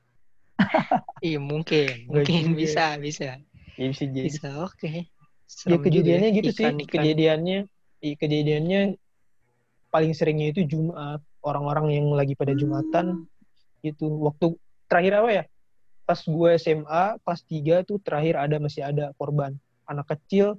Iya 1.20 1.36
mungkin, 1.36 2.08
mungkin 2.08 2.54
juga. 2.54 2.56
bisa, 2.56 2.84
bisa, 2.96 3.24
ya 3.76 3.86
bisa 3.92 4.04
jadi 4.08 4.24
bisa. 4.30 4.48
Oke. 4.64 4.88
ya 4.88 5.04
Serem 5.44 5.76
juga 5.76 5.84
kejadiannya 5.90 6.28
ya, 6.30 6.36
gitu 6.40 6.50
sih 6.54 6.64
ikan-ikan. 6.64 6.90
kejadiannya 6.94 7.58
i- 8.00 8.16
kejadiannya 8.16 8.80
paling 9.90 10.12
seringnya 10.14 10.54
itu 10.54 10.62
Jumat 10.64 11.20
orang-orang 11.42 11.92
yang 11.92 12.06
lagi 12.14 12.38
pada 12.38 12.54
Jumatan 12.54 13.26
gitu 13.82 14.06
waktu 14.22 14.54
terakhir 14.86 15.12
apa 15.18 15.30
ya 15.34 15.44
pas 16.06 16.20
gue 16.22 16.50
SMA 16.56 17.04
kelas 17.20 17.40
3 17.44 17.74
tuh 17.84 17.98
terakhir 18.00 18.38
ada 18.38 18.56
masih 18.62 18.82
ada 18.86 19.10
korban 19.18 19.58
anak 19.90 20.06
kecil 20.14 20.56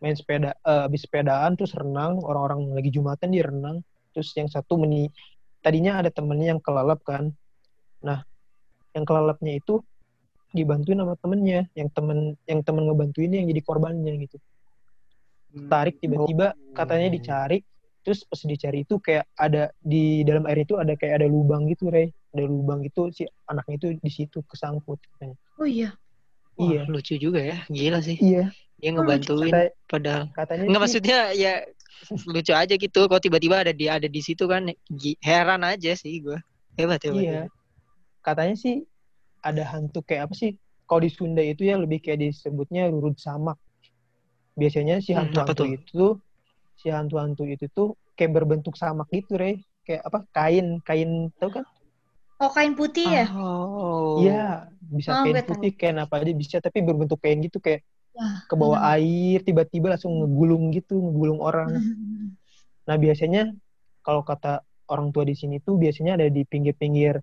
main 0.00 0.16
sepeda 0.16 0.56
eh, 0.56 0.82
habis 0.88 1.04
sepedaan 1.04 1.54
terus 1.58 1.76
renang. 1.76 2.22
Orang-orang 2.24 2.72
lagi 2.72 2.90
Jumatan 2.94 3.34
dia 3.34 3.44
renang. 3.46 3.84
Terus 4.16 4.32
yang 4.34 4.48
satu 4.48 4.80
meni 4.80 5.12
tadinya 5.60 6.00
ada 6.00 6.08
temennya 6.08 6.56
yang 6.56 6.62
kelalap 6.62 7.04
kan. 7.04 7.30
Nah 8.00 8.24
yang 8.96 9.04
kelalapnya 9.04 9.60
itu 9.60 9.84
dibantuin 10.56 10.98
sama 10.98 11.14
temennya. 11.20 11.68
Yang 11.76 11.88
temen 11.92 12.18
yang 12.48 12.60
temen 12.64 12.82
ngebantuin 12.88 13.30
yang 13.30 13.46
jadi 13.46 13.62
korbannya 13.62 14.14
gitu. 14.24 14.38
Hmm. 15.50 15.66
tarik 15.66 15.98
tiba-tiba 15.98 16.54
katanya 16.72 17.10
dicari. 17.10 17.58
Terus 18.00 18.24
pas 18.24 18.40
dicari 18.40 18.88
itu 18.88 18.96
kayak 18.96 19.28
ada 19.36 19.68
di 19.76 20.24
dalam 20.24 20.48
air 20.48 20.64
itu 20.64 20.80
ada 20.80 20.96
kayak 20.96 21.20
ada 21.20 21.26
lubang 21.28 21.68
gitu 21.68 21.92
Rey. 21.92 22.08
Ada 22.32 22.46
lubang 22.48 22.80
gitu 22.86 23.12
si 23.12 23.28
anaknya 23.50 23.76
itu 23.76 23.88
di 24.00 24.10
situ 24.10 24.40
kesangkut 24.48 25.02
katanya. 25.12 25.36
Oh 25.60 25.68
iya. 25.68 25.92
Wah, 26.60 26.70
iya. 26.70 26.82
lucu 26.84 27.14
juga 27.16 27.40
ya, 27.40 27.56
gila 27.66 27.98
sih. 28.00 28.20
iya. 28.20 28.52
Dia 28.76 28.90
ngebantuin, 28.92 29.52
Kata- 29.52 29.74
padahal. 29.86 30.24
katanya 30.32 30.62
Enggak 30.64 30.72
sih- 30.72 30.82
maksudnya 30.84 31.18
ya 31.32 31.52
lucu 32.24 32.52
aja 32.52 32.74
gitu. 32.74 33.00
Kok 33.04 33.20
tiba-tiba 33.20 33.60
ada 33.60 33.72
di 33.72 33.86
ada 33.86 34.04
di 34.04 34.20
situ 34.20 34.44
kan. 34.44 34.68
Heran 35.20 35.60
aja 35.62 35.92
sih 35.92 36.20
gue. 36.20 36.36
Hebat 36.76 37.00
hebat. 37.04 37.20
iya. 37.20 37.42
katanya 38.20 38.52
sih 38.52 38.84
ada 39.40 39.64
hantu 39.64 40.00
kayak 40.00 40.28
apa 40.28 40.34
sih? 40.34 40.52
Kalau 40.84 41.00
di 41.00 41.08
Sunda 41.08 41.40
itu 41.40 41.64
ya 41.64 41.76
lebih 41.76 42.00
kayak 42.00 42.20
disebutnya 42.20 42.88
rurut 42.88 43.16
samak. 43.16 43.56
Biasanya 44.52 45.00
si 45.00 45.12
Hmm, 45.12 45.28
hantu-hantu 45.28 45.54
tuh? 45.56 45.68
itu 45.72 46.04
si 46.76 46.88
hantu-hantu 46.88 47.44
itu 47.44 47.64
tuh 47.70 47.88
kayak 48.12 48.32
berbentuk 48.34 48.76
samak 48.76 49.08
gitu 49.08 49.36
Rey. 49.36 49.60
Kayak 49.84 50.04
apa? 50.04 50.18
Kain 50.32 50.80
kain 50.80 51.32
tau 51.36 51.48
kan 51.48 51.64
Oh 52.40 52.50
kain 52.56 52.72
putih 52.78 53.06
ya? 53.16 53.24
Oh. 53.36 54.16
Iya, 54.20 54.40
bisa 54.80 55.10
Oh, 55.12 55.22
kain 55.22 55.36
tahu. 55.36 55.48
putih, 55.48 55.70
kain 55.78 55.98
apa 56.04 56.14
aja 56.20 56.32
bisa, 56.42 56.56
tapi 56.64 56.78
berbentuk 56.86 57.18
kain 57.22 57.38
gitu 57.46 57.58
kayak 57.62 57.80
Wah, 58.16 58.42
ke 58.50 58.54
bawah 58.60 58.80
air, 58.96 59.38
tiba-tiba 59.46 59.86
langsung 59.94 60.12
ngegulung 60.20 60.64
gitu, 60.76 60.94
ngegulung 61.04 61.40
orang. 61.48 61.68
Nah, 62.88 62.96
biasanya 63.04 63.40
kalau 64.06 64.22
kata 64.26 64.64
orang 64.92 65.08
tua 65.14 65.24
di 65.30 65.34
sini 65.38 65.62
tuh 65.62 65.78
biasanya 65.78 66.18
ada 66.18 66.26
di 66.32 66.42
pinggir-pinggir 66.48 67.20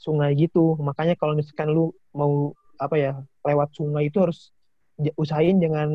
sungai 0.00 0.32
gitu. 0.38 0.78
Makanya 0.80 1.14
kalau 1.20 1.34
misalkan 1.38 1.68
lu 1.76 1.92
mau 2.16 2.54
apa 2.80 2.96
ya, 2.96 3.12
lewat 3.44 3.68
sungai 3.76 4.08
itu 4.08 4.18
harus 4.24 4.40
usahain 5.20 5.56
jangan 5.60 5.88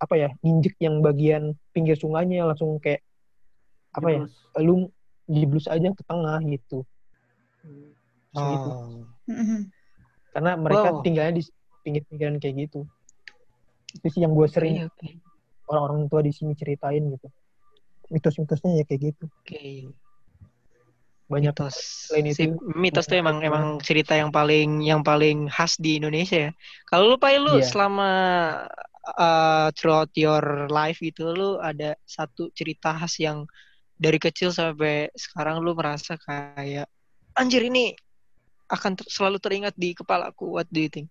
apa 0.00 0.14
ya, 0.16 0.28
nginjek 0.44 0.74
yang 0.80 1.00
bagian 1.04 1.42
pinggir 1.74 1.96
sungainya 1.96 2.44
langsung 2.48 2.76
kayak 2.84 3.00
apa 3.96 4.08
ya, 4.12 4.22
lu 4.66 4.88
jiblus 5.30 5.66
aja 5.70 5.88
ke 5.94 6.02
tengah 6.06 6.38
gitu. 6.48 6.84
hmm, 7.64 7.89
Gitu. 8.30 8.70
Karena 10.30 10.54
mereka 10.54 10.88
Wow. 10.94 11.02
tinggalnya 11.02 11.34
di 11.38 11.42
pinggir-pinggiran 11.82 12.38
kayak 12.38 12.68
gitu. 12.68 12.86
Itu 13.98 14.06
sih 14.06 14.20
yang 14.22 14.32
gue 14.32 14.46
sering 14.46 14.86
Oke, 14.86 14.86
oke. 14.86 15.08
orang-orang 15.66 16.06
tua 16.06 16.20
di 16.22 16.30
sini 16.30 16.54
ceritain 16.54 17.02
gitu. 17.10 17.26
Mitos-mitosnya 18.10 18.78
ya 18.78 18.84
kayak 18.86 19.00
gitu. 19.10 19.24
Oke. 19.26 19.90
Banyak 21.30 21.54
Mitos. 21.54 21.74
selain 22.10 22.26
itu, 22.26 22.34
Si 22.34 22.44
mitos 22.74 23.06
tuh 23.06 23.18
emang 23.18 23.38
emang 23.42 23.78
cerita 23.78 24.18
yang 24.18 24.34
paling 24.34 24.82
yang 24.82 25.02
paling 25.02 25.46
khas 25.46 25.78
di 25.78 25.98
Indonesia 25.98 26.50
ya. 26.50 26.52
Kalau 26.86 27.06
lu 27.06 27.16
Pai 27.18 27.38
lu 27.38 27.58
Iya. 27.58 27.66
selama 27.70 28.10
uh, 29.14 29.70
throughout 29.78 30.10
your 30.18 30.66
life 30.66 30.98
itu 30.98 31.22
lu 31.30 31.58
ada 31.62 31.94
satu 32.02 32.50
cerita 32.50 32.94
khas 32.98 33.18
yang 33.22 33.46
dari 33.94 34.18
kecil 34.18 34.50
sampai 34.50 35.06
sekarang 35.14 35.62
lu 35.62 35.70
merasa 35.74 36.18
kayak 36.18 36.90
anjir 37.38 37.62
ini 37.62 37.94
akan 38.70 38.92
ter- 38.94 39.10
selalu 39.10 39.36
teringat 39.36 39.74
di 39.74 39.92
kepalaku. 39.92 40.46
What 40.52 40.66
do 40.66 40.78
you 40.78 40.88
think? 40.88 41.10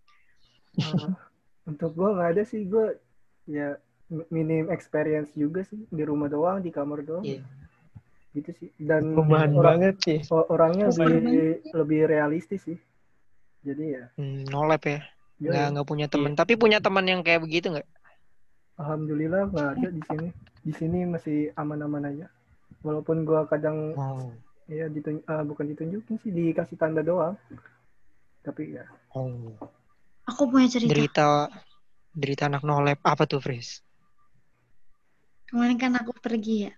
uh, 0.77 1.11
untuk 1.65 1.91
gue 1.91 2.09
nggak 2.09 2.29
ada 2.31 2.43
sih 2.43 2.63
gue 2.63 2.95
ya 3.45 3.75
minim 4.27 4.69
experience 4.69 5.29
juga 5.33 5.61
sih 5.61 5.83
di 5.83 6.01
rumah 6.01 6.25
doang 6.25 6.59
di 6.59 6.69
kamar 6.69 7.01
doang 7.01 7.21
Iya. 7.21 7.41
gitu 8.31 8.49
sih 8.55 8.69
dan 8.79 9.11
orang- 9.11 9.53
banget 9.53 9.95
sih. 9.99 10.19
orangnya 10.29 10.89
lebih 10.89 11.43
lebih 11.67 12.01
realistis 12.05 12.61
sih 12.63 12.79
jadi 13.59 13.83
ya, 13.91 14.03
Hmm, 14.15 14.45
nolep 14.45 14.81
ya. 14.83 14.99
ya 15.37 15.49
Nggak 15.51 15.65
nggak 15.71 15.87
punya 15.87 16.07
teman. 16.07 16.31
Tapi 16.31 16.53
punya 16.55 16.79
teman 16.79 17.03
yang 17.03 17.19
kayak 17.19 17.43
begitu 17.43 17.69
nggak? 17.69 17.87
alhamdulillah 18.77 19.51
nggak 19.51 19.69
ada 19.73 19.87
di 19.89 20.01
sini 20.01 20.27
di 20.61 20.73
sini 20.73 20.99
masih 21.03 21.37
aman-aman 21.53 22.07
aja 22.07 22.27
walaupun 22.79 23.21
gue 23.21 23.41
kadang 23.45 23.91
Oh. 23.93 24.31
Ya 24.69 24.85
ditun 24.85 25.25
ah, 25.25 25.41
bukan 25.41 25.65
ditunjukin 25.67 26.15
sih 26.17 26.29
dikasih 26.29 26.77
tanda 26.77 27.01
doang 27.01 27.33
tapi 28.39 28.77
ya 28.77 28.85
Oh. 29.09 29.57
Aku 30.23 30.45
punya 30.45 30.69
cerita. 30.69 30.87
Derita 30.87 31.27
derita 32.13 32.43
anak 32.45 32.61
nolep 32.61 33.01
apa 33.01 33.25
tuh, 33.25 33.41
Fris? 33.41 33.81
Kemarin 35.49 35.75
kan 35.75 35.97
aku 35.97 36.13
pergi 36.13 36.69
ya. 36.69 36.73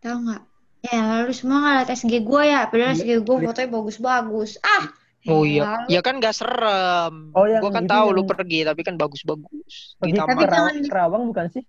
Tahu 0.00 0.16
nggak? 0.24 0.42
Ya 0.88 0.98
lalu 1.04 1.32
semua 1.36 1.58
ngeliat 1.60 1.90
SG 1.90 2.24
gue 2.24 2.42
ya. 2.42 2.64
Padahal 2.64 2.96
SG 2.96 3.20
gue 3.20 3.36
fotonya 3.44 3.68
bagus-bagus. 3.68 4.56
Ah. 4.64 4.88
Oh 5.28 5.44
ya 5.44 5.50
iya, 5.50 5.62
lalu- 5.66 5.88
ya 5.90 6.00
kan 6.00 6.14
gak 6.16 6.32
serem. 6.32 7.14
Oh, 7.36 7.44
yang 7.44 7.60
Gua 7.60 7.70
kan 7.74 7.84
itu 7.84 7.92
tahu 7.92 8.06
yang- 8.08 8.16
lu 8.16 8.22
pergi, 8.24 8.58
tapi 8.64 8.80
kan 8.80 8.94
bagus-bagus 8.96 9.74
di 10.00 10.12
Tapi 10.14 10.16
taman. 10.16 10.40
Kerawang, 10.40 10.76
di- 10.80 10.88
Kerawang 10.88 11.22
bukan 11.28 11.46
sih? 11.52 11.64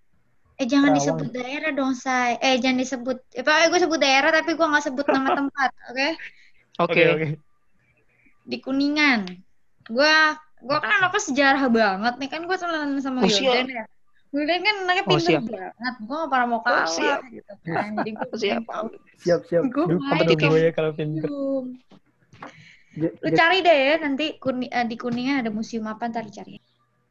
Eh 0.60 0.68
jangan 0.68 0.92
Kerawang. 0.92 0.98
disebut 1.00 1.28
daerah 1.32 1.72
dong, 1.72 1.94
Say. 1.94 2.36
Eh 2.38 2.60
jangan 2.60 2.78
disebut. 2.78 3.18
Eh 3.32 3.42
pokoknya 3.42 3.68
gue 3.68 3.80
sebut 3.80 4.00
daerah 4.00 4.30
tapi 4.30 4.52
gue 4.54 4.66
nggak 4.66 4.86
sebut 4.86 5.06
nama 5.08 5.30
tempat, 5.40 5.72
oke? 5.88 6.08
Oke. 6.82 7.04
Di 8.44 8.58
Kuningan. 8.60 9.24
Gue 9.86 10.14
gue 10.60 10.78
kan 10.78 10.92
anaknya 11.00 11.22
sejarah 11.24 11.64
banget 11.68 12.14
nih 12.20 12.30
kan 12.30 12.42
gue 12.44 12.52
temenan 12.54 13.00
sama 13.00 13.24
Oh. 13.24 13.26
Yordan 13.26 13.68
ya. 13.70 13.84
Yordan 14.30 14.60
kan 14.60 14.76
anaknya 14.84 15.04
Oh, 15.04 15.10
pintar 15.10 15.24
siap. 15.26 15.44
banget. 15.46 15.96
Gue 16.02 16.18
gak 16.18 16.30
pernah 16.30 16.46
mau 16.46 16.60
kalah 16.60 16.86
siap. 16.86 17.20
gitu 17.26 17.54
kan. 17.66 17.90
Jadi 17.98 18.10
gue 18.12 18.28
Siap. 18.44 18.64
siap 19.18 19.42
siap 19.48 19.64
Gue 19.66 19.86
Kompetitif. 19.90 20.46
gue 20.46 20.60
ya 20.62 20.72
kalau 20.72 20.92
pinter. 20.92 21.24
Belum. 21.24 21.66
Lu 23.00 23.30
cari 23.32 23.58
deh 23.60 23.80
ya 23.86 23.96
nanti 23.98 24.36
kuni, 24.36 24.68
uh, 24.68 24.84
di 24.84 24.94
Kuningan 24.94 25.40
ada 25.40 25.50
museum 25.50 25.88
apa 25.88 26.04
ntar 26.06 26.28
cari. 26.28 26.60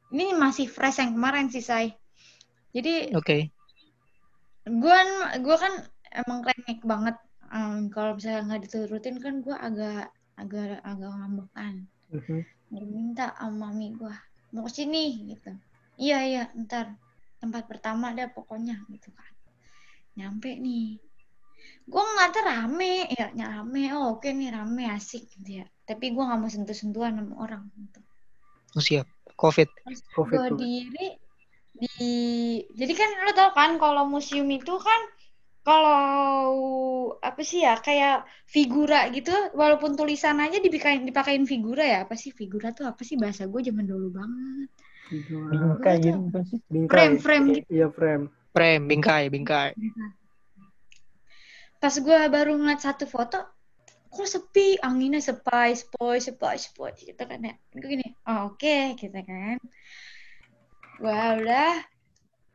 Ini 0.09 0.33
masih 0.35 0.69
fresh 0.69 1.01
yang 1.01 1.13
kemarin 1.13 1.49
sih, 1.49 1.61
say. 1.61 1.97
Jadi 2.75 3.12
Oke. 3.16 3.25
Okay. 3.25 3.43
Gua 4.69 4.99
gua 5.41 5.57
kan 5.57 5.75
emang 6.12 6.45
remik 6.45 6.81
banget. 6.85 7.16
Um, 7.49 7.89
kalau 7.89 8.21
misalnya 8.21 8.45
nggak 8.45 8.62
diturutin 8.69 9.16
kan 9.25 9.41
gua 9.41 9.57
agak 9.57 10.12
agak 10.37 10.85
agak 10.85 11.11
ngambek 11.11 11.49
kan. 11.57 11.75
Uh 12.12 12.21
-huh. 12.21 12.43
Minta 12.73 13.33
sama 13.41 13.73
mami 13.73 13.97
gua 13.97 14.12
mau 14.53 14.69
ke 14.69 14.85
sini 14.85 15.25
gitu. 15.33 15.53
Iya 15.97 16.19
iya 16.29 16.43
ntar 16.55 16.95
tempat 17.41 17.64
pertama 17.64 18.12
deh 18.12 18.29
pokoknya 18.29 18.85
gitu 18.93 19.09
kan. 19.16 19.33
Nyampe 20.19 20.61
nih 20.61 21.01
gue 21.89 22.03
ngeliatnya 22.05 22.43
rame 22.45 22.95
ya 23.16 23.27
rame 23.33 23.83
oh 23.97 24.21
oke 24.21 24.29
nih 24.29 24.53
rame 24.53 24.85
asik 24.93 25.25
gitu 25.33 25.64
ya 25.64 25.66
tapi 25.89 26.12
gue 26.12 26.21
nggak 26.21 26.37
mau 26.37 26.51
sentuh 26.53 26.77
sentuhan 26.77 27.16
sama 27.16 27.35
orang 27.41 27.64
gitu 27.81 28.01
oh 28.77 28.83
siap 28.85 29.09
covid 29.41 29.69
covid 30.12 30.37
gue 30.37 30.49
diri 30.61 31.07
di 31.79 32.11
jadi 32.74 32.93
kan 32.99 33.11
lo 33.22 33.33
tau 33.39 33.51
kan 33.55 33.79
kalau 33.79 34.03
museum 34.11 34.51
itu 34.51 34.74
kan 34.83 35.01
kalau 35.62 36.03
apa 37.20 37.45
sih 37.45 37.62
ya 37.62 37.79
kayak 37.79 38.24
figura 38.49 39.07
gitu 39.12 39.31
walaupun 39.53 39.95
tulisan 39.95 40.41
aja 40.43 40.59
dipakai 40.59 41.05
dipakein 41.05 41.45
figura 41.45 41.85
ya 41.85 41.99
apa 42.09 42.16
sih 42.18 42.33
figura 42.33 42.72
tuh 42.72 42.89
apa 42.89 43.05
sih 43.05 43.20
bahasa 43.20 43.47
gue 43.47 43.61
zaman 43.62 43.85
dulu 43.85 44.09
banget. 44.16 44.68
Bingkai. 45.09 45.97
gitu 46.05 46.20
frame 46.89 47.16
frame 47.20 47.47
gitu. 47.53 47.68
iya 47.68 47.89
frame. 47.93 48.33
Frame 48.53 48.85
bingkai 48.89 49.29
bingkai. 49.29 49.76
Pas 51.79 51.95
gue 51.95 52.20
baru 52.33 52.59
ngeliat 52.59 52.81
satu 52.83 53.05
foto 53.07 53.39
kok 54.09 54.24
sepi 54.24 54.81
anginnya 54.81 55.20
sepai 55.20 55.76
sepoi 55.76 56.16
sepoi 56.16 56.57
sepoi 56.57 56.97
gitu 56.97 57.22
kan 57.22 57.45
ya. 57.45 57.55
Gue 57.76 57.89
gini 57.93 58.09
oh, 58.24 58.57
oke 58.57 58.59
okay, 58.59 58.97
gitu 58.97 59.20
kan 59.20 59.61
wah 61.03 61.29
udah. 61.41 61.73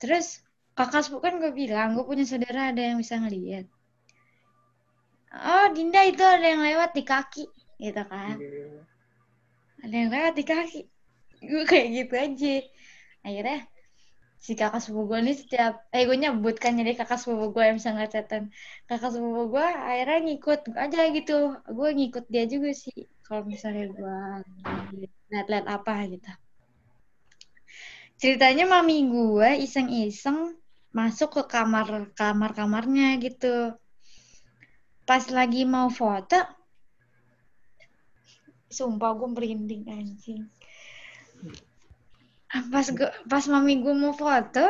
Terus 0.02 0.28
kakak 0.78 1.02
sepupu 1.04 1.22
kan 1.26 1.36
gue 1.42 1.52
bilang 1.62 1.88
gue 1.96 2.06
punya 2.10 2.26
saudara 2.32 2.62
ada 2.72 2.82
yang 2.90 2.98
bisa 3.04 3.16
ngeliat. 3.22 3.66
Oh 5.52 5.66
Dinda 5.76 6.02
itu 6.12 6.24
ada 6.34 6.46
yang 6.52 6.62
lewat 6.68 6.90
di 6.98 7.04
kaki 7.12 7.44
gitu 7.84 8.02
kan. 8.12 8.36
Ada 9.84 9.96
yang 10.02 10.10
lewat 10.16 10.34
di 10.40 10.44
kaki. 10.52 10.80
Gue 11.50 11.64
kayak 11.72 11.88
gitu 11.98 12.14
aja. 12.26 12.54
Akhirnya 13.28 13.58
si 14.46 14.52
kakak 14.60 14.82
sepupu 14.84 15.04
gue 15.12 15.20
nih 15.28 15.36
setiap 15.42 15.74
eh 15.96 16.04
gue 16.08 16.18
nyebut 16.24 16.56
kan 16.64 16.74
jadi 16.80 16.92
kakak 17.00 17.20
sepupu 17.22 17.46
gue 17.56 17.64
yang 17.68 17.78
bisa 17.80 17.92
ngeliatin. 17.94 18.44
Kakak 18.90 19.12
sepupu 19.16 19.42
gue 19.54 19.68
akhirnya 19.90 20.18
ngikut 20.28 20.60
aja 20.84 21.00
gitu. 21.18 21.34
Gue 21.78 21.90
ngikut 21.98 22.26
dia 22.34 22.44
juga 22.54 22.70
sih 22.84 22.98
kalau 23.26 23.44
misalnya 23.54 23.84
gue 23.98 24.16
lihat-lihat 25.32 25.66
apa 25.76 25.94
gitu 26.14 26.30
ceritanya 28.24 28.64
mami 28.64 29.04
gue 29.04 29.68
iseng-iseng 29.68 30.56
masuk 30.96 31.36
ke 31.36 31.44
kamar 31.52 32.16
kamar 32.16 32.56
kamarnya 32.56 33.20
gitu. 33.20 33.76
Pas 35.04 35.28
lagi 35.28 35.68
mau 35.68 35.92
foto 35.92 36.40
sumpah 38.72 39.12
gue 39.20 39.28
merinding 39.28 39.84
anjing. 39.92 40.48
Pas 42.72 42.88
gue 42.88 43.12
pas 43.28 43.44
mami 43.52 43.84
gue 43.84 43.92
mau 43.92 44.16
foto 44.16 44.64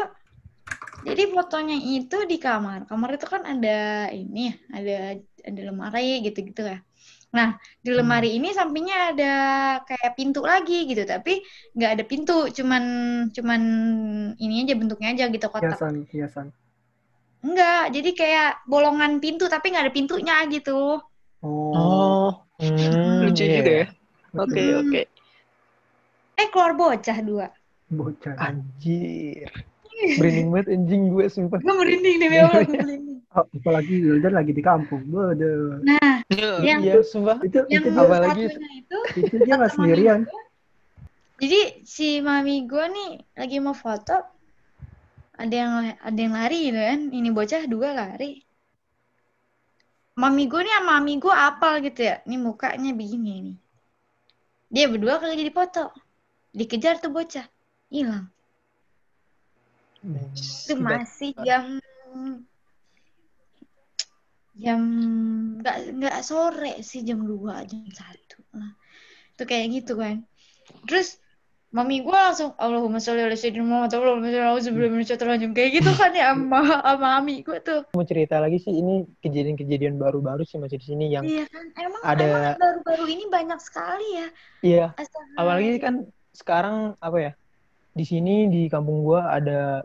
jadi 1.06 1.30
fotonya 1.30 1.78
itu 1.78 2.26
di 2.26 2.42
kamar. 2.42 2.90
Kamar 2.90 3.22
itu 3.22 3.30
kan 3.30 3.46
ada 3.46 4.10
ini 4.10 4.50
ada 4.74 5.22
ada 5.46 5.62
lemari 5.62 6.26
gitu 6.26 6.42
gitu 6.42 6.66
ya 6.66 6.82
nah 7.34 7.58
di 7.82 7.90
hmm. 7.90 7.98
lemari 7.98 8.30
hmm. 8.30 8.38
ini 8.40 8.50
sampingnya 8.54 8.98
ada 9.12 9.34
kayak 9.90 10.14
pintu 10.14 10.46
lagi 10.46 10.86
gitu 10.86 11.02
tapi 11.04 11.42
nggak 11.74 11.92
ada 11.98 12.04
pintu 12.06 12.48
cuman 12.54 12.84
cuman 13.34 13.62
ini 14.38 14.64
aja 14.64 14.78
bentuknya 14.78 15.10
aja 15.18 15.26
gitu 15.34 15.46
kotak 15.50 15.74
hiasan 15.74 15.96
hiasan 16.14 16.48
enggak 17.42 17.90
jadi 17.90 18.10
kayak 18.14 18.52
bolongan 18.70 19.18
pintu 19.18 19.50
tapi 19.50 19.74
nggak 19.74 19.90
ada 19.90 19.94
pintunya 19.94 20.36
gitu 20.48 21.02
oh, 21.42 21.74
oh. 21.74 22.30
Hmm, 22.62 23.28
lucu 23.28 23.44
yeah. 23.44 23.60
juga 23.60 23.72
ya 23.74 23.86
oke 24.38 24.48
okay, 24.54 24.68
hmm. 24.70 24.80
oke 24.80 24.90
okay. 24.94 25.06
eh 26.38 26.48
keluar 26.54 26.72
bocah 26.78 27.18
dua 27.26 27.48
Bocah. 27.94 28.36
Anjir. 28.42 29.50
Merinding 30.20 30.48
banget 30.50 30.68
anjing 30.74 31.02
gue 31.14 31.26
sumpah. 31.30 31.60
Gue 31.62 31.76
merinding 31.78 32.16
nih, 32.18 32.30
Bel. 32.34 32.48
merinding. 32.50 33.13
Oh, 33.34 33.50
apalagi 33.50 33.98
Wildan 33.98 34.38
lagi 34.38 34.54
di 34.54 34.62
kampung. 34.62 35.10
Bode. 35.10 35.82
Nah, 35.82 36.22
yang 36.62 36.86
iya, 36.86 37.02
sumpah. 37.02 37.42
Itu, 37.42 37.66
yang 37.66 37.82
itu 37.82 37.98
apalagi 37.98 38.46
itu, 38.86 38.98
itu 39.18 39.36
dia 39.42 39.58
nggak 39.58 39.74
sendirian. 39.74 40.22
Jadi 41.42 41.82
si 41.82 42.22
mami 42.22 42.70
gue 42.70 42.86
nih 42.94 43.12
lagi 43.34 43.58
mau 43.58 43.74
foto, 43.74 44.14
ada 45.34 45.50
yang 45.50 45.74
ada 45.98 46.20
yang 46.22 46.34
lari 46.38 46.70
gitu 46.70 46.78
kan. 46.78 47.00
Ini 47.10 47.30
bocah 47.34 47.62
dua 47.66 47.90
lari. 47.98 48.46
Mami 50.14 50.46
gue 50.46 50.62
nih 50.62 50.74
sama 50.78 51.02
mami 51.02 51.18
gue 51.18 51.34
apal 51.34 51.82
gitu 51.82 52.06
ya. 52.06 52.22
Ini 52.30 52.38
mukanya 52.38 52.94
begini 52.94 53.34
nih. 53.50 53.58
Dia 54.70 54.86
berdua 54.94 55.18
lagi 55.18 55.42
di 55.42 55.50
foto. 55.50 55.90
Dikejar 56.54 57.02
tuh 57.02 57.10
bocah 57.10 57.50
hilang. 57.90 58.30
Itu 60.38 60.78
masih 60.78 61.34
jam 61.42 61.82
jam 64.54 64.82
nggak 65.60 65.78
nggak 65.98 66.18
sore 66.22 66.80
sih 66.86 67.02
jam 67.02 67.26
dua 67.26 67.66
jam 67.66 67.84
satu 67.90 68.42
lah. 68.54 68.74
Itu 69.34 69.44
kayak 69.50 69.68
gitu 69.82 69.98
kan 69.98 70.26
terus 70.88 71.20
mami 71.74 72.06
gue 72.06 72.14
langsung 72.14 72.54
Allahumma 72.62 73.02
sholli 73.02 73.26
ala 73.26 73.34
sayyidina 73.34 73.66
Muhammad 73.66 73.98
Allahumma 73.98 74.30
sholli 74.30 74.46
ala 74.46 74.62
sebelum 74.62 74.94
terlanjur 75.02 75.58
kayak 75.58 75.82
gitu 75.82 75.92
kan 75.98 76.14
ya 76.14 76.30
sama 76.38 76.62
sama 76.86 76.98
mami 77.18 77.42
gue 77.42 77.58
tuh. 77.66 77.82
Mau 77.98 78.06
cerita 78.06 78.38
lagi 78.38 78.62
sih 78.62 78.78
ini 78.78 79.10
kejadian-kejadian 79.26 79.98
baru-baru 79.98 80.46
sih 80.46 80.62
masih 80.62 80.78
di 80.78 80.86
sini 80.86 81.06
yang 81.10 81.26
iya 81.26 81.50
kan 81.50 81.66
emang 81.82 82.02
ada 82.06 82.54
baru-baru 82.62 83.06
ini 83.10 83.26
banyak 83.26 83.58
sekali 83.58 84.08
ya. 84.22 84.28
Iya 84.62 84.86
apalagi 85.34 85.82
kan 85.82 86.06
sekarang 86.34 86.94
apa 87.02 87.18
ya 87.18 87.32
di 87.98 88.06
sini 88.06 88.54
di 88.54 88.70
kampung 88.70 89.02
gua 89.02 89.34
ada 89.34 89.82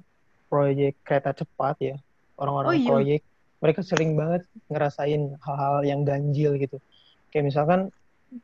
proyek 0.52 1.00
kereta 1.04 1.32
cepat 1.32 1.76
ya 1.80 1.96
orang-orang 2.36 2.68
oh, 2.72 2.76
iya. 2.76 2.88
proyek 2.88 3.20
mereka 3.58 3.80
sering 3.82 4.14
banget 4.14 4.46
ngerasain 4.70 5.34
hal-hal 5.42 5.76
yang 5.82 6.00
ganjil 6.06 6.54
gitu. 6.58 6.78
Kayak 7.34 7.44
misalkan 7.50 7.80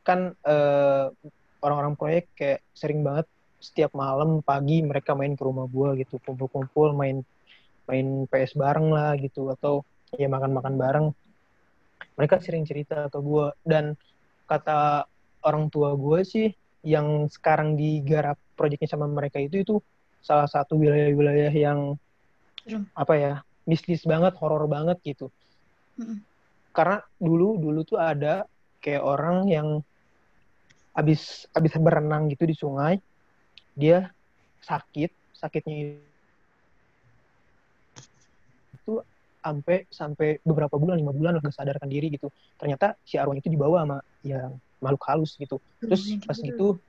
kan 0.01 0.33
eh, 0.43 1.05
orang-orang 1.63 1.95
proyek 1.95 2.25
kayak 2.35 2.59
sering 2.75 3.01
banget 3.01 3.25
setiap 3.63 3.95
malam 3.97 4.43
pagi 4.45 4.83
mereka 4.85 5.17
main 5.17 5.33
ke 5.33 5.43
rumah 5.43 5.65
gua 5.65 5.95
gitu. 5.95 6.19
Kumpul-kumpul 6.21 6.93
main 6.93 7.23
main 7.85 8.25
PS 8.27 8.57
bareng 8.57 8.89
lah 8.91 9.15
gitu 9.17 9.49
atau 9.53 9.85
ya 10.15 10.27
makan-makan 10.27 10.75
bareng. 10.75 11.07
Mereka 12.15 12.43
sering 12.43 12.67
cerita 12.67 13.07
ke 13.07 13.19
gua. 13.19 13.55
Dan 13.63 13.95
kata 14.45 15.09
orang 15.45 15.69
tua 15.69 15.93
gue 15.93 16.21
sih 16.25 16.47
yang 16.85 17.29
sekarang 17.29 17.77
digarap 17.77 18.37
proyeknya 18.53 18.89
sama 18.89 19.09
mereka 19.09 19.41
itu 19.41 19.61
itu 19.61 19.75
salah 20.21 20.49
satu 20.49 20.77
wilayah-wilayah 20.77 21.53
yang 21.53 21.97
apa 22.97 23.13
ya 23.13 23.33
mistis 23.65 24.05
banget, 24.05 24.33
horor 24.39 24.65
banget 24.69 24.97
gitu. 25.01 25.29
Hmm. 25.97 26.21
Karena 26.71 27.01
dulu 27.17 27.57
dulu 27.59 27.81
tuh 27.83 27.99
ada 27.99 28.45
kayak 28.79 29.03
orang 29.03 29.49
yang 29.49 29.67
abis 30.95 31.49
abis 31.51 31.75
berenang 31.81 32.31
gitu 32.31 32.47
di 32.47 32.55
sungai, 32.55 33.01
dia 33.75 34.09
sakit, 34.63 35.11
sakitnya 35.35 35.99
itu 38.85 38.93
sampai 39.45 39.77
sampai 39.93 40.29
beberapa 40.41 40.77
bulan 40.77 40.97
lima 40.97 41.13
bulan 41.13 41.37
gak 41.37 41.53
sadarkan 41.53 41.85
diri 41.85 42.09
gitu 42.09 42.33
ternyata 42.57 42.97
si 43.05 43.21
arwah 43.21 43.37
itu 43.37 43.45
dibawa 43.45 43.85
sama 43.85 43.97
yang 44.25 44.57
makhluk 44.81 45.05
halus 45.05 45.37
gitu 45.37 45.61
terus 45.77 46.01
pas 46.25 46.37
gitu 46.37 46.81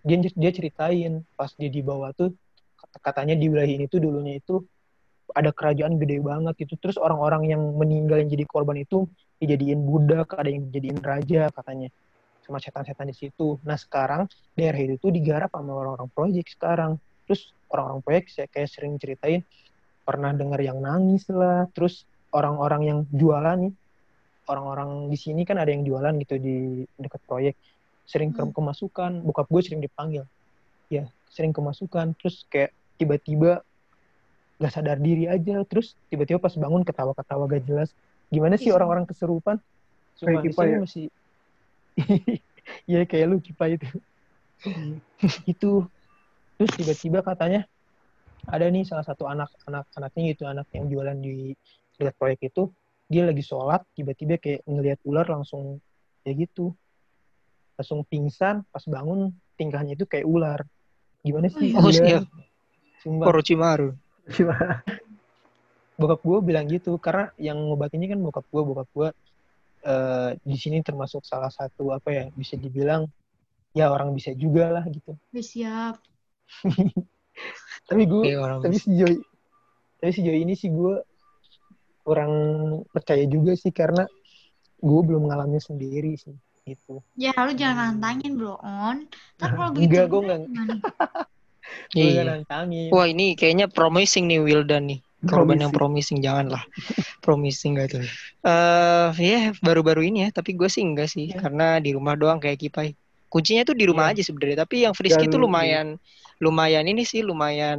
dia 0.00 0.16
dia 0.32 0.50
ceritain 0.52 1.20
pas 1.36 1.52
dia 1.52 1.68
dibawa 1.68 2.16
tuh 2.16 2.32
katanya 3.04 3.36
di 3.36 3.52
wilayah 3.52 3.68
ini 3.68 3.84
tuh 3.84 4.00
dulunya 4.00 4.40
itu 4.40 4.64
ada 5.34 5.50
kerajaan 5.54 5.96
gede 5.96 6.20
banget 6.20 6.54
gitu. 6.66 6.74
Terus 6.78 6.96
orang-orang 7.00 7.50
yang 7.50 7.62
meninggal 7.76 8.20
yang 8.22 8.30
jadi 8.30 8.44
korban 8.46 8.80
itu 8.82 9.06
dijadiin 9.40 9.82
budak 9.82 10.36
ada 10.36 10.48
yang 10.50 10.68
dijadiin 10.68 11.00
raja 11.00 11.48
katanya. 11.50 11.88
Sama 12.44 12.58
setan-setan 12.58 13.08
di 13.08 13.16
situ. 13.16 13.58
Nah 13.62 13.78
sekarang 13.78 14.26
daerah 14.58 14.80
itu 14.80 14.98
tuh 14.98 15.14
digarap 15.14 15.54
sama 15.54 15.72
orang-orang 15.76 16.10
proyek 16.10 16.46
sekarang. 16.50 16.98
Terus 17.28 17.54
orang-orang 17.70 18.00
proyek 18.02 18.24
saya 18.32 18.46
kayak 18.50 18.68
sering 18.68 18.98
ceritain 18.98 19.46
pernah 20.02 20.34
dengar 20.34 20.58
yang 20.58 20.82
nangis 20.82 21.30
lah. 21.30 21.70
Terus 21.70 22.04
orang-orang 22.34 22.82
yang 22.86 22.98
jualan 23.14 23.70
nih 23.70 23.74
orang-orang 24.50 25.06
di 25.06 25.14
sini 25.14 25.46
kan 25.46 25.62
ada 25.62 25.70
yang 25.70 25.86
jualan 25.86 26.10
gitu 26.18 26.34
di 26.42 26.82
dekat 26.98 27.22
proyek. 27.24 27.54
Sering 28.10 28.34
hmm. 28.34 28.50
kemasukan 28.50 29.22
bokap 29.22 29.46
gue 29.46 29.62
sering 29.62 29.78
dipanggil. 29.78 30.26
Ya 30.90 31.06
sering 31.30 31.54
kemasukan. 31.54 32.18
Terus 32.18 32.42
kayak 32.50 32.74
tiba-tiba 32.98 33.62
gak 34.60 34.72
sadar 34.76 35.00
diri 35.00 35.24
aja. 35.24 35.64
Terus 35.64 35.96
tiba-tiba 36.12 36.36
pas 36.36 36.52
bangun 36.52 36.84
ketawa-ketawa 36.84 37.48
gak 37.48 37.64
jelas. 37.64 37.90
Gimana 38.28 38.60
sih 38.60 38.70
orang-orang 38.70 39.08
keserupan? 39.08 39.56
Cuma 40.20 40.44
di 40.44 40.52
sini 40.52 40.76
masih 40.76 41.06
Iya 42.86 43.02
kayak 43.08 43.26
lu 43.26 43.36
kipa 43.42 43.66
itu. 43.72 43.88
itu. 45.48 45.72
Terus 46.60 46.70
tiba-tiba 46.76 47.24
katanya 47.24 47.64
ada 48.46 48.68
nih 48.68 48.84
salah 48.84 49.04
satu 49.04 49.26
anak 49.26 49.48
anak 49.64 49.88
anaknya 49.96 50.22
gitu 50.36 50.44
anak 50.46 50.68
yang 50.76 50.86
jualan 50.86 51.16
di 51.18 51.56
dekat 51.96 52.14
proyek 52.20 52.40
itu. 52.52 52.70
Dia 53.10 53.26
lagi 53.26 53.42
sholat 53.42 53.82
tiba-tiba 53.98 54.38
kayak 54.38 54.62
ngelihat 54.68 55.00
ular 55.02 55.26
langsung 55.26 55.82
kayak 56.22 56.46
gitu. 56.46 56.70
Langsung 57.74 58.06
pingsan 58.06 58.62
pas 58.70 58.84
bangun 58.86 59.34
tingkahnya 59.58 59.98
itu 59.98 60.06
kayak 60.06 60.28
ular. 60.28 60.62
Gimana 61.26 61.50
sih? 61.50 61.74
Oh, 61.74 61.90
iya. 61.90 62.22
Sumpah. 63.02 63.26
Orochimaru. 64.30 64.78
bokap 66.00 66.20
gue 66.24 66.38
bilang 66.40 66.64
gitu 66.70 66.96
karena 66.96 67.28
yang 67.36 67.58
ngobatinnya 67.60 68.16
kan 68.16 68.20
bokap 68.24 68.46
gue 68.48 68.62
bokap 68.64 68.88
gue 68.94 69.08
eh, 69.84 70.30
di 70.40 70.56
sini 70.56 70.80
termasuk 70.80 71.26
salah 71.26 71.52
satu 71.52 71.92
apa 71.92 72.08
ya 72.08 72.24
bisa 72.32 72.56
dibilang 72.56 73.04
ya 73.76 73.92
orang 73.92 74.14
bisa 74.16 74.32
juga 74.32 74.70
lah 74.80 74.84
gitu 74.88 75.18
siap. 75.44 76.00
tapi 77.90 78.02
gue 78.08 78.22
Iya, 78.32 78.38
orang 78.40 78.58
tapi 78.64 78.76
sejauh 78.80 79.18
tapi 80.00 80.10
sejauh 80.16 80.38
ini 80.40 80.54
sih 80.56 80.72
gue 80.72 81.04
kurang 82.00 82.32
percaya 82.90 83.22
juga 83.28 83.52
sih 83.54 83.70
karena 83.70 84.08
gue 84.80 85.00
belum 85.04 85.28
ngalamin 85.28 85.60
sendiri 85.60 86.16
sih 86.16 86.32
gitu 86.64 87.04
Ya 87.20 87.36
lu 87.36 87.52
jangan 87.52 88.00
nantangin 88.00 88.40
bro 88.40 88.56
on. 88.64 89.04
Ntar 89.36 89.52
kalau 89.52 89.76
begitu 89.76 89.92
enggak 89.92 90.06
gue 90.08 90.20
gimana? 90.24 90.34
nggak 90.40 90.40
Iya. 91.92 92.42
Wah 92.88 93.06
ini 93.06 93.34
kayaknya 93.34 93.66
promising 93.66 94.26
nih 94.26 94.40
Wildan 94.40 94.86
nih. 94.86 95.00
Korban 95.20 95.60
yang 95.60 95.68
Promising. 95.68 96.16
promising 96.16 96.18
janganlah. 96.24 96.62
promising 97.24 97.70
gak 97.76 97.88
tuh. 97.92 98.04
Eh 98.40 99.10
ya 99.20 99.52
baru-baru 99.60 100.08
ini 100.08 100.24
ya. 100.24 100.28
Tapi 100.32 100.56
gue 100.56 100.66
sih 100.66 100.80
enggak 100.80 101.08
sih. 101.08 101.28
Ya. 101.28 101.36
Karena 101.38 101.76
di 101.76 101.92
rumah 101.92 102.16
doang 102.16 102.40
kayak 102.40 102.56
kipai. 102.56 102.96
Kuncinya 103.28 103.62
tuh 103.62 103.76
di 103.76 103.84
rumah 103.84 104.08
Iya. 104.08 104.16
aja 104.16 104.22
sebenarnya. 104.26 104.58
Tapi 104.64 104.88
yang 104.88 104.94
Frisky 104.96 105.28
Dan- 105.28 105.32
tuh 105.36 105.40
lumayan 105.44 105.86
lumayan 106.40 106.88
ini 106.88 107.04
sih 107.04 107.20
lumayan 107.20 107.78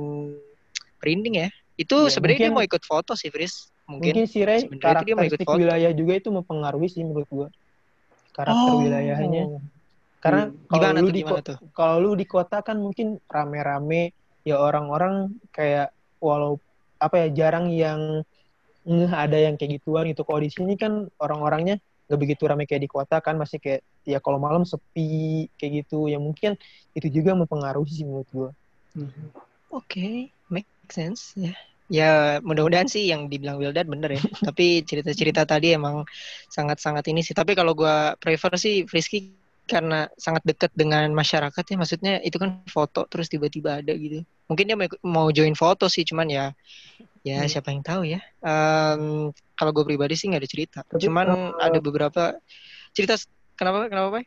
merinding 0.99 1.41
ya. 1.41 1.49
Itu 1.73 2.05
Iya, 2.05 2.13
sebenarnya 2.13 2.39
dia 2.45 2.53
mau 2.53 2.61
ikut 2.61 2.83
foto 2.83 3.17
sih 3.17 3.27
Fris. 3.27 3.73
Mungkin. 3.89 4.13
mungkin 4.13 4.25
sih 4.29 4.45
Ray 4.45 4.63
itu 4.63 4.71
dia 4.71 4.79
mau 4.79 5.25
ikut 5.25 5.35
karakteristik 5.35 5.43
foto. 5.43 5.59
wilayah 5.59 5.91
juga 5.91 6.13
itu 6.15 6.29
mempengaruhi 6.31 6.87
sih 6.87 7.03
menurut 7.03 7.27
gue 7.27 7.47
karakter 8.31 8.71
Oh. 8.71 8.79
wilayahnya 8.79 9.59
karena 10.23 10.49
Hmm. 10.49 10.55
kalau 10.69 10.89
lu 11.01 11.09
di 11.11 11.21
kalau 11.73 11.95
lu 11.99 12.11
di 12.15 12.25
kota 12.29 12.61
kan 12.61 12.77
mungkin 12.77 13.17
rame-rame 13.25 14.13
ya 14.45 14.55
orang-orang 14.57 15.33
kayak 15.53 15.91
walau 16.21 16.57
apa 17.01 17.25
ya 17.25 17.27
jarang 17.33 17.73
yang 17.73 18.21
ngeh 18.85 19.13
ada 19.13 19.37
yang 19.37 19.55
kayak 19.57 19.81
gituan 19.81 20.09
gitu 20.09 20.21
kalau 20.25 20.41
di 20.41 20.49
sini 20.49 20.73
kan 20.77 21.05
orang-orangnya 21.21 21.77
nggak 22.09 22.19
begitu 22.21 22.43
rame 22.49 22.65
kayak 22.69 22.83
di 22.85 22.89
kota 22.89 23.17
kan 23.21 23.37
masih 23.37 23.57
kayak 23.61 23.81
ya 24.05 24.17
kalau 24.21 24.41
malam 24.41 24.65
sepi 24.65 25.45
kayak 25.57 25.85
gitu 25.85 26.09
ya 26.09 26.17
mungkin 26.17 26.57
itu 26.97 27.07
juga 27.09 27.37
mempengaruhi 27.37 27.91
sih 27.93 28.05
menurut 28.05 28.29
gue 28.33 28.49
Oke, 29.71 30.27
make 30.51 30.67
sense 30.91 31.31
ya. 31.39 31.55
Ya 31.91 32.39
mudah-mudahan 32.43 32.87
sih 32.87 33.07
yang 33.07 33.27
dibilang 33.31 33.59
Wildan 33.59 33.87
bener 33.87 34.19
ya. 34.19 34.23
Tapi 34.51 34.83
cerita-cerita 34.83 35.47
tadi 35.47 35.75
emang 35.75 36.03
sangat-sangat 36.51 37.07
ini 37.11 37.23
sih. 37.23 37.31
Tapi 37.35 37.55
kalau 37.55 37.71
gua 37.75 38.15
prefer 38.19 38.51
sih 38.59 38.83
Frisky 38.87 39.31
karena 39.71 40.11
sangat 40.19 40.43
dekat 40.43 40.71
dengan 40.75 41.07
masyarakat 41.15 41.63
ya. 41.63 41.75
Maksudnya 41.79 42.13
itu 42.19 42.35
kan 42.35 42.59
foto 42.67 43.07
terus 43.07 43.31
tiba-tiba 43.31 43.79
ada 43.79 43.95
gitu. 43.95 44.27
Mungkin 44.51 44.65
dia 44.67 44.77
mau, 45.07 45.31
join 45.31 45.55
foto 45.55 45.87
sih, 45.87 46.03
cuman 46.03 46.27
ya 46.27 46.45
ya 47.23 47.45
Hmm. 47.45 47.49
siapa 47.49 47.71
yang 47.71 47.79
tahu 47.85 48.01
ya. 48.03 48.19
Em, 48.43 49.31
kalau 49.55 49.71
gue 49.71 49.85
pribadi 49.87 50.19
sih 50.19 50.27
nggak 50.27 50.41
ada 50.43 50.49
cerita. 50.51 50.79
Tapi, 50.83 50.99
Cuman 51.07 51.27
eh, 51.31 51.65
ada 51.71 51.79
beberapa 51.79 52.23
cerita. 52.91 53.15
Kenapa? 53.55 53.87
Kenapa, 53.87 54.19
Pak? 54.19 54.23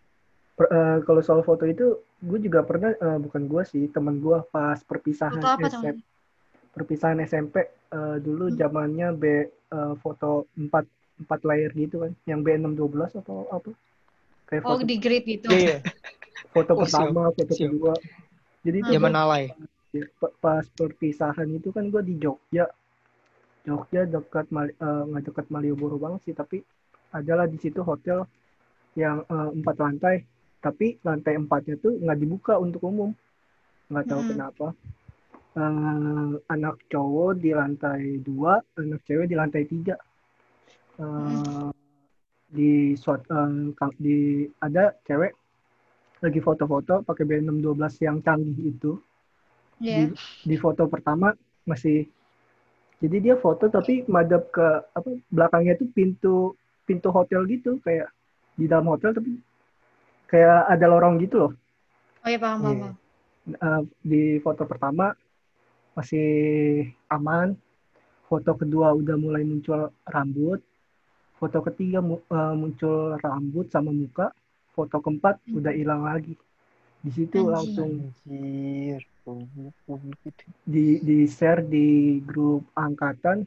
Per- 0.55 0.71
eh, 0.71 0.99
kalau 1.05 1.21
soal 1.21 1.43
foto 1.43 1.67
itu, 1.67 1.99
gue 2.23 2.39
juga 2.41 2.63
pernah, 2.63 2.95
eh, 2.95 3.19
bukan 3.21 3.51
gue 3.51 3.63
sih, 3.67 3.91
teman 3.91 4.23
gue 4.23 4.39
pas 4.55 4.79
perpisahan 4.87 5.43
Foto 5.43 5.59
apa 5.61 5.67
SMP, 5.69 5.85
teman? 5.85 5.97
perpisahan 6.75 7.19
SMP 7.27 7.57
eh, 7.67 8.17
dulu 8.23 8.49
Hmm. 8.51 8.57
zamannya 8.59 9.09
B 9.19 9.25
eh, 9.51 9.95
foto 10.01 10.47
4 10.55 10.87
empat 11.15 11.41
layer 11.47 11.71
gitu 11.75 12.03
kan, 12.03 12.13
yang 12.27 12.43
B612 12.43 13.19
atau 13.23 13.47
apa? 13.51 13.71
Kayak 14.45 14.63
Oh 14.65 14.77
foto, 14.77 14.85
di 14.85 14.97
grid 15.01 15.25
gitu. 15.25 15.49
Iya, 15.51 15.59
iya. 15.61 15.79
foto 16.53 16.73
Oh, 16.77 16.85
siap, 16.85 17.11
pertama, 17.11 17.23
foto 17.33 17.53
siap. 17.57 17.71
kedua. 17.73 17.95
Jadi 18.65 18.77
itu 18.81 18.91
Zaman 18.97 19.13
gua- 19.13 19.23
alay. 19.29 19.45
pa- 20.19 20.35
pas 20.43 20.65
perpisahan 20.75 21.47
itu 21.55 21.71
kan 21.71 21.87
gue 21.87 22.03
di 22.03 22.15
Jogja, 22.19 22.67
Jogja 23.63 24.03
dekat 24.11 24.51
Mali- 24.51 24.75
eh, 24.75 25.03
nggak 25.07 25.23
dekat 25.31 25.47
Malioboro 25.55 25.97
banget 26.03 26.21
sih, 26.27 26.35
tapi 26.35 26.61
adalah 27.15 27.47
di 27.47 27.57
situ 27.63 27.79
hotel 27.85 28.27
yang 28.99 29.23
eh, 29.23 29.51
empat 29.55 29.77
lantai, 29.79 30.17
tapi 30.59 30.99
lantai 31.07 31.39
empatnya 31.39 31.79
tuh 31.79 31.95
nggak 31.95 32.19
dibuka 32.19 32.55
untuk 32.59 32.83
umum, 32.85 33.15
nggak 33.89 34.07
tahu 34.11 34.21
Mm-mm. 34.23 34.31
kenapa. 34.35 34.67
Eh, 35.55 36.33
anak 36.51 36.83
cowok 36.91 37.39
di 37.39 37.55
lantai 37.55 38.19
dua, 38.19 38.59
anak 38.75 39.01
cewek 39.07 39.31
di 39.31 39.37
lantai 39.39 39.63
tiga. 39.71 39.95
Eh, 40.99 41.71
di 42.55 42.95
suat, 42.95 43.27
eh, 43.27 43.75
kang- 43.75 43.99
di 43.99 44.47
ada 44.63 44.95
cewek 45.03 45.35
lagi 46.23 46.41
foto-foto 46.41 47.03
pakai 47.03 47.25
B612 47.27 48.01
yang 48.01 48.23
canggih 48.23 48.71
itu 48.71 48.93
Iya. 49.83 50.09
di, 50.09 50.15
di 50.47 50.57
foto 50.57 50.87
pertama 50.87 51.35
masih 51.67 52.07
jadi 53.03 53.17
dia 53.21 53.35
foto 53.37 53.67
tapi 53.67 54.07
madep 54.07 54.49
ke 54.49 54.67
apa 54.95 55.11
belakangnya 55.29 55.75
tuh 55.77 55.91
pintu 55.91 56.37
pintu 56.87 57.11
hotel 57.11 57.43
gitu 57.45 57.83
kayak 57.83 58.09
di 58.55 58.65
dalam 58.65 58.87
hotel 58.87 59.11
tapi 59.13 59.35
kayak 60.31 60.71
ada 60.71 60.87
lorong 60.87 61.19
gitu 61.19 61.37
loh 61.37 61.53
Oh 62.25 62.29
iya 62.31 62.41
paham. 62.41 62.63
Iya. 62.65 62.77
paham. 62.81 62.95
Eh, 63.45 63.83
di 64.01 64.23
foto 64.41 64.65
pertama 64.65 65.13
masih 65.93 66.29
aman 67.13 67.53
foto 68.25 68.57
kedua 68.57 68.97
udah 68.97 69.21
mulai 69.21 69.45
muncul 69.45 69.93
rambut 70.09 70.65
foto 71.35 71.59
ketiga 71.63 71.99
mu- 71.99 72.23
eh, 72.23 72.55
muncul 72.55 73.19
rambut 73.19 73.67
sama 73.69 73.91
muka 73.91 74.31
foto 74.73 74.99
keempat 74.99 75.39
Hmm. 75.45 75.59
udah 75.59 75.73
hilang 75.73 76.03
lagi 76.03 76.35
di 76.99 77.11
situ 77.11 77.45
langsung 77.45 78.11
Anjir, 78.25 79.03
gitu. 80.25 80.45
di 80.65 80.87
di 81.01 81.19
share 81.27 81.63
di 81.63 81.87
grup 82.21 82.65
angkatan 82.75 83.45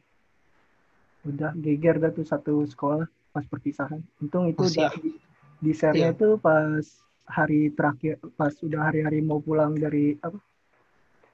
udah 1.23 1.51
geger 1.55 1.97
dah 1.97 2.09
tuh 2.09 2.23
satu 2.23 2.63
sekolah 2.63 3.03
pas 3.29 3.43
perpisahan 3.43 3.99
untung 4.17 4.47
itu 4.47 4.57
Oh, 4.57 4.65
udah 4.65 4.89
di, 4.95 5.11
di 5.59 5.71
share-nya 5.71 6.11
Iya. 6.11 6.17
tuh 6.17 6.33
pas 6.38 6.79
hari 7.27 7.69
terakhir 7.69 8.15
pas 8.33 8.53
udah 8.57 8.88
hari-hari 8.88 9.19
mau 9.19 9.38
pulang 9.38 9.75
dari 9.75 10.15
apa 10.17 10.39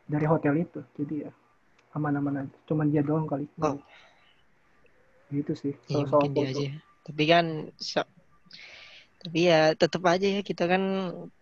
dari 0.04 0.26
hotel 0.26 0.58
itu 0.60 0.82
jadi 0.96 1.28
ya 1.28 1.32
aman-aman 1.94 2.42
aja 2.42 2.58
cuman 2.66 2.90
dia 2.90 3.06
doang 3.06 3.30
kali 3.30 3.46
Oh. 3.60 3.78
Gitu 5.34 5.52
sih 5.58 5.74
Iya 5.90 6.06
mungkin 6.06 6.32
dia 6.32 6.48
aja. 6.54 6.70
Tapi 7.04 7.24
kan 7.26 7.46
so- 7.76 8.12
tapi 9.24 9.48
ya 9.48 9.72
tetap 9.72 10.04
aja 10.04 10.28
ya 10.28 10.42
kita 10.44 10.68
kan 10.68 10.84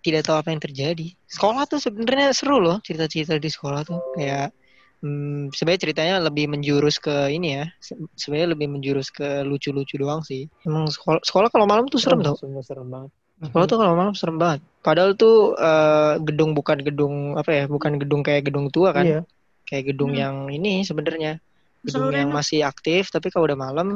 tidak 0.05 0.21
tahu 0.29 0.37
apa 0.37 0.53
yang 0.53 0.61
terjadi. 0.61 1.17
Sekolah 1.25 1.65
tuh 1.65 1.81
sebenarnya 1.81 2.29
seru 2.29 2.61
loh 2.61 2.77
cerita-cerita 2.85 3.41
di 3.41 3.49
sekolah 3.49 3.81
tuh 3.81 3.97
kayak 4.13 4.53
hmm, 5.01 5.49
sebenarnya 5.49 5.81
ceritanya 5.89 6.15
lebih 6.21 6.45
menjurus 6.45 7.01
ke 7.01 7.33
ini 7.33 7.57
ya. 7.57 7.65
Se- 7.81 7.97
Sebenarnya 8.13 8.53
lebih 8.53 8.69
menjurus 8.69 9.09
ke 9.09 9.41
lucu-lucu 9.41 9.97
doang 9.97 10.21
sih. 10.21 10.45
Emang 10.61 10.85
sekolah 10.93 11.25
sekolah 11.25 11.49
kalau 11.49 11.65
malam 11.65 11.89
tuh 11.89 11.97
serem 11.97 12.21
tau. 12.21 12.37
Semua 12.37 12.61
serem 12.61 12.85
banget. 12.85 13.09
Sekolah 13.41 13.65
tuh 13.65 13.77
kalau 13.81 13.93
malam 13.97 14.13
serem 14.13 14.37
banget. 14.37 14.61
Padahal 14.85 15.17
tuh 15.17 15.57
eh, 15.57 16.13
gedung 16.21 16.53
bukan 16.53 16.85
gedung 16.85 17.33
apa 17.33 17.49
ya, 17.49 17.63
bukan 17.65 17.97
gedung 17.97 18.21
kayak 18.21 18.45
gedung 18.45 18.69
tua 18.69 18.93
kan. 18.93 19.05
Iya. 19.09 19.19
Kayak 19.65 19.97
gedung 19.97 20.13
Hmm. 20.13 20.21
yang 20.21 20.35
ini 20.53 20.85
sebenarnya 20.85 21.41
gedung 21.81 22.13
yang 22.13 22.29
masih 22.29 22.61
aktif 22.65 23.09
tapi 23.09 23.33
kalau 23.33 23.49
udah 23.49 23.59
malam 23.59 23.87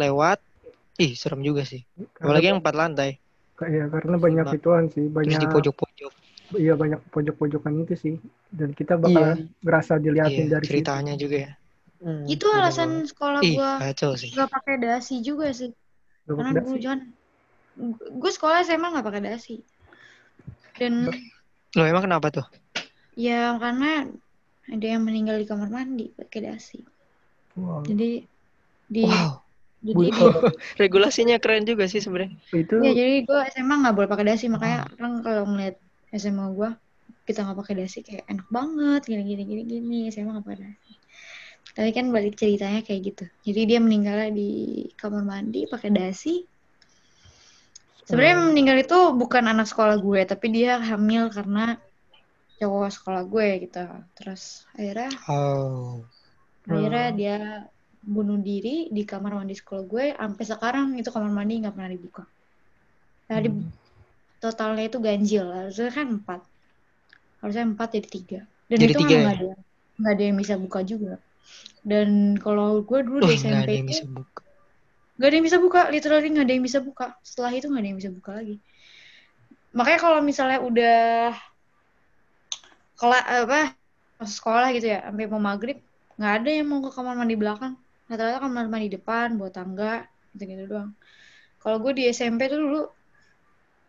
lewat. 0.00 0.40
Ih 0.96 1.12
serem 1.12 1.44
juga 1.44 1.60
sih. 1.68 1.84
Apalagi 2.16 2.48
yang 2.48 2.64
empat 2.64 2.72
lantai. 2.72 3.10
Ya 3.68 3.88
karena 3.88 4.16
banyak 4.16 4.46
Nah, 4.48 4.56
ituan 4.56 4.84
sih 4.88 5.08
terus 5.08 5.16
banyak 5.16 5.40
di 5.44 5.48
pojok-pojok 5.48 6.12
iya 6.54 6.78
banyak 6.78 7.02
pojok-pojokan 7.10 7.82
itu 7.82 7.94
sih. 7.98 8.14
Dan 8.54 8.70
kita 8.70 8.94
bakal 8.94 9.50
ngerasa 9.66 9.98
diliatin 9.98 10.46
iya, 10.46 10.52
dari 10.54 10.64
situ. 10.64 10.70
ceritanya 10.78 11.14
juga 11.18 11.36
ya. 11.50 11.52
Hmm, 11.96 12.22
Itu 12.28 12.46
alasan 12.52 13.02
banget. 13.02 13.10
sekolah 13.10 13.40
ih 13.42 13.56
gua 13.56 14.14
sih. 14.14 14.30
gak 14.36 14.50
pakai 14.52 14.74
dasi 14.78 15.14
juga 15.24 15.50
sih. 15.50 15.72
Gak 16.28 16.36
Karena 16.38 16.52
dulu 16.62 16.76
dasi. 16.76 16.84
jangan 16.84 17.00
gue 18.08 18.30
sekolah 18.32 18.64
SMA 18.64 18.88
nggak 18.88 19.06
pakai 19.06 19.22
dasi. 19.24 19.56
Dan 20.76 21.10
lo 21.76 21.82
emang 21.82 22.04
kenapa 22.04 22.30
tuh? 22.30 22.46
Ya 23.16 23.56
karena 23.56 24.06
ada 24.66 24.86
yang 24.86 25.02
meninggal 25.06 25.38
di 25.38 25.46
kamar 25.46 25.70
mandi 25.70 26.10
pakai 26.14 26.40
dasi. 26.50 26.80
Wow. 27.56 27.86
Jadi 27.86 28.26
di 28.86 29.02
wow 29.06 29.46
jadi 29.86 30.08
di, 30.08 30.10
regulasinya 30.82 31.36
keren 31.38 31.68
juga 31.68 31.86
sih 31.86 32.02
sebenarnya 32.02 32.34
itu 32.54 32.74
ya 32.82 32.92
jadi 32.92 33.14
gue 33.22 33.40
SMA 33.54 33.74
nggak 33.86 33.94
boleh 33.94 34.08
pakai 34.08 34.26
dasi 34.26 34.50
makanya 34.50 34.88
orang 34.98 35.14
kalau 35.22 35.42
ngeliat 35.46 35.76
SMA 36.16 36.46
gue 36.56 36.70
kita 37.26 37.46
nggak 37.46 37.58
pakai 37.58 37.74
dasi 37.78 37.98
kayak 38.02 38.24
enak 38.30 38.46
banget 38.50 39.02
gini 39.06 39.22
gini 39.22 39.42
gini 39.44 39.62
gini 39.66 39.98
SMA 40.10 40.32
nggak 40.32 40.46
pakai 40.46 40.60
dasi 40.66 40.92
tapi 41.76 41.90
kan 41.92 42.08
balik 42.08 42.34
ceritanya 42.38 42.80
kayak 42.82 43.00
gitu 43.14 43.24
jadi 43.44 43.60
dia 43.68 43.78
meninggalnya 43.82 44.30
di 44.32 44.50
kamar 44.96 45.22
mandi 45.22 45.68
pakai 45.70 45.90
dasi 45.92 46.46
Sebenarnya 48.06 48.38
hmm. 48.38 48.46
meninggal 48.54 48.76
itu 48.86 48.98
bukan 49.18 49.50
anak 49.50 49.66
sekolah 49.66 49.98
gue, 49.98 50.22
tapi 50.30 50.54
dia 50.54 50.78
hamil 50.78 51.26
karena 51.26 51.74
cowok 52.56 52.90
sekolah 52.92 53.22
gue 53.28 53.48
gitu. 53.68 53.84
Terus 54.16 54.64
akhirnya, 54.76 55.10
oh. 55.28 56.04
akhirnya 56.66 57.06
hmm. 57.12 57.16
dia 57.16 57.38
bunuh 58.06 58.38
diri 58.38 58.92
di 58.92 59.02
kamar 59.02 59.36
mandi 59.36 59.54
sekolah 59.56 59.84
gue. 59.84 60.04
Sampai 60.16 60.44
sekarang 60.44 60.86
itu 60.96 61.08
kamar 61.12 61.30
mandi 61.32 61.62
nggak 61.62 61.74
pernah 61.74 61.90
dibuka. 61.92 62.24
Jadi 63.26 63.48
hmm. 63.50 63.68
totalnya 64.40 64.84
itu 64.86 64.98
ganjil. 65.02 65.46
Harusnya 65.50 65.90
kan 65.92 66.06
empat. 66.20 66.40
Harusnya 67.42 67.64
empat 67.66 67.88
jadi 67.96 68.08
tiga. 68.08 68.40
Dan 68.66 68.76
jadi 68.82 68.92
itu 68.94 69.02
nggak 69.04 69.22
ya? 69.22 69.32
ada 69.34 69.50
nggak 69.96 70.12
ada 70.12 70.22
yang 70.22 70.36
bisa 70.36 70.54
buka 70.60 70.80
juga. 70.84 71.14
Dan 71.86 72.34
kalau 72.42 72.82
gue 72.82 73.00
dulu 73.06 73.22
oh, 73.22 73.30
di 73.30 73.38
SMP 73.38 73.86
itu 73.86 74.02
Gak 75.16 75.32
ada 75.32 75.36
yang 75.40 75.46
bisa 75.48 75.56
buka, 75.56 75.88
literally 75.88 76.28
gak 76.28 76.44
ada 76.44 76.52
yang 76.52 76.64
bisa 76.66 76.78
buka. 76.84 77.16
Setelah 77.24 77.52
itu 77.56 77.72
gak 77.72 77.80
ada 77.80 77.88
yang 77.88 77.96
bisa 77.96 78.12
buka 78.12 78.30
lagi. 78.36 78.60
Makanya 79.72 80.00
kalau 80.00 80.20
misalnya 80.20 80.58
udah 80.60 81.32
kelak 82.96 83.24
apa 83.24 83.76
sekolah 84.24 84.72
gitu 84.72 84.90
ya, 84.96 85.04
sampai 85.04 85.28
mau 85.28 85.40
maghrib, 85.40 85.78
nggak 86.16 86.32
ada 86.42 86.50
yang 86.50 86.66
mau 86.66 86.80
ke 86.80 86.90
kamar 86.92 87.14
mandi 87.16 87.36
belakang. 87.36 87.76
Rata-rata 88.08 88.40
kamar 88.40 88.66
mandi 88.72 88.88
depan, 88.88 89.36
buat 89.36 89.52
tangga, 89.52 90.08
gitu-gitu 90.32 90.64
doang. 90.66 90.96
Kalau 91.60 91.76
gue 91.82 91.92
di 91.92 92.08
SMP 92.08 92.48
tuh 92.48 92.62
dulu, 92.62 92.82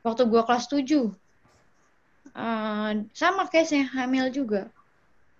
waktu 0.03 0.28
gue 0.28 0.41
kelas 0.43 0.66
7, 0.68 1.08
uh, 2.36 2.91
sama 3.16 3.47
case-nya, 3.47 3.88
hamil 3.95 4.28
juga. 4.34 4.68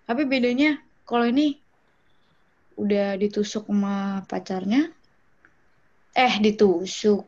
Tapi 0.08 0.24
bedanya, 0.24 0.80
kalau 1.04 1.28
ini 1.28 1.60
udah 2.78 3.18
ditusuk 3.20 3.68
sama 3.68 4.24
pacarnya, 4.24 4.88
eh 6.16 6.34
ditusuk 6.40 7.26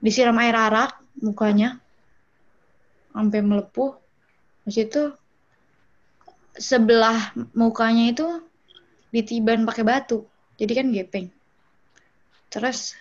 disiram 0.00 0.36
air 0.44 0.52
arak 0.52 1.00
mukanya 1.24 1.80
sampai 3.16 3.40
melepuh 3.40 3.96
Habis 4.66 4.82
itu 4.82 5.02
sebelah 6.56 7.32
mukanya 7.52 8.12
itu 8.12 8.26
ditiban 9.12 9.64
pakai 9.64 9.84
batu 9.86 10.26
jadi 10.56 10.82
kan 10.82 10.86
gepeng 10.92 11.28
terus 12.52 12.96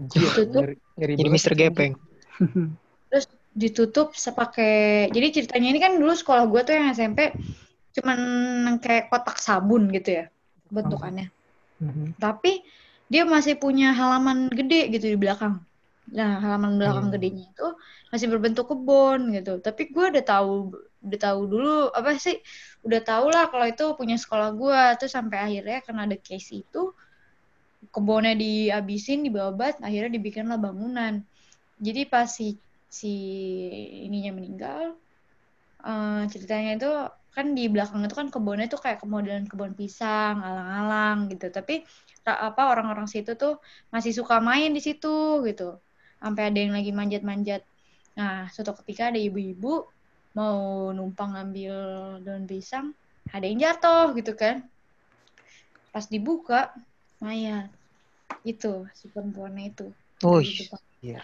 ditutup 0.00 0.64
ngeri, 0.96 1.14
jadi 1.14 1.30
Mister 1.30 1.52
Gepeng 1.52 1.94
terus 3.10 3.26
ditutup 3.52 4.14
sepakai 4.14 5.08
jadi 5.10 5.42
ceritanya 5.42 5.68
ini 5.74 5.80
kan 5.82 5.92
dulu 5.98 6.14
sekolah 6.14 6.46
gue 6.48 6.60
tuh 6.62 6.74
yang 6.74 6.94
SMP 6.94 7.34
cuman 7.98 8.18
kayak 8.78 9.10
kotak 9.10 9.42
sabun 9.42 9.90
gitu 9.90 10.22
ya 10.22 10.24
bentukannya 10.70 11.28
mm 11.82 11.90
-hmm. 11.90 12.06
tapi 12.22 12.62
dia 13.10 13.26
masih 13.26 13.58
punya 13.58 13.90
halaman 13.90 14.46
gede 14.54 14.86
gitu 14.94 15.10
di 15.10 15.18
belakang. 15.18 15.58
Nah, 16.14 16.38
halaman 16.38 16.78
belakang 16.78 17.10
hmm. 17.10 17.14
gedenya 17.18 17.44
itu 17.50 17.68
masih 18.14 18.26
berbentuk 18.30 18.70
kebun 18.70 19.34
gitu. 19.34 19.58
Tapi 19.58 19.90
gue 19.90 20.04
udah 20.14 20.24
tahu 20.24 20.78
udah 21.06 21.18
tahu 21.20 21.40
dulu 21.48 21.76
apa 21.92 22.16
sih? 22.20 22.38
Udah 22.86 23.00
tahu 23.04 23.32
lah 23.32 23.48
kalau 23.52 23.66
itu 23.68 23.84
punya 23.98 24.16
sekolah 24.20 24.52
gue. 24.56 24.82
Terus 25.00 25.12
sampai 25.16 25.38
akhirnya 25.40 25.78
karena 25.84 26.02
ada 26.08 26.16
case 26.20 26.62
itu 26.62 26.92
kebunnya 27.94 28.36
dihabisin, 28.36 29.24
dibabat, 29.24 29.80
akhirnya 29.80 30.10
dibikinlah 30.20 30.60
bangunan. 30.60 31.24
Jadi 31.80 32.00
pas 32.08 32.28
si 32.28 32.60
si 32.90 33.14
ininya 34.04 34.36
meninggal, 34.36 34.98
uh, 35.86 36.22
ceritanya 36.28 36.70
itu 36.76 36.90
kan 37.30 37.46
di 37.54 37.70
belakang 37.70 38.02
itu 38.04 38.16
kan 38.18 38.28
kebunnya 38.28 38.66
tuh 38.68 38.80
kayak 38.82 39.00
kemodelan 39.00 39.46
kebun 39.48 39.72
pisang, 39.78 40.42
alang-alang 40.42 41.30
gitu. 41.32 41.48
Tapi 41.48 41.86
apa 42.26 42.62
orang-orang 42.68 43.08
situ 43.08 43.32
tuh 43.34 43.58
masih 43.88 44.12
suka 44.12 44.38
main 44.44 44.70
di 44.76 44.80
situ 44.84 45.40
gitu 45.48 45.80
sampai 46.20 46.52
ada 46.52 46.58
yang 46.60 46.74
lagi 46.76 46.92
manjat-manjat 46.92 47.64
nah 48.14 48.50
suatu 48.52 48.76
ketika 48.84 49.08
ada 49.08 49.16
ibu-ibu 49.16 49.88
mau 50.34 50.90
numpang 50.94 51.34
ngambil 51.34 51.74
daun 52.22 52.46
pisang 52.46 52.94
ada 53.30 53.46
yang 53.46 53.58
jatuh 53.62 54.14
gitu 54.14 54.34
kan. 54.34 54.66
Pas 55.90 56.06
dibuka 56.06 56.74
mayat. 57.22 57.70
Itu 58.46 58.86
si 58.94 59.10
perempuannya 59.10 59.74
itu. 59.74 59.86
Oh 60.22 60.42
iya. 61.02 61.22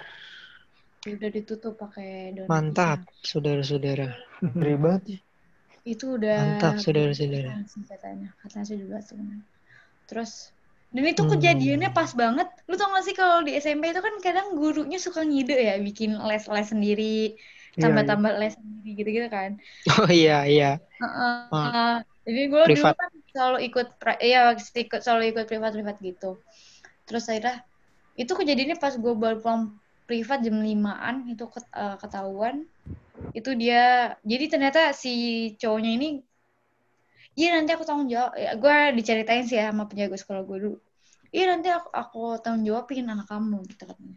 Udah 1.07 1.31
ditutup 1.31 1.79
pakai 1.79 2.35
daun 2.35 2.51
mantap 2.51 3.07
saudara-saudara. 3.23 4.15
Ribet 4.67 5.23
itu 5.87 6.19
udah 6.19 6.59
mantap 6.59 6.83
saudara-saudara. 6.83 7.63
katanya 7.87 8.35
katanya 8.43 8.65
saya 8.67 8.79
juga 8.83 8.99
tuh. 9.07 9.19
Terus 10.11 10.51
dan 10.95 11.03
itu 11.07 11.23
hmm. 11.27 11.33
kejadiannya 11.37 11.91
pas 11.91 12.11
banget. 12.15 12.49
Lu 12.71 12.75
tau 12.79 12.91
gak 12.95 13.05
sih 13.07 13.15
kalau 13.15 13.43
di 13.43 13.59
SMP 13.59 13.91
itu 13.91 14.01
kan 14.03 14.15
kadang 14.23 14.55
gurunya 14.55 14.99
suka 15.03 15.27
ngide 15.27 15.55
ya, 15.59 15.75
bikin 15.83 16.15
les-les 16.15 16.67
sendiri, 16.71 17.19
tambah-tambah 17.77 18.33
yeah, 18.33 18.41
yeah. 18.41 18.51
les 18.51 18.55
sendiri 18.57 18.91
gitu-gitu 18.97 19.29
kan. 19.29 19.51
Oh 20.01 20.09
iya, 20.11 20.39
iya. 20.49 20.71
Uh, 21.01 21.07
uh, 21.07 21.37
uh, 21.53 21.95
jadi 22.25 22.43
gue 22.49 22.63
dulu 22.73 22.85
kan 22.93 23.11
selalu 23.31 23.59
ikut, 23.69 23.87
iya 24.25 24.57
ikut 24.57 25.01
selalu 25.01 25.23
ikut 25.37 25.45
privat-privat 25.47 25.97
gitu. 26.01 26.41
Terus 27.07 27.29
akhirnya, 27.31 27.63
itu 28.17 28.33
kejadiannya 28.33 28.77
pas 28.81 28.97
gue 28.97 29.15
baru 29.15 29.39
pulang 29.39 29.77
privat 30.09 30.41
jam 30.43 30.59
limaan 30.59 31.29
itu 31.29 31.45
uh, 31.77 31.97
ketahuan. 32.01 32.65
Itu 33.33 33.57
dia, 33.57 34.17
jadi 34.25 34.45
ternyata 34.49 34.93
si 34.93 35.53
cowoknya 35.61 35.93
ini 35.97 36.09
iya 37.37 37.55
nanti 37.55 37.71
aku 37.77 37.85
tanggung 37.85 38.09
jawab 38.09 38.33
ya, 38.35 38.57
gue 38.57 38.77
diceritain 38.97 39.45
sih 39.45 39.61
ya 39.61 39.71
sama 39.71 39.85
penjaga 39.87 40.17
sekolah 40.17 40.43
gue 40.49 40.59
dulu 40.67 40.77
iya 41.31 41.53
nanti 41.53 41.69
aku, 41.69 41.89
aku 41.93 42.21
tanggung 42.41 42.65
jawabin 42.65 43.13
anak 43.13 43.29
kamu 43.29 43.61
gitu 43.69 43.85
katanya 43.85 44.17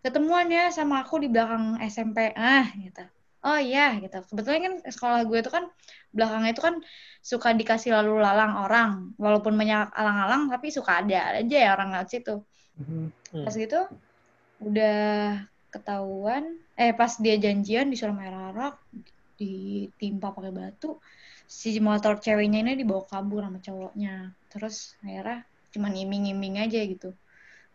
ketemuan 0.00 0.48
ya 0.48 0.72
sama 0.72 1.04
aku 1.04 1.20
di 1.20 1.28
belakang 1.28 1.76
SMP 1.84 2.32
ah 2.36 2.66
gitu. 2.76 3.04
Oh 3.40 3.56
iya 3.56 3.96
gitu. 4.00 4.20
Kebetulan 4.28 4.60
kan 4.60 4.74
sekolah 4.84 5.20
gue 5.24 5.38
itu 5.40 5.50
kan 5.52 5.64
belakangnya 6.12 6.50
itu 6.52 6.62
kan 6.64 6.74
suka 7.24 7.56
dikasih 7.56 7.96
lalu 7.96 8.20
lalang 8.20 8.52
orang. 8.64 8.90
Walaupun 9.16 9.56
banyak 9.56 9.92
alang-alang 9.96 10.52
tapi 10.52 10.68
suka 10.72 11.00
ada 11.00 11.40
aja 11.40 11.56
ya 11.56 11.70
orang 11.76 11.96
lewat 11.96 12.08
situ. 12.12 12.44
Hmm. 12.80 13.12
pas 13.44 13.52
gitu 13.52 13.76
udah 14.64 15.36
ketahuan 15.68 16.56
eh 16.80 16.96
pas 16.96 17.12
dia 17.20 17.36
janjian 17.36 17.92
disuruh 17.92 18.16
merah 18.16 18.72
ditimpa 19.36 20.32
pakai 20.32 20.48
batu 20.48 20.96
si 21.44 21.76
motor 21.76 22.16
ceweknya 22.24 22.64
ini 22.64 22.72
dibawa 22.80 23.04
kabur 23.04 23.44
sama 23.44 23.60
cowoknya. 23.60 24.32
Terus 24.48 24.96
akhirnya 25.04 25.44
cuma 25.70 25.92
iming-iming 25.92 26.56
aja 26.58 26.80
gitu 26.82 27.14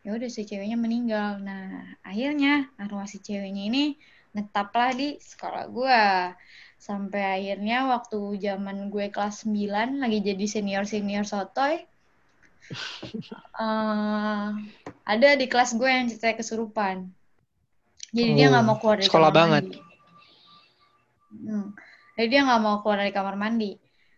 ya 0.06 0.14
udah 0.14 0.30
si 0.30 0.46
ceweknya 0.46 0.78
meninggal. 0.78 1.42
Nah 1.42 1.98
akhirnya 2.06 2.70
arwah 2.78 3.10
si 3.10 3.18
ceweknya 3.18 3.66
ini 3.66 3.98
netaplah 4.38 4.94
di 4.94 5.18
sekolah 5.18 5.66
gue 5.74 6.02
sampai 6.78 7.42
akhirnya 7.42 7.90
waktu 7.90 8.38
zaman 8.38 8.94
gue 8.94 9.10
kelas 9.10 9.50
9 9.50 10.06
lagi 10.06 10.20
jadi 10.22 10.46
senior 10.46 10.86
senior 10.86 11.26
sotoy 11.26 11.82
uh, 13.58 14.54
ada 15.12 15.30
di 15.38 15.46
kelas 15.50 15.74
gue 15.78 15.90
yang 15.90 16.06
ceritanya 16.10 16.36
kesurupan. 16.42 17.10
Jadi 18.16 18.32
oh, 18.32 18.36
dia 18.38 18.48
nggak 18.54 18.66
mau 18.66 18.78
keluar 18.80 18.98
dari 19.02 19.10
sekolah 19.10 19.32
banget. 19.34 19.64
hmm. 21.36 21.68
Jadi 22.16 22.28
dia 22.32 22.42
nggak 22.48 22.62
mau 22.64 22.80
keluar 22.80 22.98
dari 23.04 23.12
kamar 23.12 23.36
mandi. 23.36 23.76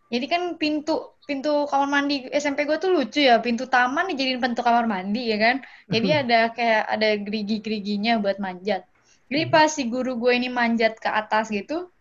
Jadi 0.08 0.26
kan 0.30 0.56
pintu 0.56 1.17
pintu 1.28 1.68
kamar 1.68 1.92
mandi 1.92 2.24
SMP 2.32 2.64
gue 2.64 2.80
tuh 2.80 2.90
lucu 2.96 3.20
ya, 3.20 3.44
pintu 3.44 3.68
taman 3.68 4.08
dijadiin 4.08 4.40
pintu 4.40 4.64
kamar 4.64 4.88
mandi 4.88 5.28
ya 5.28 5.38
kan. 5.38 5.56
Jadi 5.92 6.08
hmm. 6.10 6.22
ada 6.24 6.40
kayak 6.56 6.84
ada 6.88 7.10
gerigi-geriginya 7.20 8.18
buat 8.24 8.40
manjat. 8.40 8.88
Jadi 9.28 9.44
hmm. 9.46 9.52
pas 9.52 9.68
si 9.68 9.84
guru 9.92 10.16
gue 10.16 10.32
ini 10.32 10.48
manjat 10.48 10.96
ke 10.96 11.12
atas 11.12 11.52
gitu, 11.52 11.92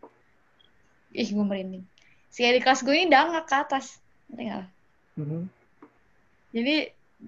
ih 1.11 1.27
gue 1.27 1.45
merinding. 1.45 1.83
Si 2.31 2.47
adik 2.47 2.63
kelas 2.63 2.87
gue 2.87 2.95
ini 2.95 3.11
dangak 3.11 3.51
ke 3.51 3.57
atas, 3.57 3.99
ngerti? 4.31 4.69
Mm-hmm. 5.17 5.43
Jadi 6.53 6.77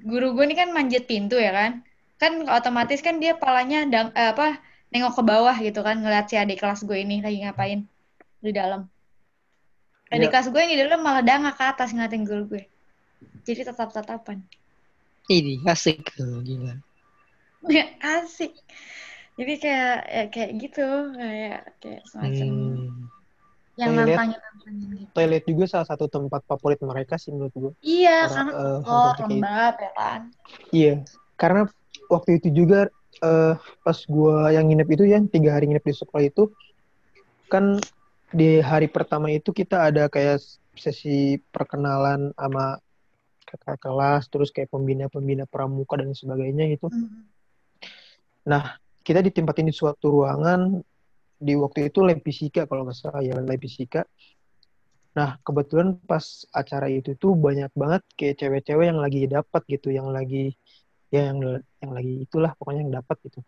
guru 0.04 0.36
gue 0.36 0.44
ini 0.44 0.54
kan 0.54 0.68
manjat 0.70 1.08
pintu 1.08 1.40
ya 1.40 1.50
kan, 1.50 1.80
kan 2.20 2.44
otomatis 2.52 3.00
kan 3.00 3.16
dia 3.16 3.32
palanya 3.34 3.88
dang, 3.88 4.08
eh, 4.12 4.36
apa 4.36 4.60
nengok 4.92 5.16
ke 5.16 5.22
bawah 5.24 5.56
gitu 5.58 5.80
kan 5.80 6.00
ngeliat 6.00 6.28
si 6.28 6.36
adik 6.36 6.60
kelas 6.60 6.84
gue 6.84 7.00
ini 7.00 7.24
lagi 7.24 7.40
ngapain 7.40 7.88
di 8.44 8.52
dalam. 8.52 8.84
Dan 10.08 10.24
ya. 10.24 10.28
kelas 10.32 10.48
gue 10.48 10.60
yang 10.60 10.72
di 10.72 10.80
dalam 10.80 11.00
malah 11.04 11.20
dangak 11.20 11.54
ke 11.60 11.64
atas 11.64 11.92
ngeliatin 11.92 12.24
guru 12.24 12.44
gue. 12.56 12.64
Jadi 13.44 13.68
tetap-tatapan. 13.68 14.40
Ini 15.28 15.60
asik 15.68 16.16
tuh, 16.16 16.40
gila. 16.40 16.80
Ya, 17.68 17.92
asik. 18.00 18.56
Jadi 19.38 19.52
kayak 19.62 19.98
ya, 20.08 20.24
kayak 20.32 20.50
gitu, 20.58 20.88
kayak 21.14 21.62
kayak 21.78 22.02
semacam 22.10 22.46
hmm. 22.48 22.90
yang 23.78 23.90
nantangin 23.94 24.38
nantangin 24.40 24.88
gitu. 24.98 25.10
Toilet 25.14 25.44
juga 25.46 25.64
salah 25.70 25.86
satu 25.86 26.10
tempat 26.10 26.42
favorit 26.48 26.80
mereka 26.82 27.14
sih 27.20 27.30
menurut 27.30 27.54
gue. 27.54 27.72
Iya, 27.86 28.26
karena, 28.26 28.50
karena 28.50 28.80
uh, 28.82 28.90
oh, 28.90 29.12
lembab 29.28 29.74
ya 29.78 29.92
kan. 29.94 30.20
Iya, 30.74 30.94
karena 31.38 31.62
waktu 32.10 32.30
itu 32.42 32.48
juga 32.50 32.90
uh, 33.22 33.54
pas 33.86 33.98
gue 34.00 34.36
yang 34.54 34.66
nginep 34.66 34.88
itu 34.90 35.04
ya 35.06 35.18
tiga 35.30 35.54
hari 35.54 35.70
nginep 35.70 35.84
di 35.86 35.94
sekolah 35.94 36.24
itu 36.26 36.50
kan 37.46 37.78
di 38.28 38.60
hari 38.60 38.88
pertama 38.92 39.32
itu 39.32 39.52
kita 39.52 39.88
ada 39.88 40.06
kayak 40.12 40.40
sesi 40.76 41.40
perkenalan 41.50 42.30
sama 42.36 42.78
kakak 43.48 43.80
kelas 43.80 44.28
terus 44.28 44.52
kayak 44.52 44.68
pembina-pembina 44.68 45.48
pramuka 45.48 45.96
dan 45.96 46.12
sebagainya 46.12 46.68
gitu. 46.76 46.92
Mm. 46.92 47.24
Nah, 48.48 48.76
kita 49.00 49.24
ditempatin 49.24 49.72
di 49.72 49.74
suatu 49.74 50.12
ruangan 50.12 50.84
di 51.38 51.54
waktu 51.54 51.88
itu 51.88 52.02
lab 52.02 52.18
fisika 52.20 52.66
kalau 52.66 52.82
nggak 52.82 52.98
salah 52.98 53.22
ya 53.22 53.38
lab 53.38 53.62
fisika 53.62 54.02
nah 55.14 55.38
kebetulan 55.42 55.98
pas 56.04 56.44
acara 56.52 56.90
itu 56.90 57.14
tuh 57.14 57.32
banyak 57.34 57.70
banget 57.74 58.02
kayak 58.18 58.36
cewek-cewek 58.42 58.86
yang 58.90 59.00
lagi 59.00 59.24
dapat 59.30 59.62
gitu 59.70 59.88
yang 59.94 60.10
lagi 60.10 60.54
ya 61.08 61.32
yang 61.32 61.62
yang 61.80 61.92
lagi 61.94 62.28
itulah 62.28 62.52
pokoknya 62.58 62.84
yang 62.84 62.94
dapat 63.00 63.16
gitu 63.26 63.40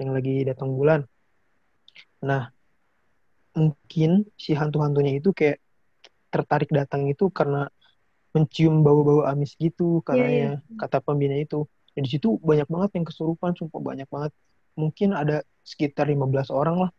yang 0.00 0.10
lagi 0.10 0.42
datang 0.42 0.74
bulan 0.74 1.00
nah 2.18 2.50
mungkin 3.54 4.26
si 4.34 4.52
hantu-hantunya 4.52 5.22
itu 5.22 5.30
kayak 5.30 5.62
tertarik 6.28 6.70
datang 6.74 7.06
itu 7.06 7.30
karena 7.30 7.70
mencium 8.34 8.82
bau-bau 8.82 9.22
amis 9.22 9.54
gitu 9.54 10.02
karena 10.02 10.26
yeah, 10.26 10.34
yeah. 10.34 10.56
ya 10.58 10.78
kata 10.82 10.98
pembina 10.98 11.38
itu. 11.38 11.64
Dan 11.94 12.02
di 12.02 12.10
situ 12.10 12.42
banyak 12.42 12.66
banget 12.66 12.90
yang 12.98 13.06
kesurupan 13.06 13.54
sumpah 13.54 13.78
banyak 13.78 14.10
banget. 14.10 14.34
Mungkin 14.74 15.14
ada 15.14 15.46
sekitar 15.62 16.10
15 16.10 16.50
orang 16.50 16.76
lah. 16.86 16.90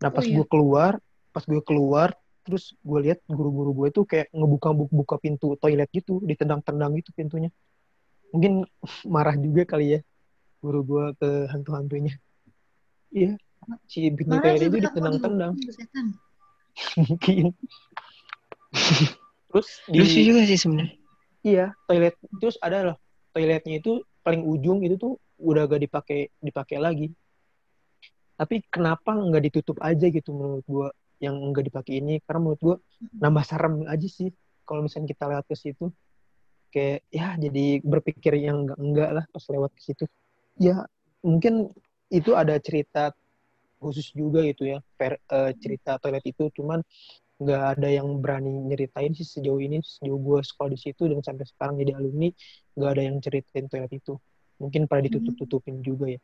Nah 0.00 0.08
pas 0.08 0.24
oh, 0.24 0.28
iya. 0.28 0.36
gue 0.40 0.46
keluar 0.48 0.92
pas 1.32 1.44
gue 1.44 1.62
keluar 1.64 2.12
terus 2.42 2.76
gue 2.80 2.98
lihat 3.08 3.20
guru-guru 3.28 3.84
gue 3.84 3.86
itu 3.92 4.02
kayak 4.04 4.28
ngebuka 4.32 4.68
buka 4.74 5.16
pintu 5.20 5.56
toilet 5.60 5.88
gitu 5.92 6.24
ditendang-tendang 6.24 6.96
gitu 6.96 7.12
pintunya. 7.12 7.52
Mungkin 8.32 8.64
marah 9.14 9.36
juga 9.36 9.68
kali 9.68 9.96
ya 9.96 10.00
guru 10.64 10.80
gue 10.88 11.04
ke 11.20 11.52
hantu-hantunya. 11.52 12.16
Iya 13.12 13.36
si 13.86 14.10
pintu 14.12 14.36
toilet 14.40 14.68
itu 14.68 14.78
ditendang-tendang. 14.82 15.52
mungkin. 16.96 17.52
Terus 19.52 19.68
di, 19.88 19.98
lucu 20.00 20.20
juga 20.24 20.40
sih 20.48 20.58
sebenarnya. 20.58 20.96
Iya. 21.44 21.66
Toilet 21.86 22.14
terus 22.40 22.56
ada 22.62 22.78
loh 22.92 22.96
toiletnya 23.32 23.80
itu 23.80 24.04
paling 24.22 24.44
ujung 24.44 24.84
itu 24.84 24.96
tuh 25.00 25.16
udah 25.40 25.66
gak 25.66 25.82
dipakai 25.82 26.20
dipakai 26.38 26.78
lagi. 26.78 27.08
Tapi 28.36 28.64
kenapa 28.72 29.14
nggak 29.14 29.42
ditutup 29.52 29.78
aja 29.84 30.08
gitu 30.08 30.34
menurut 30.34 30.64
gua 30.66 30.88
yang 31.22 31.36
nggak 31.52 31.68
dipakai 31.70 32.00
ini? 32.00 32.18
Karena 32.24 32.40
menurut 32.42 32.60
gua 32.60 32.76
nambah 33.20 33.44
serem 33.44 33.86
aja 33.86 34.08
sih 34.08 34.32
kalau 34.66 34.86
misalnya 34.86 35.12
kita 35.12 35.24
lewat 35.30 35.46
ke 35.46 35.56
situ. 35.56 35.86
Kayak 36.72 37.04
ya 37.12 37.36
jadi 37.36 37.84
berpikir 37.84 38.32
yang 38.40 38.64
enggak 38.64 38.78
enggak 38.80 39.10
lah 39.20 39.24
pas 39.28 39.44
lewat 39.52 39.70
ke 39.76 39.82
situ. 39.84 40.04
Ya 40.56 40.88
mungkin 41.20 41.70
itu 42.08 42.32
ada 42.34 42.56
cerita 42.58 43.12
khusus 43.82 44.14
juga 44.14 44.46
gitu 44.46 44.70
ya 44.70 44.78
per, 44.94 45.18
uh, 45.28 45.50
cerita 45.58 45.98
toilet 45.98 46.22
itu. 46.22 46.46
Cuman 46.54 46.78
nggak 47.42 47.62
ada 47.78 47.88
yang 47.90 48.06
berani 48.22 48.54
nyeritain 48.70 49.10
sih 49.18 49.26
sejauh 49.26 49.58
ini 49.58 49.82
sejauh 49.82 50.14
gue 50.14 50.38
sekolah 50.46 50.70
di 50.70 50.78
situ 50.78 51.10
dan 51.10 51.18
sampai 51.26 51.42
sekarang 51.50 51.74
jadi 51.82 51.98
alumni 51.98 52.30
nggak 52.78 52.90
ada 52.94 53.02
yang 53.02 53.16
ceritain 53.18 53.66
toilet 53.66 53.90
itu. 53.90 54.14
Mungkin 54.62 54.86
pada 54.86 55.02
ditutup 55.02 55.34
tutupin 55.34 55.82
juga 55.82 56.14
ya. 56.14 56.20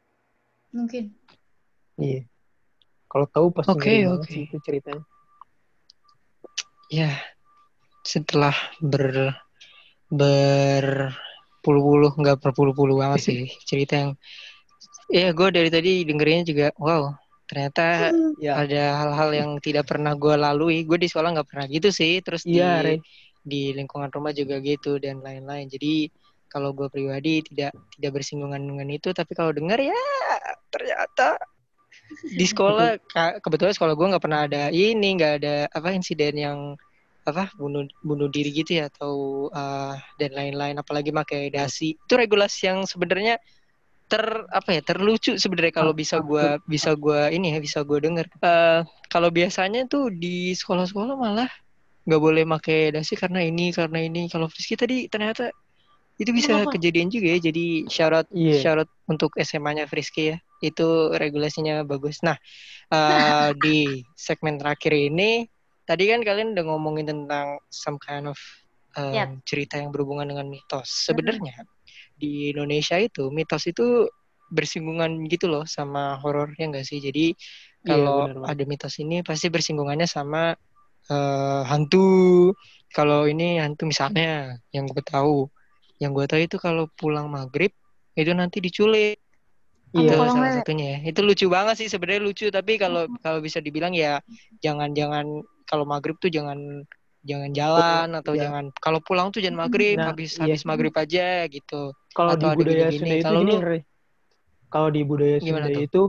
Mungkin. 0.71 1.11
Iya. 1.99 2.23
Kalau 3.11 3.27
tahu 3.27 3.51
pasti 3.51 3.75
okay, 3.75 4.07
okay. 4.07 4.47
itu 4.47 4.63
ceritanya. 4.63 5.03
Ya 6.89 7.13
setelah 8.09 8.57
ber 8.81 9.37
berpuluh-puluh 10.09 12.17
nggak 12.17 12.41
berpuluh-puluh 12.41 12.97
banget 12.97 13.21
sih 13.21 13.53
cerita 13.69 14.01
yang 14.01 14.17
ya 15.13 15.37
gue 15.37 15.49
dari 15.53 15.69
tadi 15.69 16.09
dengerinnya 16.09 16.49
juga 16.49 16.73
wow 16.81 17.13
ternyata 17.49 18.13
ya. 18.37 18.61
ada 18.61 18.83
hal-hal 19.03 19.31
yang 19.33 19.51
tidak 19.65 19.89
pernah 19.89 20.13
gue 20.13 20.37
lalui. 20.37 20.85
Gue 20.85 21.01
di 21.01 21.09
sekolah 21.09 21.33
nggak 21.33 21.49
pernah 21.49 21.67
gitu 21.67 21.89
sih. 21.89 22.21
Terus 22.21 22.45
ya, 22.45 22.85
di 22.85 23.01
di 23.41 23.63
lingkungan 23.73 24.13
rumah 24.13 24.37
juga 24.37 24.61
gitu 24.61 25.01
dan 25.01 25.25
lain-lain. 25.25 25.67
Jadi 25.73 26.13
kalau 26.53 26.77
gue 26.77 26.93
pribadi 26.93 27.41
tidak 27.41 27.73
tidak 27.97 28.21
bersinggungan 28.21 28.61
dengan 28.61 28.89
itu. 28.93 29.11
Tapi 29.17 29.33
kalau 29.33 29.57
dengar 29.57 29.81
ya 29.81 29.97
ternyata 30.69 31.41
di 32.37 32.45
sekolah 32.45 33.01
kebetulan 33.45 33.73
sekolah 33.73 33.97
gue 33.97 34.07
nggak 34.13 34.25
pernah 34.25 34.45
ada 34.45 34.69
ini 34.69 35.17
nggak 35.17 35.33
ada 35.41 35.55
apa 35.73 35.93
insiden 35.97 36.37
yang 36.37 36.59
apa 37.29 37.53
bunuh 37.61 37.85
bunuh 38.01 38.33
diri 38.33 38.49
gitu 38.57 38.81
ya 38.81 38.89
atau 38.89 39.49
uh, 39.53 39.97
dan 40.21 40.37
lain-lain. 40.37 40.77
Apalagi 40.77 41.13
pakai 41.13 41.49
dasi. 41.49 41.97
Itu 41.97 42.21
regulasi 42.21 42.69
yang 42.69 42.85
sebenarnya 42.85 43.41
ter 44.09 44.25
apa 44.49 44.73
ya 44.73 44.81
terlucu 44.81 45.37
sebenarnya 45.37 45.85
kalau 45.85 45.93
bisa 45.93 46.25
gue 46.25 46.57
bisa 46.65 46.97
gue 46.97 47.29
ini 47.29 47.53
ya 47.53 47.59
bisa 47.61 47.85
gue 47.85 47.99
denger 48.01 48.27
uh, 48.41 48.81
kalau 49.13 49.29
biasanya 49.29 49.85
tuh 49.85 50.09
di 50.09 50.57
sekolah-sekolah 50.57 51.15
malah 51.15 51.51
nggak 52.09 52.23
boleh 52.25 52.49
pakai 52.57 52.97
dasi 52.97 53.21
karena 53.21 53.45
ini 53.45 53.69
karena 53.69 54.01
ini 54.01 54.33
kalau 54.33 54.49
Frisky 54.49 54.81
tadi 54.81 55.13
ternyata 55.13 55.53
itu 56.19 56.33
bisa 56.33 56.65
oh. 56.65 56.73
kejadian 56.73 57.13
juga 57.13 57.37
ya 57.37 57.39
jadi 57.53 57.85
syarat 57.87 58.27
yeah. 58.33 58.59
syarat 58.59 58.89
untuk 59.07 59.37
SMA-nya 59.37 59.85
Frisky 59.85 60.35
ya 60.35 60.37
itu 60.65 61.13
regulasinya 61.15 61.85
bagus 61.85 62.25
nah 62.25 62.41
uh, 62.91 63.53
di 63.61 64.03
segmen 64.17 64.57
terakhir 64.57 64.97
ini 64.97 65.47
tadi 65.85 66.09
kan 66.09 66.25
kalian 66.25 66.57
udah 66.57 66.65
ngomongin 66.65 67.07
tentang 67.07 67.61
some 67.69 68.01
kind 68.01 68.25
of 68.25 68.41
um, 68.97 69.13
yep. 69.13 69.29
cerita 69.45 69.77
yang 69.77 69.93
berhubungan 69.93 70.33
dengan 70.33 70.49
mitos 70.49 70.89
sebenarnya 71.07 71.69
di 72.19 72.51
Indonesia 72.51 72.99
itu 72.99 73.31
mitos 73.31 73.71
itu 73.71 74.11
bersinggungan 74.51 75.29
gitu 75.29 75.47
loh 75.47 75.65
sama 75.69 76.19
horor 76.19 76.53
ya 76.59 76.69
enggak 76.69 76.85
sih? 76.85 76.99
Jadi 76.99 77.33
iya, 77.33 77.87
kalau 77.87 78.29
iya, 78.29 78.53
ada 78.53 78.63
mitos 78.67 78.99
ini 78.99 79.23
pasti 79.23 79.49
bersinggungannya 79.49 80.09
sama 80.11 80.53
uh, 81.13 81.63
hantu. 81.65 82.53
Kalau 82.91 83.29
ini 83.29 83.61
hantu 83.61 83.87
misalnya 83.87 84.59
yang 84.75 84.89
gue 84.89 85.05
tahu. 85.05 85.47
Yang 85.99 86.11
gue 86.15 86.27
tahu 86.31 86.41
itu 86.47 86.57
kalau 86.59 86.85
pulang 86.97 87.29
maghrib 87.29 87.71
itu 88.19 88.33
nanti 88.35 88.59
diculik. 88.59 89.21
Iya, 89.97 90.21
salah 90.21 90.61
satunya. 90.61 91.01
Ya. 91.01 91.13
Itu 91.13 91.25
lucu 91.25 91.49
banget 91.49 91.81
sih 91.81 91.89
sebenarnya 91.89 92.21
lucu. 92.21 92.47
Tapi 92.53 92.77
kalau 92.77 93.09
kalau 93.25 93.41
bisa 93.41 93.61
dibilang 93.61 93.97
ya 93.97 94.21
jangan-jangan 94.61 95.45
kalau 95.69 95.85
maghrib 95.85 96.17
tuh 96.21 96.33
jangan 96.33 96.85
jangan 97.27 97.51
jalan 97.53 98.09
atau 98.17 98.33
ya. 98.33 98.49
jangan 98.49 98.65
kalau 98.79 99.03
pulang 99.03 99.29
tuh 99.35 99.43
jangan 99.43 99.69
maghrib 99.69 99.99
nah, 99.99 100.15
habis 100.15 100.39
iya. 100.39 100.49
habis 100.49 100.63
maghrib 100.65 100.95
aja 100.95 101.45
gitu 101.51 101.93
kalau 102.19 102.35
di 102.35 102.49
budaya 102.51 102.91
Sunda 102.91 103.15
itu 103.15 103.23
kalau 103.23 103.41
gini, 103.47 103.55
kalau 104.67 104.89
di 104.91 105.03
budaya 105.07 105.39
Sunda 105.39 105.71
itu 105.71 106.03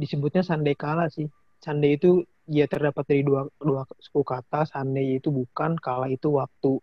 disebutnya 0.00 0.40
sandekala 0.40 1.12
sih. 1.12 1.28
Sande 1.60 1.92
itu 1.92 2.24
ya 2.48 2.64
terdapat 2.64 3.04
dari 3.04 3.20
dua 3.20 3.44
dua 3.60 3.84
suku 4.00 4.24
kata. 4.24 4.64
Sande 4.64 5.04
itu 5.04 5.28
bukan, 5.28 5.76
kala 5.76 6.08
itu 6.08 6.32
waktu. 6.32 6.80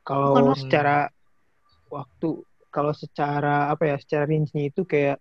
Kalau 0.00 0.56
secara 0.56 1.12
waktu, 1.92 2.40
kalau 2.72 2.96
secara 2.96 3.68
apa 3.68 3.84
ya, 3.84 3.96
secara 4.00 4.24
rinci 4.24 4.72
itu 4.72 4.88
kayak 4.88 5.20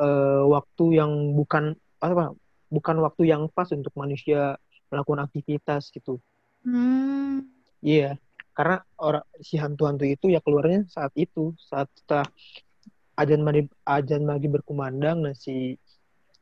uh, 0.00 0.48
waktu 0.48 0.96
yang 0.96 1.36
bukan 1.36 1.76
apa, 2.00 2.32
bukan 2.72 2.96
waktu 3.04 3.28
yang 3.28 3.52
pas 3.52 3.68
untuk 3.76 3.92
manusia 3.92 4.56
melakukan 4.88 5.28
aktivitas 5.28 5.92
gitu. 5.92 6.16
Hmm. 6.64 7.44
Iya. 7.84 8.16
Yeah 8.16 8.27
karena 8.58 8.82
orang 8.98 9.22
si 9.38 9.54
hantu-hantu 9.54 10.02
itu 10.02 10.34
ya 10.34 10.42
keluarnya 10.42 10.82
saat 10.90 11.14
itu 11.14 11.54
saat 11.62 11.86
setelah 11.94 12.26
ajan 13.14 13.46
maghrib 13.46 13.70
ajan 13.86 14.26
maghrib 14.26 14.58
berkumandang 14.58 15.22
nah 15.22 15.34
si 15.38 15.78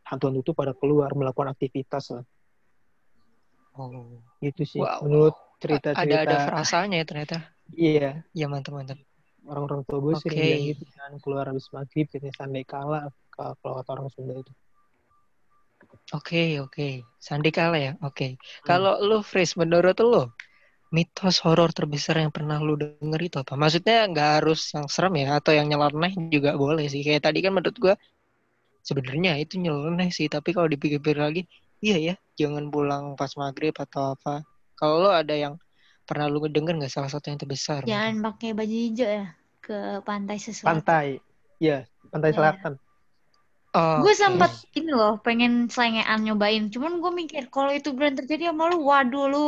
hantu-hantu 0.09 0.41
itu 0.41 0.53
pada 0.57 0.73
keluar 0.73 1.13
melakukan 1.13 1.53
aktivitas 1.53 2.17
lah 2.17 2.25
oh 3.77 4.17
itu 4.41 4.65
sih 4.65 4.81
wow. 4.81 5.05
menurut 5.05 5.37
cerita-cerita 5.61 6.01
ada 6.01 6.17
ada 6.25 6.37
frasanya 6.49 7.05
ya 7.05 7.05
ternyata 7.05 7.37
iya 7.77 8.25
iya 8.33 8.49
mantap 8.49 8.73
mantap 8.81 8.97
orang-orang 9.45 9.85
tua 9.85 10.01
gue 10.01 10.15
okay. 10.17 10.25
sering 10.25 10.61
gitu 10.73 10.85
kan 10.97 11.13
keluar 11.21 11.45
habis 11.53 11.69
maghrib 11.69 12.09
gitu 12.09 12.33
sandai 12.33 12.65
kala 12.65 13.13
kalau 13.37 13.77
kata 13.85 13.91
orang 13.93 14.09
Sunda 14.09 14.41
itu 14.41 14.53
Oke 16.15 16.57
okay, 16.57 16.63
oke, 16.63 16.71
okay. 16.71 16.93
sandi 17.19 17.51
kala 17.51 17.79
ya. 17.79 17.93
Oke. 17.99 18.15
Okay. 18.15 18.31
Hmm. 18.39 18.67
Kalau 18.67 18.93
lu 19.03 19.27
Fris 19.27 19.59
menurut 19.59 19.99
lu 19.99 20.31
mitos 20.97 21.45
horor 21.45 21.77
terbesar 21.77 22.17
yang 22.25 22.33
pernah 22.33 22.57
lu 22.57 22.81
denger 22.81 23.21
itu 23.21 23.37
apa? 23.45 23.53
Maksudnya 23.53 24.09
nggak 24.09 24.31
harus 24.41 24.73
yang 24.73 24.89
serem 24.89 25.21
ya 25.21 25.37
atau 25.37 25.53
yang 25.53 25.69
nyeleneh 25.69 26.17
juga 26.33 26.57
boleh 26.57 26.89
sih. 26.89 27.05
Kayak 27.05 27.29
tadi 27.29 27.45
kan 27.45 27.53
menurut 27.53 27.77
gua 27.77 27.95
sebenarnya 28.81 29.37
itu 29.37 29.61
nyeleneh 29.61 30.09
sih, 30.09 30.33
tapi 30.33 30.57
kalau 30.57 30.73
dipikir-pikir 30.73 31.21
lagi, 31.21 31.43
iya 31.85 31.97
ya, 32.01 32.15
jangan 32.41 32.73
pulang 32.73 33.13
pas 33.21 33.29
maghrib 33.37 33.77
atau 33.77 34.17
apa. 34.17 34.41
Kalau 34.73 35.05
lo 35.05 35.13
ada 35.13 35.37
yang 35.37 35.61
pernah 36.09 36.31
lu 36.33 36.41
denger 36.49 36.81
nggak 36.81 36.93
salah 36.93 37.13
satu 37.13 37.29
yang 37.29 37.37
terbesar? 37.37 37.85
Jangan 37.85 38.25
pakai 38.33 38.57
baju 38.57 38.77
hijau 38.89 39.11
ya 39.11 39.27
ke 39.61 40.01
pantai 40.07 40.39
sesuatu. 40.41 40.71
Pantai, 40.71 41.21
iya, 41.61 41.85
pantai 42.09 42.31
yeah. 42.33 42.39
selatan. 42.41 42.73
Oh, 43.77 44.01
gue 44.01 44.15
sempat 44.17 44.57
yes. 44.57 44.73
ini 44.73 44.89
loh 44.89 45.21
pengen 45.21 45.69
selengean 45.69 46.25
nyobain, 46.25 46.73
cuman 46.73 46.97
gue 46.97 47.13
mikir 47.13 47.53
kalau 47.53 47.69
itu 47.75 47.93
beneran 47.93 48.17
terjadi 48.17 48.49
sama 48.49 48.73
lu, 48.73 48.81
waduh 48.81 49.27
lu 49.29 49.45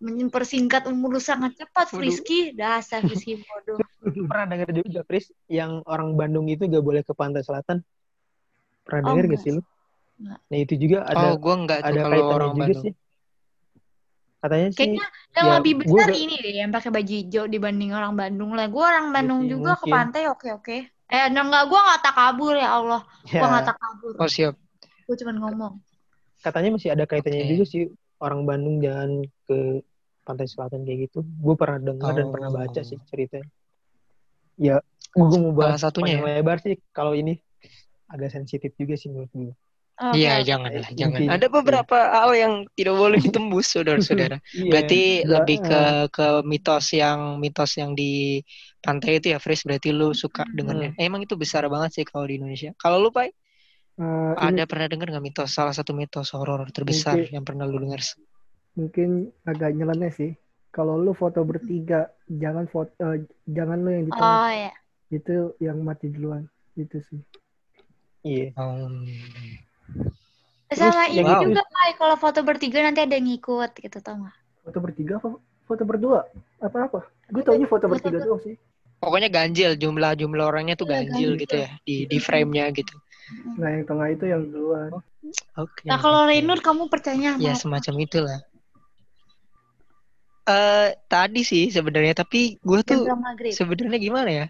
mempersingkat 0.00 0.88
umur 0.88 1.16
lu 1.16 1.22
sangat 1.22 1.60
cepat, 1.60 1.92
Frisky. 1.92 2.56
Dasar 2.56 3.04
Frisky 3.04 3.36
bodoh. 3.44 3.78
Pernah 4.00 4.46
dengar 4.48 4.68
juga, 4.72 5.04
Fris, 5.04 5.28
yang 5.46 5.84
orang 5.84 6.16
Bandung 6.16 6.48
itu 6.48 6.64
gak 6.64 6.80
boleh 6.80 7.04
ke 7.04 7.12
pantai 7.12 7.44
selatan? 7.44 7.84
Pernah 8.88 9.00
oh, 9.04 9.08
dengar 9.12 9.36
gak 9.36 9.40
sih 9.44 9.52
lu? 9.54 9.62
Nah 10.20 10.58
itu 10.60 10.76
juga 10.76 11.08
ada 11.08 11.32
oh, 11.32 11.40
gua 11.40 11.54
enggak 11.64 11.80
ada 11.80 12.00
kalau 12.04 12.26
orang 12.28 12.52
juga 12.52 12.64
Bandung. 12.68 12.82
sih. 12.84 12.92
Katanya 14.40 14.68
sih. 14.72 14.76
Kayaknya 14.76 15.04
yang 15.36 15.46
ya, 15.48 15.52
lebih 15.60 15.74
besar 15.84 16.08
gua... 16.08 16.16
ini 16.16 16.34
deh 16.40 16.54
yang 16.56 16.70
pakai 16.72 16.90
baju 16.92 17.12
hijau 17.12 17.44
dibanding 17.48 17.90
orang 17.92 18.12
Bandung 18.16 18.50
lah. 18.56 18.66
Gue 18.68 18.84
orang 18.84 19.06
iya 19.08 19.14
Bandung 19.16 19.40
ya, 19.44 19.48
juga 19.52 19.70
mungkin. 19.76 19.84
ke 19.88 19.94
pantai 19.96 20.22
oke 20.28 20.48
oke. 20.60 20.76
Eh, 21.10 21.26
enggak, 21.26 21.64
gue 21.66 21.80
gak 21.80 22.00
tak 22.06 22.14
kabur 22.14 22.54
ya 22.54 22.68
Allah. 22.76 23.02
Ya. 23.28 23.40
Gue 23.42 23.48
gak 23.48 23.66
tak 23.68 23.76
kabur. 23.80 24.12
Oh 24.16 24.28
siap. 24.28 24.54
Gue 25.08 25.16
cuma 25.18 25.32
ngomong. 25.36 25.74
Katanya 26.40 26.70
masih 26.72 26.88
ada 26.94 27.04
kaitannya 27.04 27.44
Oke. 27.44 27.50
juga 27.52 27.64
sih 27.68 27.82
orang 28.20 28.48
Bandung 28.48 28.80
jangan 28.80 29.24
ke 29.50 29.82
pantai 30.22 30.46
selatan 30.46 30.86
kayak 30.86 31.10
gitu. 31.10 31.26
Gue 31.42 31.58
pernah 31.58 31.82
dengar 31.82 32.14
dan 32.14 32.30
Oh. 32.30 32.32
pernah 32.32 32.50
baca 32.54 32.80
sih 32.80 33.02
ceritanya. 33.10 33.50
Ya, 34.54 34.78
gue 35.10 35.38
mau 35.40 35.50
bahas 35.50 35.82
Salah 35.82 35.90
satunya 35.90 36.22
panjang 36.22 36.38
lebar 36.38 36.56
sih 36.62 36.74
kalau 36.94 37.18
ini 37.18 37.34
agak 38.06 38.30
sensitif 38.30 38.70
juga 38.78 38.94
sih 38.94 39.10
menurut 39.10 39.32
gue. 39.32 39.54
Oke, 40.00 40.16
Iya, 40.16 40.40
oke. 40.40 40.44
janganlah, 40.48 40.88
Inti- 40.88 40.96
jangan. 40.96 41.20
Ada 41.28 41.46
beberapa 41.52 41.96
hal 42.00 42.30
yang 42.32 42.54
tidak 42.72 42.94
boleh 42.96 43.18
ditembus, 43.20 43.66
saudara-saudara. 43.68 44.40
Iya. 44.56 44.70
Berarti 44.72 45.00
lebih 45.28 45.58
ke 45.60 45.76
eh. 45.76 46.04
ke 46.08 46.26
mitos 46.40 46.86
yang 46.96 47.36
mitos 47.36 47.76
yang 47.76 47.92
di 47.92 48.40
pantai 48.80 49.20
itu 49.20 49.32
ya, 49.32 49.38
Fris. 49.42 49.60
Berarti 49.60 49.92
lu 49.92 50.16
suka 50.16 50.48
Hmm. 50.48 50.56
dengernya. 50.56 50.90
Eh, 50.96 51.04
Emang 51.04 51.20
itu 51.20 51.36
besar 51.36 51.68
banget 51.68 52.00
sih 52.00 52.04
kalau 52.08 52.24
di 52.24 52.40
Indonesia. 52.40 52.72
Kalau 52.80 52.96
lu, 52.96 53.12
Pai, 53.12 53.28
Eh, 54.00 54.32
ini 54.48 54.56
ada 54.56 54.64
pernah 54.64 54.88
denger 54.88 55.12
nggak 55.12 55.24
mitos? 55.28 55.52
Salah 55.52 55.76
satu 55.76 55.92
mitos 55.92 56.32
horor 56.32 56.64
terbesar 56.72 57.20
Mungkin- 57.20 57.36
yang 57.36 57.44
pernah 57.44 57.68
lu 57.68 57.76
dengar? 57.84 58.00
Mungkin 58.80 59.08
agak 59.44 59.76
nyeleneh 59.76 60.08
sih. 60.10 60.32
Kalau 60.70 60.96
lu 60.96 61.12
foto 61.12 61.42
bertiga, 61.42 62.08
jangan 62.26 62.64
foto, 62.64 62.94
eh, 62.96 63.26
jangan 63.44 63.82
lu 63.82 63.90
yang 63.90 64.04
di 64.06 64.12
tengah. 64.12 64.38
Oh 64.38 64.48
ya. 64.48 64.72
Itu 65.10 65.34
yang 65.58 65.82
mati 65.82 66.08
duluan. 66.08 66.46
Itu 66.72 67.02
sih. 67.02 67.20
Iya. 68.22 68.54
Hmm. 68.54 69.04
Sama 70.70 71.10
yang 71.10 71.26
ini 71.26 71.34
itu- 71.34 71.46
juga 71.50 71.64
Pai, 71.66 71.98
kalau 71.98 72.14
foto 72.14 72.40
bertiga 72.40 72.78
nanti 72.80 73.02
ada 73.02 73.18
yang 73.18 73.26
ngikut 73.26 73.74
gitu 73.74 73.98
tau 73.98 74.22
gak? 74.22 74.36
Foto 74.62 74.78
bertiga 74.78 75.18
apa? 75.18 75.28
Foto 75.66 75.82
berdua? 75.82 76.20
Apa-apa? 76.62 77.02
Gue 77.26 77.42
taunya 77.42 77.66
foto 77.66 77.90
Foto 77.90 77.98
bertiga 77.98 78.22
ber- 78.22 78.24
doang 78.24 78.42
sih. 78.42 78.54
Pokoknya 79.00 79.26
ganjil 79.26 79.74
jumlah 79.74 80.12
jumlah 80.14 80.44
orangnya 80.46 80.76
tuh 80.76 80.86
Iya, 80.86 80.92
ganjil 81.02 81.30
ganjil. 81.34 81.42
gitu 81.42 81.54
ya 81.56 81.68
di 81.82 82.04
di 82.04 82.18
frame-nya 82.20 82.68
gitu. 82.70 82.94
Nah 83.56 83.68
yang 83.72 83.84
tengah 83.88 84.06
itu 84.12 84.24
yang 84.28 84.42
duluan. 84.46 84.90
Oke. 85.56 85.88
Nah 85.88 85.96
kalau. 85.96 86.28
Renur 86.28 86.60
kamu 86.60 86.86
percaya 86.86 87.34
Ya 87.34 87.50
apa? 87.50 87.56
semacam 87.56 87.94
itulah. 87.98 88.38
Eh 90.50 90.88
tadi 91.06 91.40
sih 91.46 91.70
sebenarnya 91.70 92.14
tapi 92.26 92.58
gue 92.58 92.80
tuh 92.82 93.06
sebenarnya 93.54 93.98
gimana 94.02 94.30
ya? 94.30 94.46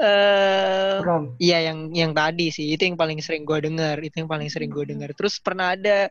Eh 0.00 0.98
Kurang. 1.04 1.36
iya 1.36 1.58
yang 1.68 1.92
yang 1.92 2.12
tadi 2.16 2.48
sih 2.48 2.72
itu 2.72 2.88
yang 2.88 2.96
paling 2.96 3.20
sering 3.20 3.44
gue 3.44 3.58
dengar 3.60 4.00
itu 4.00 4.24
yang 4.24 4.30
paling 4.30 4.48
sering 4.48 4.72
gue 4.72 4.84
dengar. 4.88 5.12
Terus 5.12 5.36
pernah 5.42 5.76
ada 5.76 6.08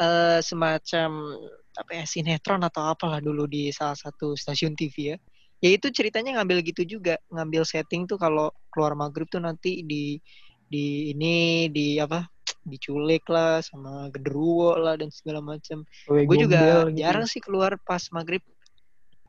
eh 0.00 0.40
semacam 0.40 1.36
apa 1.76 1.90
ya 1.94 2.04
sinetron 2.08 2.62
atau 2.66 2.82
apalah 2.90 3.20
dulu 3.22 3.46
di 3.46 3.68
salah 3.70 3.98
satu 3.98 4.32
stasiun 4.34 4.72
TV 4.72 5.14
ya. 5.14 5.16
Ya 5.60 5.76
itu 5.76 5.92
ceritanya 5.92 6.40
ngambil 6.40 6.64
gitu 6.64 6.88
juga, 6.88 7.20
ngambil 7.28 7.68
setting 7.68 8.08
tuh 8.08 8.16
kalau 8.16 8.48
keluar 8.72 8.96
maghrib 8.96 9.28
tuh 9.28 9.44
nanti 9.44 9.84
di 9.84 10.16
di 10.72 11.12
ini 11.12 11.68
di 11.68 12.00
apa 12.00 12.24
diculik 12.64 13.28
lah 13.28 13.60
sama 13.60 14.08
genderuwo 14.08 14.76
lah 14.80 14.96
dan 14.96 15.12
segala 15.12 15.44
macam. 15.44 15.84
Gue 16.08 16.36
juga 16.40 16.88
gitu. 16.88 16.96
jarang 16.96 17.28
sih 17.28 17.44
keluar 17.44 17.76
pas 17.84 18.00
maghrib. 18.08 18.40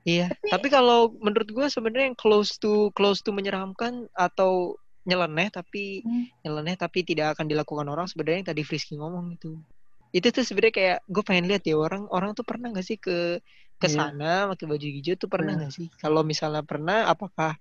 Iya, 0.02 0.34
tapi, 0.50 0.74
kalau 0.74 1.14
menurut 1.22 1.46
gue 1.54 1.68
sebenarnya 1.70 2.10
yang 2.10 2.18
close 2.18 2.58
to 2.58 2.90
close 2.98 3.22
to 3.22 3.30
menyeramkan 3.30 4.10
atau 4.18 4.74
nyeleneh 5.06 5.50
tapi 5.54 6.02
Hmm. 6.06 6.26
nyeleneh 6.42 6.74
tapi 6.78 7.06
tidak 7.06 7.38
akan 7.38 7.46
dilakukan 7.46 7.86
orang 7.86 8.10
sebenarnya 8.10 8.38
yang 8.42 8.50
tadi 8.50 8.62
Frisky 8.66 8.98
ngomong 8.98 9.38
itu. 9.38 9.62
Itu 10.10 10.34
tuh 10.34 10.42
sebenarnya 10.42 10.74
kayak 10.74 10.98
gue 11.06 11.24
pengen 11.26 11.46
lihat 11.46 11.64
ya 11.70 11.78
orang 11.78 12.10
orang 12.10 12.34
tuh 12.34 12.42
pernah 12.42 12.74
gak 12.74 12.86
sih 12.86 12.98
ke 12.98 13.38
ke 13.78 13.88
Iya. 13.90 13.98
sana 14.10 14.50
pakai 14.54 14.66
baju 14.70 14.88
hijau 14.90 15.16
tuh 15.22 15.30
pernah 15.30 15.54
Iya. 15.54 15.70
gak 15.70 15.74
sih? 15.78 15.88
Kalau 16.02 16.22
misalnya 16.26 16.66
pernah, 16.66 17.06
apakah 17.10 17.54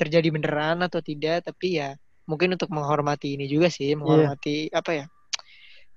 terjadi 0.00 0.28
beneran 0.34 0.82
atau 0.86 0.98
tidak? 1.02 1.46
Tapi 1.46 1.78
ya 1.78 1.94
mungkin 2.26 2.54
untuk 2.58 2.70
menghormati 2.74 3.38
ini 3.38 3.46
juga 3.46 3.70
sih, 3.70 3.94
menghormati 3.94 4.70
apa 4.74 4.90
ya? 4.94 5.06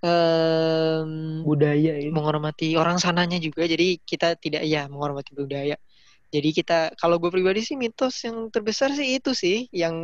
Em, 0.04 1.40
budaya 1.48 1.96
itu. 1.96 2.12
menghormati 2.12 2.76
orang 2.76 3.00
sananya 3.00 3.40
juga 3.40 3.64
jadi 3.64 3.96
kita 4.04 4.36
tidak 4.36 4.68
ya 4.68 4.92
menghormati 4.92 5.32
budaya 5.32 5.80
jadi 6.28 6.50
kita 6.52 6.80
kalau 7.00 7.24
gue 7.24 7.32
pribadi 7.32 7.64
sih 7.64 7.80
mitos 7.80 8.20
yang 8.28 8.52
terbesar 8.52 8.92
sih 8.92 9.16
itu 9.16 9.32
sih 9.32 9.72
yang 9.72 9.96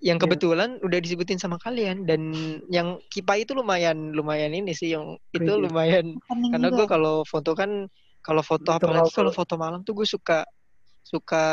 yang 0.00 0.16
Iya. 0.16 0.24
kebetulan 0.28 0.80
udah 0.80 0.98
disebutin 1.00 1.40
sama 1.40 1.56
kalian 1.60 2.04
dan 2.08 2.32
yang 2.72 3.00
kipa 3.12 3.36
itu 3.36 3.52
lumayan 3.56 4.12
lumayan 4.16 4.52
ini 4.52 4.72
sih 4.72 4.92
yang 4.96 5.16
itu 5.32 5.52
lumayan 5.56 6.16
Pening 6.28 6.52
karena 6.56 6.68
gue 6.72 6.84
ya. 6.84 6.88
kalau 6.88 7.16
foto 7.28 7.52
kan 7.52 7.88
kalau 8.24 8.40
foto 8.44 8.76
Betul, 8.76 8.80
apalagi 8.80 9.10
kalau 9.12 9.32
foto 9.32 9.54
malam 9.60 9.84
tuh 9.84 9.92
gue 9.92 10.08
suka 10.08 10.44
suka 11.04 11.44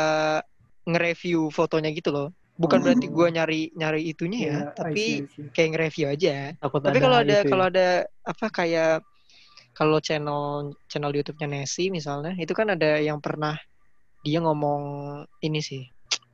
nge-review 0.84 1.48
fotonya 1.48 1.88
gitu 1.92 2.08
loh 2.12 2.28
bukan 2.54 2.78
Oh. 2.78 2.84
berarti 2.86 3.06
gue 3.10 3.26
nyari 3.34 3.60
nyari 3.74 4.02
itunya 4.06 4.38
ya 4.46 4.58
I 4.70 4.74
tapi 4.78 5.02
see, 5.02 5.16
I 5.18 5.26
see. 5.26 5.46
kayak 5.50 5.68
nge-review 5.74 6.06
aja 6.06 6.34
Takut 6.58 6.80
tapi 6.82 6.98
kalau 7.02 7.16
ada 7.18 7.36
ya. 7.42 7.42
kalau 7.42 7.64
ada 7.66 7.86
apa 8.22 8.46
kayak 8.50 9.02
kalau 9.74 9.98
channel 9.98 10.70
channel 10.86 11.10
YouTube-nya 11.10 11.50
Nessie 11.50 11.90
misalnya 11.90 12.38
itu 12.38 12.54
kan 12.54 12.70
ada 12.70 13.02
yang 13.02 13.18
pernah 13.18 13.58
dia 14.22 14.38
ngomong 14.38 14.82
ini 15.42 15.58
sih 15.58 15.82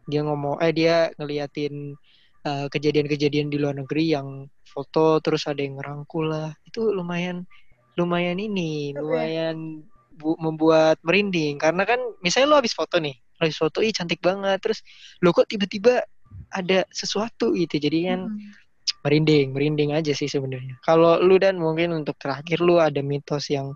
dia 0.05 0.21
ngomong 0.21 0.61
eh 0.61 0.73
dia 0.77 1.09
ngeliatin 1.17 1.97
eh, 2.45 2.67
kejadian-kejadian 2.69 3.49
di 3.49 3.57
luar 3.57 3.81
negeri 3.81 4.13
yang 4.13 4.45
foto 4.69 5.25
terus 5.25 5.49
ada 5.49 5.65
yang 5.65 5.81
ngerangkul 5.81 6.29
lah 6.29 6.53
itu 6.69 6.93
lumayan 6.93 7.49
lumayan 7.97 8.37
ini 8.37 8.93
lumayan 8.93 9.83
bu- 10.13 10.37
membuat 10.37 11.01
merinding 11.01 11.57
karena 11.57 11.89
kan 11.89 11.99
misalnya 12.21 12.49
lo 12.53 12.57
habis 12.61 12.77
foto 12.77 13.01
nih 13.01 13.17
habis 13.41 13.57
foto 13.57 13.81
ih 13.81 13.91
cantik 13.91 14.21
banget. 14.21 14.61
Terus 14.61 14.85
lo 15.25 15.33
kok 15.33 15.49
tiba-tiba 15.49 16.05
ada 16.53 16.85
sesuatu 16.93 17.57
gitu? 17.57 17.81
Jadi 17.81 17.99
kan 18.07 18.21
Hmm. 18.29 18.53
merinding 19.01 19.57
merinding 19.57 19.91
aja 19.97 20.13
sih 20.13 20.29
sebenarnya. 20.29 20.77
Kalau 20.85 21.19
lu 21.25 21.41
dan 21.41 21.57
mungkin 21.57 21.97
untuk 21.97 22.21
terakhir 22.21 22.61
lu 22.61 22.77
ada 22.77 23.01
mitos 23.01 23.49
yang 23.49 23.73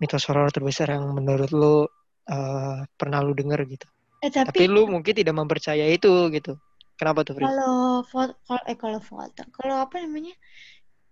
mitos 0.00 0.24
horor 0.30 0.48
terbesar 0.48 0.94
yang 0.94 1.10
menurut 1.12 1.50
lu 1.50 1.84
eh, 2.30 2.78
pernah 2.94 3.20
lu 3.20 3.34
denger 3.34 3.66
gitu? 3.66 3.86
Eh 4.20 4.30
tapi, 4.30 4.46
tapi, 4.46 4.64
lu 4.68 4.86
mungkin 4.86 5.12
tidak 5.16 5.34
mempercayai 5.34 5.96
itu 5.96 6.30
gitu. 6.30 6.54
Kenapa 6.96 7.24
tuh 7.24 7.34
Fri? 7.40 7.48
kalau 7.48 8.04
foto 8.04 8.36
kalau 8.44 8.62
eh 8.68 8.76
kalau 8.76 9.00
foto 9.00 9.42
kalau 9.52 9.76
apa 9.80 9.96
namanya? 10.04 10.36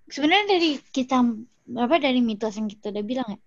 Sebenarnya 0.09 0.57
dari 0.57 0.71
kita 0.93 1.21
apa 1.69 2.01
dari 2.01 2.25
mitos 2.25 2.57
yang 2.57 2.65
kita 2.65 2.89
udah 2.89 3.05
bilang 3.05 3.29
ya? 3.29 3.39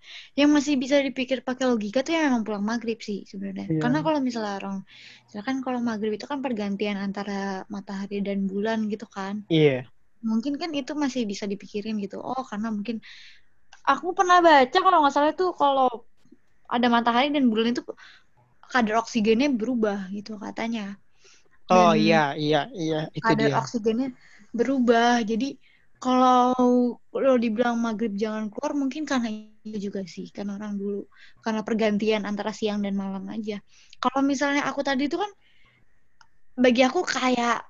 Yang 0.45 0.49
masih 0.53 0.74
bisa 0.78 0.95
dipikir 1.01 1.41
pakai 1.41 1.65
logika 1.65 2.05
tuh 2.05 2.13
yang 2.13 2.30
memang 2.30 2.43
pulang 2.45 2.61
maghrib 2.61 3.01
sih 3.01 3.26
sebenarnya. 3.26 3.65
Iya. 3.65 3.82
karena 3.82 3.99
kalau 4.05 4.19
misalnya 4.22 4.53
orang 4.61 4.78
misalkan 5.26 5.55
kalau 5.65 5.80
maghrib 5.82 6.13
itu 6.13 6.26
kan 6.30 6.39
pergantian 6.45 7.01
antara 7.01 7.65
matahari 7.74 8.22
dan 8.22 8.45
bulan 8.45 8.86
gitu 8.93 9.09
kan. 9.09 9.41
Iya. 9.49 9.89
mungkin 10.22 10.53
kan 10.61 10.69
itu 10.78 10.93
masih 10.93 11.26
bisa 11.26 11.49
dipikirin 11.49 11.97
gitu. 11.97 12.22
Oh 12.22 12.45
karena 12.45 12.69
mungkin 12.69 13.01
aku 13.89 14.13
pernah 14.13 14.38
baca 14.38 14.78
kalau 14.78 15.01
nggak 15.01 15.13
salah 15.17 15.34
tuh 15.34 15.49
kalau 15.57 15.89
ada 16.69 16.88
matahari 16.93 17.34
dan 17.34 17.49
bulan 17.49 17.74
itu 17.74 17.82
kadar 18.69 19.01
oksigennya 19.01 19.49
berubah 19.49 20.13
gitu 20.13 20.38
katanya. 20.38 20.95
Oh 21.74 21.91
Dan- 21.91 21.99
iya 22.05 22.24
iya 22.38 22.61
iya. 22.72 22.99
Itu 23.11 23.26
kadar 23.26 23.49
dia. 23.49 23.57
oksigennya 23.57 24.07
berubah. 24.53 25.26
Jadi 25.26 25.57
kalau 26.02 26.97
lo 27.14 27.34
dibilang 27.38 27.78
maghrib 27.78 28.18
jangan 28.18 28.49
keluar 28.49 28.74
mungkin 28.74 29.06
karena 29.06 29.30
itu 29.62 29.78
juga 29.89 30.02
sih 30.10 30.34
kan 30.34 30.49
orang 30.49 30.74
dulu 30.82 31.06
karena 31.45 31.62
pergantian 31.62 32.26
antara 32.26 32.49
siang 32.49 32.82
dan 32.82 32.97
malam 32.97 33.30
aja. 33.30 33.62
Kalau 34.02 34.26
misalnya 34.26 34.66
aku 34.66 34.82
tadi 34.82 35.06
itu 35.06 35.22
kan 35.22 35.30
bagi 36.58 36.82
aku 36.82 37.06
kayak 37.06 37.62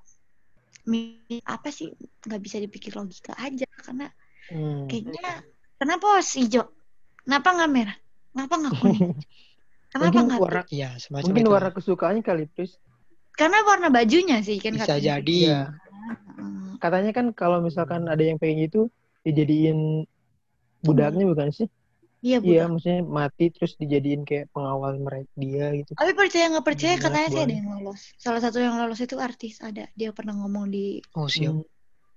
apa 1.46 1.70
sih 1.70 1.92
nggak 2.26 2.42
bisa 2.42 2.58
dipikir 2.58 2.96
logika 2.96 3.36
aja 3.38 3.68
karena 3.84 4.08
Hmm. 4.52 4.84
kayaknya 4.92 5.48
kenapa 5.80 6.20
harus 6.20 6.36
hijau? 6.36 6.68
Kenapa 7.24 7.56
nggak 7.56 7.72
merah? 7.72 7.98
Kenapa 8.36 8.54
nggak 8.58 8.74
kuning? 8.84 9.00
Kenapa 9.92 10.04
Mungkin 10.08 10.24
nggak 10.28 10.42
warna 10.44 10.64
ya 10.72 10.90
semacam 11.00 11.24
Mungkin 11.30 11.44
itu 11.44 11.52
warna 11.52 11.72
kesukaannya 11.72 12.24
kali, 12.26 12.44
Pris. 12.52 12.72
Karena 13.36 13.64
warna 13.64 13.88
bajunya 13.88 14.44
sih 14.44 14.60
kan 14.60 14.76
bisa 14.76 14.92
katanya. 14.92 15.20
jadi. 15.20 15.40
Hmm. 16.36 16.61
Katanya 16.84 17.12
kan 17.18 17.26
kalau 17.40 17.58
misalkan 17.68 18.02
ada 18.14 18.24
yang 18.30 18.38
pengen 18.42 18.58
gitu 18.66 18.80
dijadiin 19.26 19.78
budaknya 20.88 21.24
bukan 21.32 21.50
sih? 21.58 21.68
Iya, 22.22 22.38
Iya, 22.46 22.60
budak. 22.60 22.70
maksudnya 22.72 23.00
mati 23.20 23.44
terus 23.56 23.74
dijadiin 23.82 24.22
kayak 24.30 24.46
pengawal 24.54 24.94
mereka 25.08 25.32
dia 25.44 25.66
gitu. 25.80 25.94
Tapi 26.00 26.12
percaya 26.20 26.46
nggak 26.52 26.68
percaya 26.70 26.96
katanya 27.04 27.28
sih 27.34 27.42
ada 27.46 27.54
yang 27.60 27.68
lolos. 27.74 28.02
Salah 28.24 28.42
satu 28.44 28.58
yang 28.66 28.76
lolos 28.80 29.00
itu 29.06 29.16
artis 29.28 29.54
ada. 29.68 29.82
Dia 30.00 30.10
pernah 30.18 30.34
ngomong 30.40 30.66
di 30.76 30.80
oh 31.16 31.28
siap 31.36 31.56
Hmm. 31.56 31.64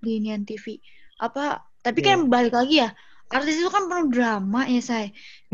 di 0.04 0.12
Nian 0.22 0.42
TV. 0.48 0.66
Apa? 1.26 1.40
Tapi 1.84 2.00
Iya. 2.00 2.06
kan 2.08 2.18
balik 2.34 2.52
lagi 2.58 2.74
ya. 2.84 2.88
Artis 3.34 3.54
itu 3.60 3.70
kan 3.76 3.84
penuh 3.90 4.08
drama 4.14 4.60
ya, 4.74 4.80
say. 4.90 5.04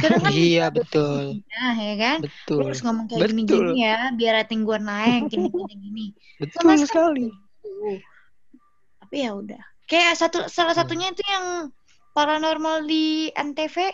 Kadang 0.00 0.22
kan 0.26 0.34
iya 0.44 0.62
betul 0.76 1.42
Nah, 1.52 1.72
ya 1.88 1.92
kan? 2.02 2.18
Lu 2.56 2.60
betul 2.60 2.64
harus 2.66 2.80
ngomong 2.84 3.06
kayak 3.10 3.24
gini-gini 3.30 3.70
ya, 3.84 3.90
biar 4.18 4.32
rating 4.38 4.60
gue 4.68 4.78
naik, 4.88 5.20
gini-gini 5.32 5.72
gini. 5.84 6.02
betul 6.40 6.60
Sama 6.66 6.72
sekali 6.82 7.20
Gitu. 7.64 8.02
Tapi 9.10 9.26
ya 9.26 9.34
udah. 9.34 9.58
Kayak 9.90 10.14
satu 10.22 10.46
salah 10.46 10.70
Hmm. 10.70 10.86
satunya 10.86 11.10
itu 11.10 11.18
yang 11.26 11.74
paranormal 12.14 12.86
di 12.86 13.34
NTV 13.34 13.90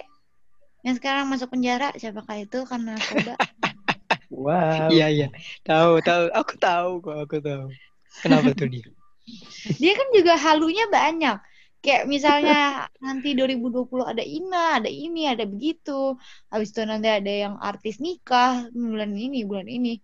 yang 0.85 0.95
sekarang 1.01 1.25
masuk 1.33 1.49
penjara 1.57 1.97
siapakah 1.97 2.37
itu 2.45 2.69
karena 2.69 3.01
narkoba 3.01 3.35
Wow. 4.29 4.93
Iya 4.93 5.07
iya. 5.09 5.29
Tahu 5.65 6.05
tahu. 6.05 6.29
Aku 6.37 6.53
tahu 6.61 6.91
kok. 7.01 7.17
Aku 7.25 7.37
tahu. 7.41 7.73
Kenapa 8.21 8.53
tuh 8.53 8.69
dia? 8.69 8.85
Dia 9.81 9.93
kan 9.97 10.09
juga 10.13 10.37
halunya 10.37 10.85
banyak. 10.93 11.41
Kayak 11.81 12.05
misalnya 12.05 12.59
nanti 13.05 13.33
2020 13.33 14.05
ada 14.05 14.21
Ina, 14.21 14.83
ada 14.83 14.91
ini, 14.93 15.25
ada 15.25 15.49
begitu. 15.49 16.21
Habis 16.53 16.77
itu 16.77 16.83
nanti 16.85 17.09
ada 17.09 17.33
yang 17.33 17.55
artis 17.57 17.97
nikah 18.03 18.69
bulan 18.77 19.17
ini, 19.17 19.49
bulan 19.49 19.67
ini. 19.73 19.97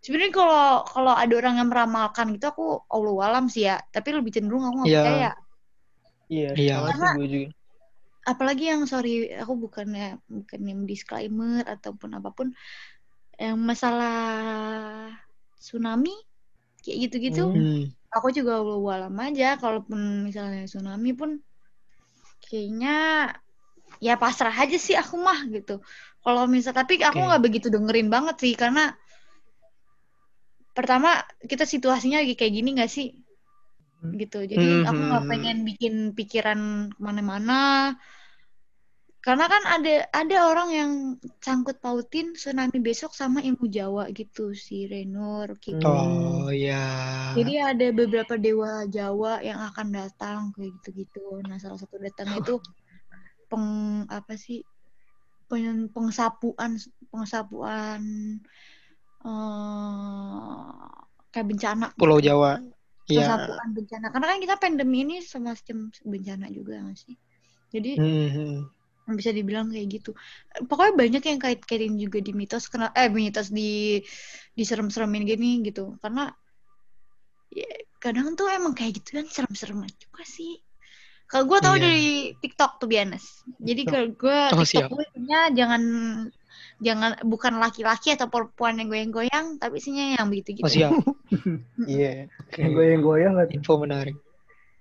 Sebenarnya 0.00 0.32
kalau 0.32 0.64
kalau 0.88 1.12
ada 1.12 1.34
orang 1.36 1.60
yang 1.60 1.68
meramalkan 1.68 2.32
gitu 2.32 2.48
aku 2.48 2.64
Allah 2.88 3.14
alam 3.28 3.52
sih 3.52 3.68
ya, 3.68 3.76
tapi 3.92 4.16
lebih 4.16 4.32
cenderung 4.32 4.64
aku 4.64 4.76
nggak 4.80 4.88
Iya. 4.88 5.00
percaya. 5.00 5.30
Iya, 6.30 6.50
Iya. 6.56 6.74
Karena- 6.88 7.14
juga. 7.20 7.48
apalagi 8.22 8.64
yang 8.68 8.84
sorry 8.84 9.32
aku 9.32 9.56
bukannya 9.56 10.20
bukan 10.28 10.60
yang 10.60 10.80
disclaimer 10.84 11.64
ataupun 11.64 12.14
apa 12.14 12.30
pun 12.30 12.52
yang 13.34 13.56
masalah 13.56 15.08
tsunami 15.56 16.12
kayak 16.84 17.08
gitu-gitu 17.08 17.48
Hmm. 17.48 17.88
aku 18.12 18.28
juga 18.30 18.60
walam 18.60 19.16
aja 19.18 19.56
kalaupun 19.56 20.28
misalnya 20.28 20.68
tsunami 20.68 21.16
pun 21.16 21.40
kayaknya 22.44 22.96
ya 24.04 24.20
pasrah 24.20 24.52
aja 24.52 24.76
sih 24.76 24.94
aku 24.94 25.16
mah 25.16 25.48
gitu 25.48 25.80
kalau 26.20 26.44
misal 26.44 26.76
tapi 26.76 27.00
aku 27.00 27.18
nggak 27.18 27.40
begitu 27.42 27.72
dengerin 27.72 28.12
banget 28.12 28.36
sih 28.36 28.52
karena 28.52 28.94
pertama 30.76 31.22
kita 31.42 31.66
situasinya 31.66 32.22
lagi 32.22 32.34
kayak 32.38 32.54
gini 32.54 32.68
nggak 32.78 32.90
sih 32.90 33.08
gitu 34.00 34.48
jadi 34.48 34.84
Hmm, 34.84 34.88
aku 34.88 35.00
nggak 35.00 35.24
hmm. 35.24 35.32
pengen 35.32 35.58
bikin 35.68 35.94
pikiran 36.16 36.60
ke 36.88 37.00
mana-mana 37.04 37.60
karena 39.20 39.52
kan 39.52 39.62
ada 39.68 40.08
ada 40.16 40.36
orang 40.48 40.68
yang 40.72 40.90
sangkut 41.44 41.76
pautin 41.84 42.32
tsunami 42.32 42.80
besok 42.80 43.12
sama 43.12 43.44
ilmu 43.44 43.68
Jawa 43.68 44.08
gitu 44.16 44.56
si 44.56 44.88
Renur 44.88 45.60
gitu. 45.60 45.84
Oh 45.84 46.48
iya. 46.48 46.80
Jadi 47.36 47.60
ada 47.60 47.86
beberapa 47.92 48.40
dewa 48.40 48.88
Jawa 48.88 49.44
yang 49.44 49.60
akan 49.60 49.92
datang 49.92 50.56
kayak 50.56 50.72
gitu-gitu. 50.80 51.44
Nah, 51.44 51.60
salah 51.60 51.76
satu 51.76 52.00
datang 52.00 52.32
itu 52.32 52.56
peng 53.52 53.68
apa 54.08 54.40
sih? 54.40 54.64
Peng, 55.52 55.92
pengsapuan 55.92 56.80
pengsapuan 57.12 58.00
eh 59.20 60.64
kayak 61.30 61.46
bencana. 61.46 61.86
Pulau 61.94 62.18
Jawa. 62.18 62.58
Iya. 63.10 63.48
Bencana. 63.74 64.06
Karena 64.14 64.26
kan 64.30 64.38
kita 64.38 64.54
pandemi 64.58 65.02
ini 65.02 65.16
semacam 65.22 65.90
bencana 66.06 66.46
juga 66.50 66.78
nggak 66.82 66.98
sih? 66.98 67.16
Jadi 67.70 67.98
Hmm, 67.98 69.16
bisa 69.18 69.34
dibilang 69.34 69.70
kayak 69.74 69.88
gitu. 69.90 70.10
Pokoknya 70.70 70.94
banyak 70.94 71.22
yang 71.26 71.38
kait-kaitin 71.42 71.98
juga 71.98 72.22
di 72.22 72.30
mitos 72.30 72.70
kena 72.70 72.94
eh 72.94 73.10
mitos 73.10 73.50
di 73.50 73.98
diserem-seremin 74.54 75.26
gini 75.26 75.50
gitu. 75.66 75.98
Karena 75.98 76.30
ya, 77.50 77.66
kadang 77.98 78.38
tuh 78.38 78.46
emang 78.46 78.74
kayak 78.74 79.02
gitu 79.02 79.18
kan 79.18 79.26
serem-sereman 79.26 79.90
juga 79.98 80.22
sih. 80.22 80.62
Kalau 81.30 81.46
gue 81.46 81.58
tahu 81.62 81.74
Iya. 81.78 81.82
dari 81.82 82.06
TikTok 82.42 82.82
tuh 82.82 82.88
bianes. 82.90 83.46
Jadi 83.58 83.82
kalau 83.86 84.06
gue 84.14 84.38
Oh, 84.54 84.62
TikTok 84.62 84.90
gue 84.94 85.06
jangan 85.54 85.82
jangan 86.80 87.20
bukan 87.22 87.60
laki-laki 87.60 88.16
atau 88.16 88.26
perempuan 88.32 88.80
yang 88.80 88.88
goyang-goyang, 88.88 89.60
tapi 89.60 89.78
isinya 89.78 90.16
yang 90.16 90.26
begitu-gitu. 90.32 90.66
Oh 90.66 90.72
siap. 90.72 90.92
Iya. 91.86 92.26
Yang 92.56 92.72
goyang-goyang? 92.74 93.32
Info 93.52 93.78
menarik. 93.78 94.16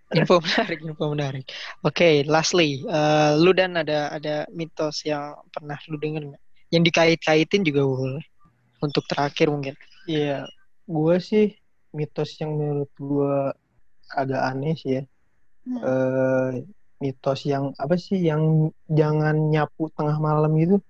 Info 0.10 0.42
menarik, 0.46 0.80
info 0.82 1.06
menarik. 1.14 1.46
Oke, 1.86 2.26
lastly, 2.26 2.82
eh, 2.82 3.32
lu 3.38 3.54
dan 3.54 3.78
ada 3.78 4.10
ada 4.10 4.50
mitos 4.50 5.06
yang 5.06 5.38
pernah 5.54 5.78
lu 5.86 6.02
denger 6.02 6.34
nggak? 6.34 6.44
Yang 6.74 6.84
dikait-kaitin 6.90 7.62
juga 7.62 7.86
boleh. 7.86 8.26
Untuk 8.80 9.04
terakhir 9.06 9.52
mungkin. 9.52 9.76
Iya, 10.08 10.48
gue 10.88 11.16
sih 11.22 11.54
mitos 11.94 12.40
yang 12.40 12.58
menurut 12.58 12.90
gue 12.98 13.36
agak 14.16 14.42
aneh 14.42 14.74
sih 14.80 14.98
ya. 14.98 15.04
Hmm. 15.70 15.78
Eh, 15.84 16.50
mitos 17.00 17.46
yang 17.46 17.72
apa 17.78 17.94
sih 17.96 18.18
yang 18.18 18.74
jangan 18.90 19.38
nyapu 19.54 19.94
tengah 19.94 20.18
malam 20.18 20.58
gitu. 20.58 20.82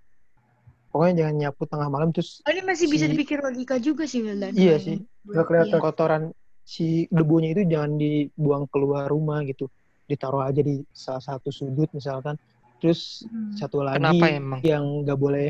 Pokoknya 0.89 1.13
jangan 1.25 1.35
nyapu 1.37 1.63
tengah 1.65 1.87
malam 1.87 2.09
terus 2.09 2.41
Oh, 2.41 2.51
ini 2.51 2.61
masih 2.65 2.89
bisa 2.89 3.05
si- 3.05 3.13
dipikir 3.13 3.39
logika 3.39 3.77
juga 3.77 4.09
sih 4.09 4.25
Wildan. 4.25 4.53
Iya 4.53 4.75
sih. 4.77 4.97
Nggak 5.23 5.45
kelihatan. 5.45 5.77
Iya. 5.77 5.83
kotoran 5.83 6.23
si 6.65 7.05
debunya 7.09 7.53
itu 7.53 7.65
jangan 7.65 7.93
dibuang 7.95 8.65
keluar 8.67 9.05
rumah 9.05 9.45
gitu. 9.45 9.69
Ditaruh 10.09 10.41
aja 10.41 10.59
di 10.59 10.81
salah 10.89 11.21
satu 11.21 11.49
sudut 11.49 11.89
misalkan. 11.93 12.37
Terus 12.81 13.25
Hmm. 13.27 13.53
satu 13.53 13.85
lagi 13.85 13.99
Kenapa 13.99 14.25
emang? 14.27 14.59
yang 14.65 14.83
nggak 15.05 15.19
boleh 15.19 15.47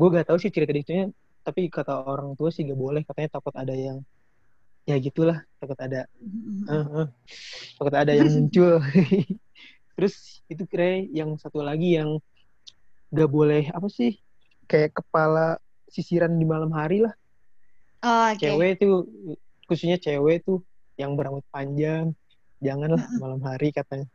gue 0.00 0.08
gak 0.08 0.32
tahu 0.32 0.40
sih 0.40 0.48
cerita 0.48 0.72
detailnya 0.72 1.12
tapi 1.40 1.68
kata 1.68 1.92
orang 2.00 2.32
tua 2.32 2.48
sih 2.48 2.64
gak 2.64 2.72
boleh 2.72 3.04
katanya 3.04 3.36
takut 3.36 3.52
ada 3.52 3.76
yang 3.76 4.00
ya 4.88 4.96
gitulah 4.96 5.44
takut 5.60 5.76
ada 5.76 6.08
eh, 6.64 6.86
eh, 7.04 7.06
takut 7.76 7.92
ada 7.92 8.08
yang 8.08 8.32
muncul 8.32 8.80
terus 9.96 10.40
itu 10.48 10.64
kira 10.64 11.04
yang 11.04 11.36
satu 11.36 11.60
lagi 11.60 12.00
yang 12.00 12.16
gak 13.10 13.28
boleh 13.28 13.68
apa 13.68 13.92
sih 13.92 14.16
kayak 14.70 14.94
kepala 14.94 15.58
sisiran 15.86 16.30
di 16.32 16.46
malam 16.46 16.70
hari 16.70 17.02
lah 17.02 17.14
Oh, 18.00 18.30
oke. 18.30 18.38
cewek 18.38 18.78
tuh 18.78 19.04
khususnya 19.66 19.98
cewek 19.98 20.40
tuh 20.40 20.62
yang 20.94 21.12
berambut 21.12 21.42
panjang 21.50 22.14
janganlah 22.58 23.02
malam 23.20 23.42
hari 23.42 23.68
katanya 23.70 24.06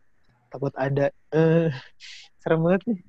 takut 0.48 0.72
ada 0.74 1.12
eh 1.30 1.70
serem 2.42 2.64
banget 2.64 2.82
nih 2.88 3.00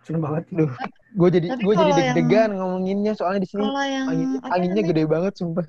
Serem 0.00 0.24
banget. 0.24 0.44
Duh, 0.48 0.72
gue 1.14 1.28
jadi 1.30 1.46
gue 1.52 1.68
jadi 1.68 1.76
kalau 1.84 1.92
yang- 1.92 2.16
deg-degan 2.16 2.50
ngomonginnya 2.50 3.12
soalnya 3.12 3.44
di 3.44 3.48
sini 3.50 3.60
yang 3.60 4.08
angin, 4.08 4.28
anginnya 4.42 4.82
gede 4.82 5.04
banget 5.04 5.36
sumpah. 5.36 5.68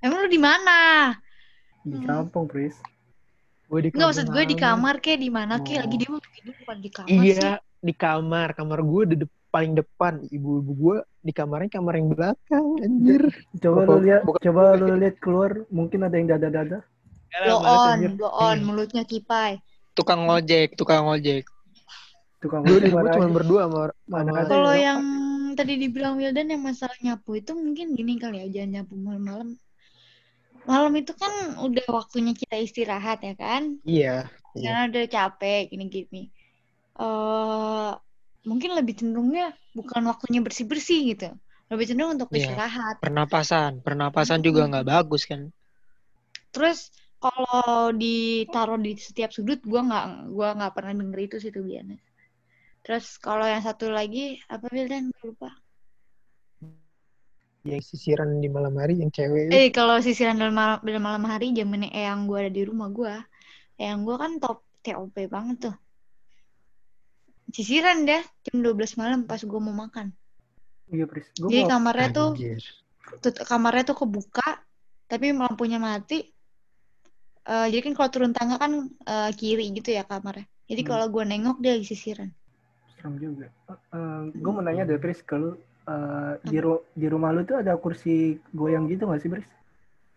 Emang 0.00 0.20
lu 0.20 0.28
di 0.28 0.36
mana? 0.36 0.80
Di 1.80 1.96
Hmm. 1.96 2.04
kampung, 2.04 2.44
Pris. 2.44 2.76
Gue 3.72 3.80
di 3.80 3.88
Enggak 3.88 4.12
maksud 4.12 4.26
gue 4.28 4.44
di 4.44 4.52
kamar. 4.54 5.00
kayak 5.00 5.20
di 5.20 5.30
mana 5.32 5.64
kayak 5.64 5.80
Oh. 5.80 5.82
lagi 5.88 5.96
dia 5.96 6.08
mau 6.08 6.20
di 6.76 6.90
kamar 6.92 7.08
sih. 7.08 7.16
Iya, 7.24 7.50
di 7.80 7.94
kamar. 7.94 8.48
Kamar 8.52 8.78
gue 8.82 9.02
di 9.06 9.16
dep- 9.24 9.39
paling 9.50 9.74
depan. 9.76 10.22
Ibu-ibu 10.30 10.72
gue 10.72 10.96
di 11.20 11.32
kamarnya 11.34 11.70
kamar 11.76 11.94
yang 11.98 12.08
belakang. 12.14 12.66
Anjir. 12.80 13.22
Coba 13.60 13.80
lu 13.84 13.98
lihat, 14.00 14.22
coba 14.24 14.60
lu 14.78 14.96
lihat 14.96 15.16
keluar, 15.20 15.50
mungkin 15.68 16.06
ada 16.06 16.16
yang 16.16 16.30
dada-dada. 16.30 16.80
Blow 17.30 17.62
Parah 17.62 17.94
banget, 17.94 18.10
on, 18.10 18.16
blow 18.18 18.32
on, 18.34 18.58
mulutnya 18.66 19.02
kipai. 19.06 19.62
Tukang 19.94 20.26
ojek, 20.26 20.74
tukang 20.74 21.06
ojek. 21.06 21.46
Tukang 22.42 22.64
ojek 22.66 22.90
gue 22.90 23.10
cuma 23.14 23.30
berdua 23.30 23.68
sama, 23.68 23.82
Mana 24.08 24.48
Kalau 24.48 24.74
ya? 24.74 24.90
yang 24.94 25.00
tadi 25.54 25.78
dibilang 25.78 26.18
Wildan 26.18 26.50
yang 26.50 26.62
masalah 26.64 26.96
nyapu 27.04 27.38
itu 27.38 27.54
mungkin 27.54 27.94
gini 27.94 28.18
kali 28.18 28.42
ya, 28.42 28.46
jangan 28.50 28.82
nyapu 28.82 28.94
malam-malam. 28.98 29.54
Malam 30.66 30.92
itu 30.98 31.12
kan 31.16 31.58
udah 31.62 31.86
waktunya 31.90 32.32
kita 32.34 32.56
istirahat 32.58 33.22
ya 33.22 33.34
kan? 33.38 33.78
Iya. 33.86 34.26
Iya. 34.58 34.64
Karena 34.66 34.80
udah 34.90 35.04
capek 35.06 35.60
gini-gini. 35.70 36.34
eh 37.00 37.92
mungkin 38.50 38.74
lebih 38.74 38.98
cenderungnya 38.98 39.54
bukan 39.78 40.02
waktunya 40.10 40.42
bersih-bersih 40.42 41.14
gitu. 41.14 41.28
Lebih 41.70 41.86
cenderung 41.86 42.18
untuk 42.18 42.34
Iya. 42.34 42.42
istirahat. 42.42 42.98
Pernapasan, 42.98 43.72
pernapasan 43.86 44.42
juga 44.42 44.66
nggak 44.66 44.86
bagus 44.90 45.22
kan? 45.30 45.54
Terus 46.50 46.90
kalau 47.22 47.94
ditaruh 47.94 48.80
di 48.82 48.98
setiap 48.98 49.30
sudut 49.30 49.62
gua 49.62 49.86
nggak 49.86 50.04
gua 50.34 50.48
nggak 50.58 50.72
pernah 50.74 50.92
denger 50.98 51.20
itu 51.30 51.36
sih 51.38 51.50
tuh 51.54 51.62
biasanya. 51.62 52.02
Terus 52.82 53.06
kalau 53.22 53.46
yang 53.46 53.62
satu 53.62 53.86
lagi 53.92 54.40
apa 54.50 54.66
Wildan 54.74 55.14
Gua 55.14 55.22
lupa. 55.30 55.50
Yang 57.62 57.92
sisiran 57.92 58.40
di 58.40 58.48
malam 58.48 58.72
hari 58.80 59.04
yang 59.04 59.12
cewek. 59.12 59.52
Eh 59.52 59.68
kalau 59.70 60.00
sisiran 60.00 60.40
dalam 60.40 60.56
malam, 60.56 60.80
dalam 60.80 61.04
malam 61.04 61.24
hari 61.28 61.52
zamannya 61.52 61.92
eyang 61.92 62.26
gua 62.26 62.48
ada 62.48 62.52
di 62.52 62.62
rumah 62.66 62.88
gua. 62.90 63.14
Eyang 63.76 64.02
gua 64.08 64.16
kan 64.16 64.32
top 64.42 64.64
TOP 64.80 65.16
banget 65.28 65.56
tuh. 65.68 65.76
Sisiran 67.50 68.02
deh 68.02 68.22
jam 68.42 68.56
12 68.62 68.94
malam 68.94 69.26
pas 69.26 69.42
gua 69.42 69.58
mau 69.58 69.74
makan. 69.74 70.14
Iya, 70.86 71.06
Pris. 71.06 71.26
Gue 71.34 71.50
Jadi 71.50 71.62
mau 71.62 71.70
kamarnya 71.72 72.08
tuh 72.10 72.28
tut- 73.18 73.42
kamarnya 73.42 73.84
tuh 73.84 73.96
kebuka 73.96 74.48
tapi 75.06 75.30
lampunya 75.30 75.78
mati. 75.78 76.26
Eh, 77.42 77.66
jadi 77.68 77.82
kan 77.82 77.94
kalau 77.94 78.10
turun 78.10 78.30
tangga 78.30 78.56
kan 78.56 78.72
eh, 78.86 79.30
kiri 79.34 79.70
gitu 79.72 79.90
ya 79.90 80.02
kamarnya. 80.02 80.46
Jadi 80.66 80.82
Hmm. 80.82 80.90
kalau 80.90 81.06
gua 81.08 81.24
nengok 81.24 81.58
dia 81.58 81.74
lagi 81.74 81.86
sisiran. 81.86 82.30
serem 82.94 83.16
juga. 83.16 83.48
gue 84.30 84.50
mau 84.52 84.60
nanya 84.60 84.84
deh, 84.84 85.00
Pris, 85.00 85.24
ke 85.24 85.32
lu. 85.32 85.56
eh, 85.88 86.32
di, 86.44 86.60
ru- 86.60 86.84
di 86.92 87.08
rumah 87.08 87.32
lu 87.32 87.42
tuh 87.42 87.58
ada 87.58 87.74
kursi 87.74 88.36
goyang 88.52 88.84
gitu 88.86 89.08
gak 89.08 89.18
sih, 89.18 89.32
Pris? 89.32 89.42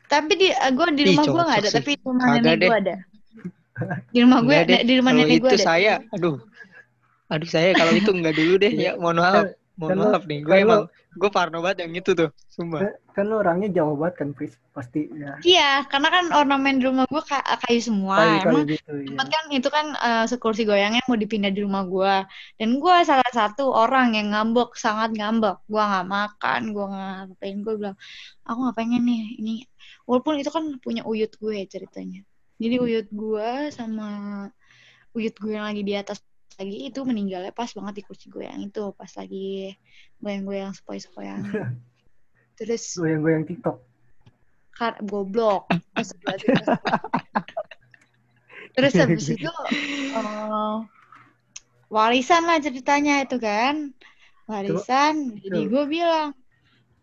Tapi 0.06 0.36
di 0.36 0.48
eh, 0.52 0.70
gua 0.70 0.92
di 0.92 1.04
rumah 1.08 1.26
gua 1.26 1.44
nggak 1.48 1.60
ada, 1.64 1.70
sih. 1.72 1.78
tapi 1.80 1.92
di 1.96 2.04
rumah 2.04 2.28
nenek 2.36 2.60
gua 2.62 2.78
ada. 2.78 2.96
Di 4.06 4.20
rumah 4.22 4.40
gue, 4.40 4.52
Nggak 4.52 4.68
deh. 4.68 4.82
di 4.84 4.94
rumah 5.00 5.12
Kalau 5.16 5.24
nenek 5.24 5.38
gua 5.40 5.50
itu 5.50 5.56
ada. 5.56 5.66
saya, 5.66 5.94
aduh. 6.12 6.38
Aduh 7.34 7.50
saya 7.50 7.74
kalau 7.74 7.94
itu 7.98 8.14
nggak 8.14 8.36
dulu 8.38 8.54
deh. 8.62 8.74
Ya, 8.84 8.94
mohon 9.00 9.18
maaf. 9.18 9.58
mohon 9.74 9.90
kan 9.90 9.98
maaf 10.06 10.24
nih 10.30 10.46
gue 10.46 10.54
emang 10.62 10.86
gue 11.18 11.30
parno 11.34 11.58
banget 11.66 11.86
yang 11.86 11.98
itu 11.98 12.14
tuh 12.14 12.30
sumpah. 12.46 12.86
Kan, 12.86 12.94
kan 13.18 13.24
lo 13.26 13.42
orangnya 13.42 13.74
jauh 13.74 13.98
banget 13.98 14.22
kan 14.22 14.30
Fris 14.38 14.54
pasti 14.70 15.10
ya. 15.10 15.34
Iya 15.42 15.72
karena 15.90 16.10
kan 16.14 16.26
ornamen 16.30 16.78
di 16.78 16.86
rumah 16.86 17.10
gue 17.10 17.24
kayu 17.26 17.82
semua. 17.82 18.22
Kayu, 18.22 18.38
kayu 18.38 18.46
emang 18.46 18.66
gitu, 18.70 18.92
iya. 19.02 19.26
kan 19.34 19.44
itu 19.50 19.70
kan 19.74 19.86
uh, 19.98 20.26
sekursi 20.30 20.62
goyangnya 20.66 21.02
mau 21.10 21.18
dipindah 21.18 21.50
di 21.50 21.66
rumah 21.66 21.90
gue 21.90 22.14
dan 22.62 22.70
gue 22.78 22.96
salah 23.02 23.32
satu 23.34 23.74
orang 23.74 24.14
yang 24.14 24.34
ngambek 24.34 24.78
sangat 24.78 25.10
ngambek. 25.18 25.58
Gue 25.66 25.82
nggak 25.82 26.06
makan 26.06 26.62
gue 26.70 26.86
nggak 26.86 27.14
ngapain. 27.34 27.58
Gue 27.66 27.74
bilang 27.82 27.96
aku 28.46 28.58
nggak 28.70 28.78
pengen 28.78 29.02
nih 29.10 29.22
ini. 29.42 29.56
Walaupun 30.06 30.38
itu 30.38 30.54
kan 30.54 30.70
punya 30.82 31.02
uyut 31.02 31.34
gue 31.34 31.66
ceritanya. 31.66 32.22
Jadi 32.62 32.76
uyut 32.78 33.08
gue 33.10 33.50
sama 33.74 34.10
uyut 35.18 35.34
gue 35.38 35.54
yang 35.54 35.66
lagi 35.66 35.82
di 35.82 35.94
atas 35.98 36.22
lagi 36.60 36.78
itu 36.90 37.00
meninggalnya 37.04 37.54
pas 37.56 37.70
banget 37.72 37.94
di 38.00 38.04
kursi 38.06 38.28
goyang 38.30 38.66
itu 38.66 38.94
pas 38.94 39.12
lagi 39.18 39.74
goyang-goyang 40.22 40.72
sepoi-sepoian 40.74 41.46
terus 42.58 42.84
goyang-goyang 42.98 43.44
TikTok. 43.50 43.78
Kan 44.74 44.94
goblok. 45.06 45.70
Terus 48.74 48.94
habis 48.98 49.30
itu 49.30 49.54
uh, 50.18 50.82
warisan 51.94 52.50
lah 52.50 52.58
ceritanya 52.58 53.22
itu 53.22 53.38
kan. 53.38 53.94
Warisan 54.50 55.38
Coba. 55.38 55.40
jadi 55.46 55.62
gue 55.70 55.84
bilang 55.88 56.28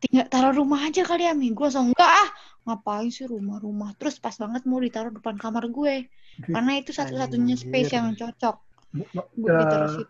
tinggal 0.02 0.26
taruh 0.32 0.54
rumah 0.56 0.88
aja 0.88 1.04
kali 1.04 1.28
ya 1.28 1.32
gue 1.36 1.52
langsung 1.54 1.94
enggak 1.94 2.10
ah 2.10 2.28
ngapain 2.66 3.08
sih 3.14 3.30
rumah-rumah? 3.30 3.94
Terus 3.96 4.18
pas 4.18 4.34
banget 4.34 4.66
mau 4.66 4.82
ditaruh 4.82 5.14
depan 5.14 5.38
kamar 5.38 5.70
gue. 5.70 6.10
Karena 6.42 6.72
itu 6.74 6.90
satu-satunya 6.90 7.54
space 7.54 7.94
yang 7.94 8.18
cocok 8.18 8.69
gue 8.90 10.06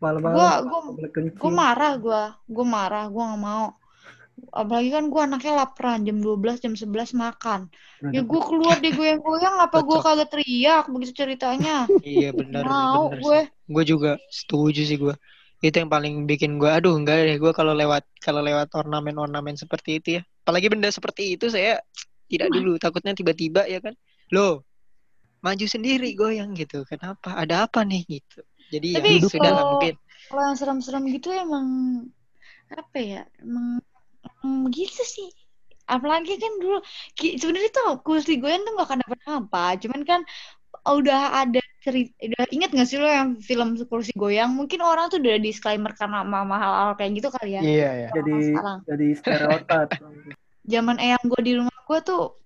malam-malam 0.00 0.34
gua 0.34 0.50
gua 1.36 1.52
marah 1.52 1.92
gua. 2.00 2.22
Gua 2.48 2.66
marah 2.66 3.04
gua 3.12 3.24
nggak 3.30 3.42
mau. 3.44 3.66
Apalagi 4.56 4.88
kan 4.88 5.04
gua 5.12 5.28
anaknya 5.28 5.52
laparan 5.60 6.00
jam 6.08 6.16
12 6.24 6.64
jam 6.64 6.72
11 6.72 7.12
makan. 7.12 7.60
Ya 8.08 8.24
gua 8.24 8.40
keluar 8.48 8.80
di 8.80 8.90
goyang-goyang. 8.96 9.60
Apa 9.60 9.84
gua 9.84 10.00
kagak 10.00 10.32
teriak 10.32 10.88
begitu 10.88 11.12
ceritanya? 11.12 11.84
Iya 12.00 12.32
benar 12.32 12.64
mau 12.64 13.12
bener 13.12 13.20
gue 13.20 13.40
gue 13.70 13.84
juga 13.84 14.16
setuju 14.32 14.82
sih 14.88 14.96
gua. 14.96 15.14
Itu 15.60 15.76
yang 15.76 15.92
paling 15.92 16.24
bikin 16.24 16.56
gua 16.56 16.80
aduh 16.80 16.96
enggak 16.96 17.28
deh 17.28 17.36
gua 17.36 17.52
kalau 17.52 17.76
lewat 17.76 18.08
kalau 18.24 18.40
lewat 18.40 18.72
ornamen-ornamen 18.72 19.60
seperti 19.60 20.00
itu 20.00 20.08
ya. 20.18 20.22
Apalagi 20.48 20.72
benda 20.72 20.88
seperti 20.88 21.36
itu 21.36 21.52
saya 21.52 21.76
tidak 22.32 22.48
dulu 22.48 22.80
takutnya 22.80 23.12
tiba-tiba 23.12 23.68
ya 23.68 23.84
kan. 23.84 23.92
Lo 24.32 24.64
maju 25.40 25.66
sendiri 25.66 26.12
goyang 26.16 26.52
gitu. 26.56 26.84
Kenapa? 26.84 27.36
Ada 27.36 27.68
apa 27.68 27.84
nih 27.84 28.20
gitu. 28.20 28.40
Jadi 28.70 28.88
Tapi 28.96 29.08
ya 29.18 29.20
sudah 29.26 29.50
lah 29.50 29.64
mungkin. 29.66 29.94
kalau 30.30 30.42
yang 30.46 30.56
serem-serem 30.56 31.04
gitu 31.10 31.34
emang 31.34 31.66
apa 32.70 32.98
ya 33.02 33.22
emang, 33.42 33.82
emang 34.22 34.70
gitu 34.70 35.02
sih. 35.02 35.28
Apalagi 35.90 36.38
kan 36.38 36.52
dulu 36.62 36.78
sebenarnya 37.18 37.70
tuh 37.74 37.98
kursi 38.06 38.38
goyang 38.38 38.62
tuh 38.62 38.78
gak 38.78 38.86
akan 38.86 38.98
dapat 39.02 39.20
apa 39.26 39.64
cuman 39.82 40.00
kan 40.06 40.20
udah 40.86 41.42
ada 41.44 41.58
cerita 41.82 42.14
udah 42.22 42.44
inget 42.54 42.70
gak 42.70 42.86
sih 42.86 43.02
lo 43.02 43.10
yang 43.10 43.42
film 43.42 43.74
kursi 43.90 44.14
goyang? 44.14 44.54
Mungkin 44.54 44.78
orang 44.86 45.10
tuh 45.10 45.18
udah 45.18 45.42
disclaimer 45.42 45.90
karena 45.98 46.22
mahal-mahal 46.22 46.94
kayak 46.94 47.18
gitu 47.18 47.28
kali 47.34 47.58
ya. 47.58 47.62
Iya 47.64 47.90
iya. 48.06 48.08
Jadi 48.14 48.34
jadi 48.86 49.06
stereotip 49.18 49.88
zaman 50.72 50.96
eyang 51.02 51.24
gue 51.26 51.40
di 51.42 51.52
rumah 51.58 51.74
gue 51.74 51.98
tuh 52.06 52.39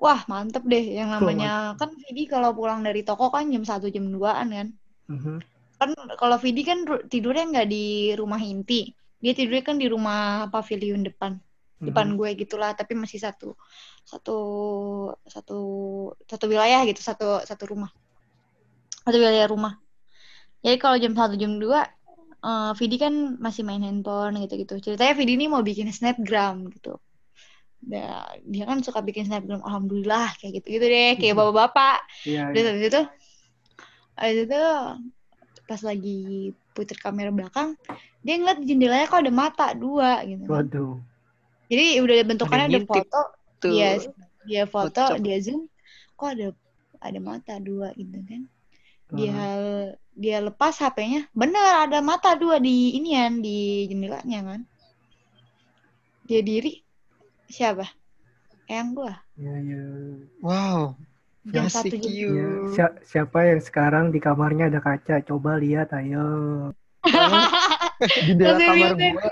wah 0.00 0.24
mantep 0.26 0.64
deh. 0.64 0.96
Yang 0.96 1.20
namanya 1.20 1.76
kan 1.76 1.92
Vidi 1.92 2.24
kalau 2.24 2.56
pulang 2.56 2.80
dari 2.80 3.04
toko 3.04 3.28
kan 3.28 3.46
jam 3.52 3.62
satu 3.62 3.92
jam 3.92 4.08
2an 4.08 4.48
kan. 4.48 4.68
Mm-hmm. 5.10 5.36
kan 5.80 5.90
kalau 6.20 6.36
Vidi 6.36 6.62
kan 6.64 6.84
tidurnya 7.08 7.44
nggak 7.52 7.68
di 7.68 8.16
rumah 8.16 8.40
inti. 8.40 8.96
Dia 9.20 9.36
tidurnya 9.36 9.64
kan 9.64 9.76
di 9.76 9.86
rumah 9.92 10.48
pavilion 10.48 11.04
depan 11.04 11.36
mm-hmm. 11.36 11.86
depan 11.92 12.06
gue 12.16 12.30
gitulah 12.40 12.72
tapi 12.72 12.96
masih 12.96 13.20
satu 13.20 13.52
satu 14.04 14.38
satu 15.28 15.58
satu 16.24 16.44
wilayah 16.48 16.80
gitu 16.88 17.04
satu 17.04 17.44
satu 17.44 17.64
rumah. 17.68 17.92
Satu 19.04 19.16
wilayah 19.20 19.46
rumah. 19.48 19.76
Jadi 20.64 20.76
kalau 20.80 20.96
jam 20.96 21.12
satu 21.12 21.36
jam 21.36 21.60
dua 21.60 21.84
uh, 22.44 22.72
Vidi 22.76 22.96
kan 22.96 23.36
masih 23.36 23.64
main 23.64 23.84
handphone 23.84 24.40
gitu-gitu. 24.48 24.80
Ceritanya 24.80 25.12
Vidi 25.12 25.36
ini 25.36 25.46
mau 25.48 25.60
bikin 25.60 25.92
snapgram 25.92 26.68
gitu 26.72 26.96
dia, 27.80 28.28
dia 28.44 28.64
kan 28.68 28.84
suka 28.84 29.00
bikin 29.00 29.24
snapgram 29.24 29.64
alhamdulillah 29.64 30.36
kayak 30.36 30.60
gitu 30.60 30.78
gitu 30.78 30.86
deh 30.86 31.16
kayak 31.16 31.34
bapak-bapak. 31.36 31.98
Iya, 32.28 32.52
iya. 32.52 32.62
habis 32.68 32.82
itu 32.86 33.02
habis 34.20 34.38
itu 34.44 34.60
pas 35.64 35.80
lagi 35.86 36.20
putar 36.76 36.98
kamera 37.00 37.30
belakang 37.32 37.78
dia 38.20 38.36
ngeliat 38.36 38.60
jendelanya 38.64 39.06
kok 39.08 39.20
ada 39.24 39.32
mata 39.32 39.66
dua 39.72 40.20
gitu. 40.28 40.44
Waduh. 40.44 41.00
Jadi 41.72 41.86
udah 42.02 42.16
bentukannya 42.26 42.66
ada, 42.68 42.78
ada 42.82 42.88
foto. 42.88 43.20
tuh. 43.60 43.72
dia 43.72 43.90
dia 44.44 44.62
foto 44.64 45.02
What's 45.14 45.22
dia 45.24 45.36
zoom 45.40 45.68
kok 46.16 46.36
ada 46.36 46.48
ada 47.00 47.18
mata 47.20 47.54
dua 47.56 47.96
gitu 47.96 48.20
kan. 48.28 48.42
Dia 49.16 49.32
uh. 49.32 49.86
dia 50.12 50.38
lepas 50.44 50.76
HP-nya 50.76 51.32
bener 51.32 51.88
ada 51.88 52.04
mata 52.04 52.36
dua 52.36 52.60
di 52.60 53.00
inian 53.00 53.40
di 53.40 53.88
jendelanya 53.88 54.40
kan. 54.44 54.60
Dia 56.28 56.44
diri 56.44 56.89
Siapa? 57.50 57.84
Yang 58.70 58.88
gua. 58.94 59.14
Iya, 59.34 59.54
iya. 59.66 59.82
Wow. 60.38 60.94
Jam 61.50 61.66
satu 61.66 61.96
ya, 61.98 62.92
siapa 63.02 63.48
yang 63.48 63.58
sekarang 63.58 64.14
di 64.14 64.22
kamarnya 64.22 64.70
ada 64.70 64.78
kaca? 64.78 65.18
Coba 65.26 65.58
lihat, 65.58 65.90
ayo. 65.90 66.70
jendela 68.28 68.60
kamar 68.60 68.92
gua. 68.94 69.30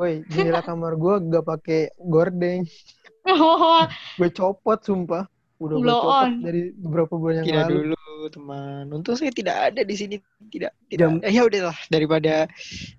Woi, 0.00 0.14
jendela 0.26 0.60
kamar 0.66 0.92
gua 0.98 1.22
gak 1.22 1.46
pakai 1.46 1.80
gordeng. 2.02 2.66
Oh. 3.22 3.86
gue 4.18 4.30
copot 4.34 4.82
sumpah. 4.82 5.30
Udah 5.62 5.76
copot 5.78 6.30
dari 6.42 6.62
beberapa 6.74 7.14
bulan 7.14 7.34
yang 7.42 7.46
Kira 7.46 7.62
lalu. 7.66 7.74
dulu 7.94 8.24
teman. 8.30 8.84
Untung 8.90 9.14
saya 9.14 9.30
tidak 9.30 9.56
ada 9.70 9.80
di 9.86 9.94
sini. 9.94 10.16
Tidak. 10.50 10.72
tidak. 10.90 10.98
Jam, 10.98 11.12
eh, 11.22 11.32
ya 11.32 11.42
udahlah 11.46 11.76
daripada 11.86 12.50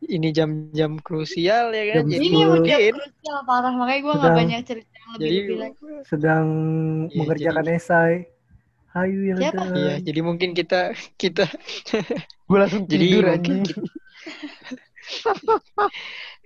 ini 0.07 0.29
jam-jam 0.31 0.95
krusial 1.03 1.75
ya 1.75 1.83
kan. 1.91 1.95
Jam 2.07 2.07
jadi 2.15 2.25
ini 2.25 2.41
udah 2.47 2.77
krusial 2.95 3.39
parah 3.43 3.73
makanya 3.75 3.99
gue 3.99 4.13
nggak 4.15 4.33
banyak 4.35 4.59
cerita 4.63 4.93
yang 4.95 5.09
lebih 5.11 5.23
jadi, 5.23 5.35
lebih 5.35 5.57
lagi. 5.59 5.81
Sedang 6.07 6.45
ya, 7.11 7.15
mengerjakan 7.19 7.65
jadi, 7.67 7.79
esai. 7.79 8.15
Hayu 8.93 9.25
ya 9.25 9.49
Iya, 9.49 10.05
jadi 10.05 10.19
mungkin 10.21 10.53
kita 10.53 10.93
kita 11.17 11.49
gue 12.45 12.57
langsung 12.61 12.85
jadi 12.85 13.01
tidur 13.01 13.25
mungkin 13.25 13.65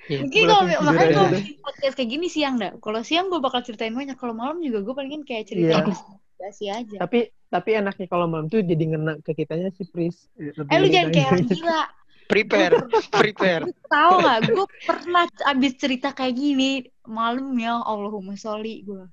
Ya, 0.07 0.23
Mungkin 0.23 0.41
kalau 0.47 0.63
makanya 0.88 1.11
kalau 1.19 1.29
podcast 1.67 1.95
kayak 1.99 2.09
gini 2.15 2.27
siang 2.31 2.55
dah. 2.55 2.71
Kalau 2.79 3.03
siang 3.03 3.27
gue 3.27 3.43
bakal 3.43 3.59
ceritain 3.59 3.91
banyak. 3.91 4.15
Kalau 4.15 4.31
malam 4.31 4.63
juga 4.63 4.79
gue 4.79 4.95
pengen 4.95 5.21
kayak 5.27 5.51
cerita 5.51 5.84
yeah. 5.84 6.51
sih 6.55 6.71
aja. 6.71 7.03
Tapi 7.03 7.27
tapi 7.51 7.69
enaknya 7.75 8.07
kalau 8.07 8.27
malam 8.27 8.47
tuh 8.47 8.63
jadi 8.63 8.84
ngena 8.95 9.19
ke 9.19 9.35
kitanya 9.35 9.67
sih 9.75 9.84
Pris. 9.91 10.31
eh 10.39 10.77
lu 10.79 10.88
jangan 10.88 11.11
kayak 11.11 11.27
orang 11.35 11.47
gila. 11.51 11.81
Prepare, 12.27 12.75
prepare. 13.07 13.63
Tahu 13.88 14.11
nggak? 14.19 14.39
Gue 14.51 14.67
pernah 14.84 15.23
abis 15.47 15.73
cerita 15.79 16.11
kayak 16.11 16.35
gini 16.35 16.84
malam 17.07 17.55
ya 17.55 17.79
Allahumma 17.79 18.35
sholli 18.35 18.84
gue. 18.84 19.07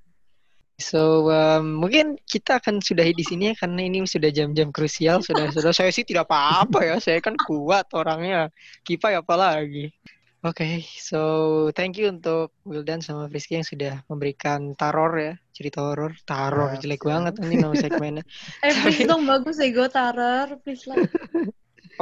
So 0.75 1.31
um, 1.31 1.79
mungkin 1.79 2.19
kita 2.27 2.59
akan 2.59 2.83
sudahi 2.83 3.15
di 3.15 3.23
sini 3.23 3.51
ya 3.51 3.55
karena 3.55 3.87
ini 3.87 4.03
sudah 4.11 4.35
jam-jam 4.35 4.75
krusial 4.75 5.23
sudah 5.23 5.55
sudah 5.55 5.71
saya 5.71 5.95
sih 5.95 6.03
tidak 6.03 6.27
apa-apa 6.27 6.83
ya 6.83 6.97
saya 6.99 7.23
kan 7.23 7.39
kuat 7.39 7.87
orangnya 7.95 8.51
kipai 8.83 9.15
apalagi 9.15 9.95
Oke, 9.95 10.14
okay, 10.53 10.85
so 11.01 11.21
thank 11.73 11.97
you 11.97 12.13
untuk 12.13 12.53
Wildan 12.69 13.01
sama 13.01 13.29
Frisky 13.33 13.57
yang 13.57 13.65
sudah 13.65 14.05
memberikan 14.13 14.77
taror 14.77 15.13
ya, 15.17 15.33
cerita 15.57 15.81
horor. 15.81 16.13
Taror, 16.29 16.77
jelek 16.81 17.09
banget 17.09 17.41
ini 17.41 17.57
nama 17.61 17.73
segmennya. 17.73 18.25
eh, 18.67 18.75
please 18.85 19.09
dong 19.09 19.25
bagus 19.25 19.57
ya 19.57 19.69
gue 19.73 19.89
taror, 19.89 20.61
please 20.61 20.85
lah. 20.85 21.01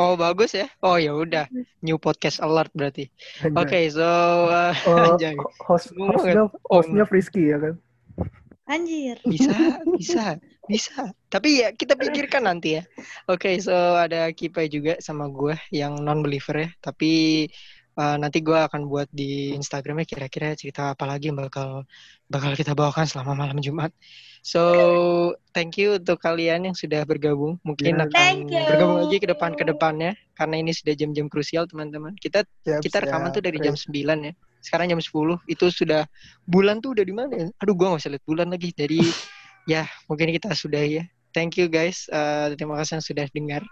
Oh 0.00 0.16
bagus 0.16 0.56
ya? 0.56 0.72
Oh 0.80 0.96
ya 0.96 1.12
udah, 1.12 1.44
new 1.84 2.00
podcast 2.00 2.40
alert 2.40 2.72
berarti. 2.72 3.12
Oke, 3.52 3.52
okay, 3.68 3.84
so 3.92 4.00
uh, 4.48 4.72
oh, 4.88 5.20
host, 5.68 5.92
hostnya, 5.92 6.48
hostnya 6.72 7.04
Frisky 7.04 7.52
ya 7.52 7.60
kan? 7.60 7.74
Anjir. 8.64 9.20
Bisa, 9.28 9.52
bisa, 9.92 10.40
bisa. 10.64 11.12
Tapi 11.28 11.60
ya 11.60 11.76
kita 11.76 12.00
pikirkan 12.00 12.48
nanti 12.48 12.80
ya. 12.80 12.88
Oke, 13.28 13.52
okay, 13.52 13.54
so 13.60 13.74
ada 13.74 14.32
Kipai 14.32 14.72
juga 14.72 14.96
sama 14.96 15.28
gue 15.28 15.60
yang 15.68 16.00
non 16.00 16.24
believer 16.24 16.56
ya, 16.56 16.70
tapi 16.80 17.44
uh, 17.96 18.16
nanti 18.16 18.40
gue 18.40 18.56
akan 18.56 18.88
buat 18.88 19.08
di 19.12 19.52
Instagramnya 19.56 20.08
kira-kira 20.08 20.56
cerita 20.56 20.92
apa 20.92 21.04
lagi 21.04 21.28
yang 21.28 21.38
bakal 21.38 21.84
bakal 22.28 22.52
kita 22.56 22.72
bawakan 22.72 23.04
selama 23.04 23.36
malam 23.36 23.58
Jumat. 23.60 23.92
So 24.42 24.62
thank 25.54 25.78
you 25.78 26.02
untuk 26.02 26.18
kalian 26.18 26.66
yang 26.66 26.76
sudah 26.76 27.06
bergabung. 27.06 27.62
Mungkin 27.62 28.02
yeah. 28.02 28.06
akan 28.08 28.32
bergabung 28.50 28.98
lagi 29.06 29.18
ke 29.22 29.28
depan 29.30 29.50
ke 29.54 29.64
depannya 29.68 30.18
karena 30.34 30.56
ini 30.58 30.74
sudah 30.74 30.94
jam-jam 30.98 31.30
krusial 31.30 31.68
teman-teman. 31.70 32.16
Kita 32.18 32.42
siap, 32.66 32.82
kita 32.82 33.06
rekaman 33.06 33.30
siap. 33.30 33.36
tuh 33.38 33.42
dari 33.44 33.58
jam 33.62 33.74
9 33.78 33.94
ya. 34.26 34.32
Sekarang 34.62 34.86
jam 34.90 35.00
10 35.02 35.42
itu 35.46 35.66
sudah 35.70 36.06
bulan 36.46 36.82
tuh 36.82 36.98
udah 36.98 37.04
di 37.06 37.14
mana 37.14 37.32
ya? 37.34 37.48
Aduh 37.62 37.74
gue 37.78 37.86
gak 37.86 38.02
usah 38.02 38.12
lihat 38.14 38.24
bulan 38.26 38.48
lagi. 38.50 38.74
Jadi 38.74 38.98
ya 39.72 39.86
mungkin 40.10 40.34
kita 40.34 40.50
sudah 40.58 40.82
ya. 40.82 41.04
Thank 41.32 41.56
you 41.56 41.70
guys. 41.70 42.10
Uh, 42.10 42.52
terima 42.58 42.76
kasih 42.82 42.98
yang 42.98 43.04
sudah 43.06 43.26
dengar. 43.30 43.62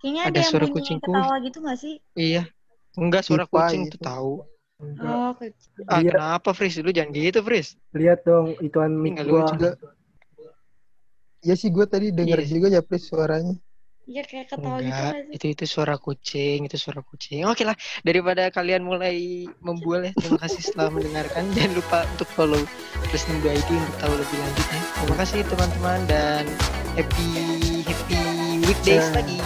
Kayaknya 0.00 0.22
ada, 0.32 0.40
ada 0.40 0.48
suara 0.48 0.66
kucingku. 0.68 1.12
ketawa 1.12 1.36
gitu 1.44 1.58
gak 1.60 1.76
sih? 1.76 1.94
Iya, 2.16 2.48
Enggak 2.98 3.22
suara 3.22 3.44
Pipa 3.46 3.68
kucing 3.68 3.82
gitu. 3.86 3.94
tuh 3.96 4.02
tahu. 4.02 4.32
Oh, 4.80 5.30
kecil. 5.36 5.84
Ah, 5.86 6.00
kenapa 6.00 6.50
Fris? 6.56 6.80
Lu 6.80 6.88
jangan 6.88 7.12
gitu, 7.12 7.44
Fris. 7.44 7.76
Lihat 7.92 8.24
dong 8.24 8.56
ituan 8.64 8.96
mic 8.96 9.20
gua. 9.28 9.44
Juga. 9.52 9.70
Ya 11.40 11.52
sih 11.56 11.68
gue 11.68 11.84
tadi 11.84 12.12
denger 12.12 12.44
Iya. 12.44 12.48
juga 12.48 12.66
ya 12.68 12.80
Pris 12.80 13.08
suaranya. 13.08 13.56
Iya 14.10 14.26
kayak 14.26 14.50
ketawa 14.50 14.82
gitu 14.82 14.90
sih? 14.90 15.22
itu 15.38 15.46
itu 15.54 15.64
suara 15.70 15.94
kucing, 15.94 16.66
itu 16.66 16.74
suara 16.74 16.98
kucing. 16.98 17.46
Oke 17.46 17.62
lah, 17.62 17.78
daripada 18.02 18.50
kalian 18.50 18.82
mulai 18.82 19.46
membual 19.62 20.02
ya, 20.02 20.12
terima 20.18 20.40
kasih 20.42 20.66
setelah 20.66 20.90
mendengarkan. 20.90 21.46
Jangan 21.54 21.72
lupa 21.78 21.98
untuk 22.10 22.28
follow 22.34 22.58
Presiden 23.14 23.38
ID 23.46 23.70
untuk 23.70 23.96
tahu 24.02 24.14
lebih 24.18 24.36
lanjutnya. 24.42 24.80
Terima 24.98 25.16
kasih 25.22 25.38
teman-teman 25.46 26.00
dan 26.10 26.44
happy 26.98 27.28
happy 27.86 28.18
weekdays 28.66 29.06
lagi. 29.14 29.38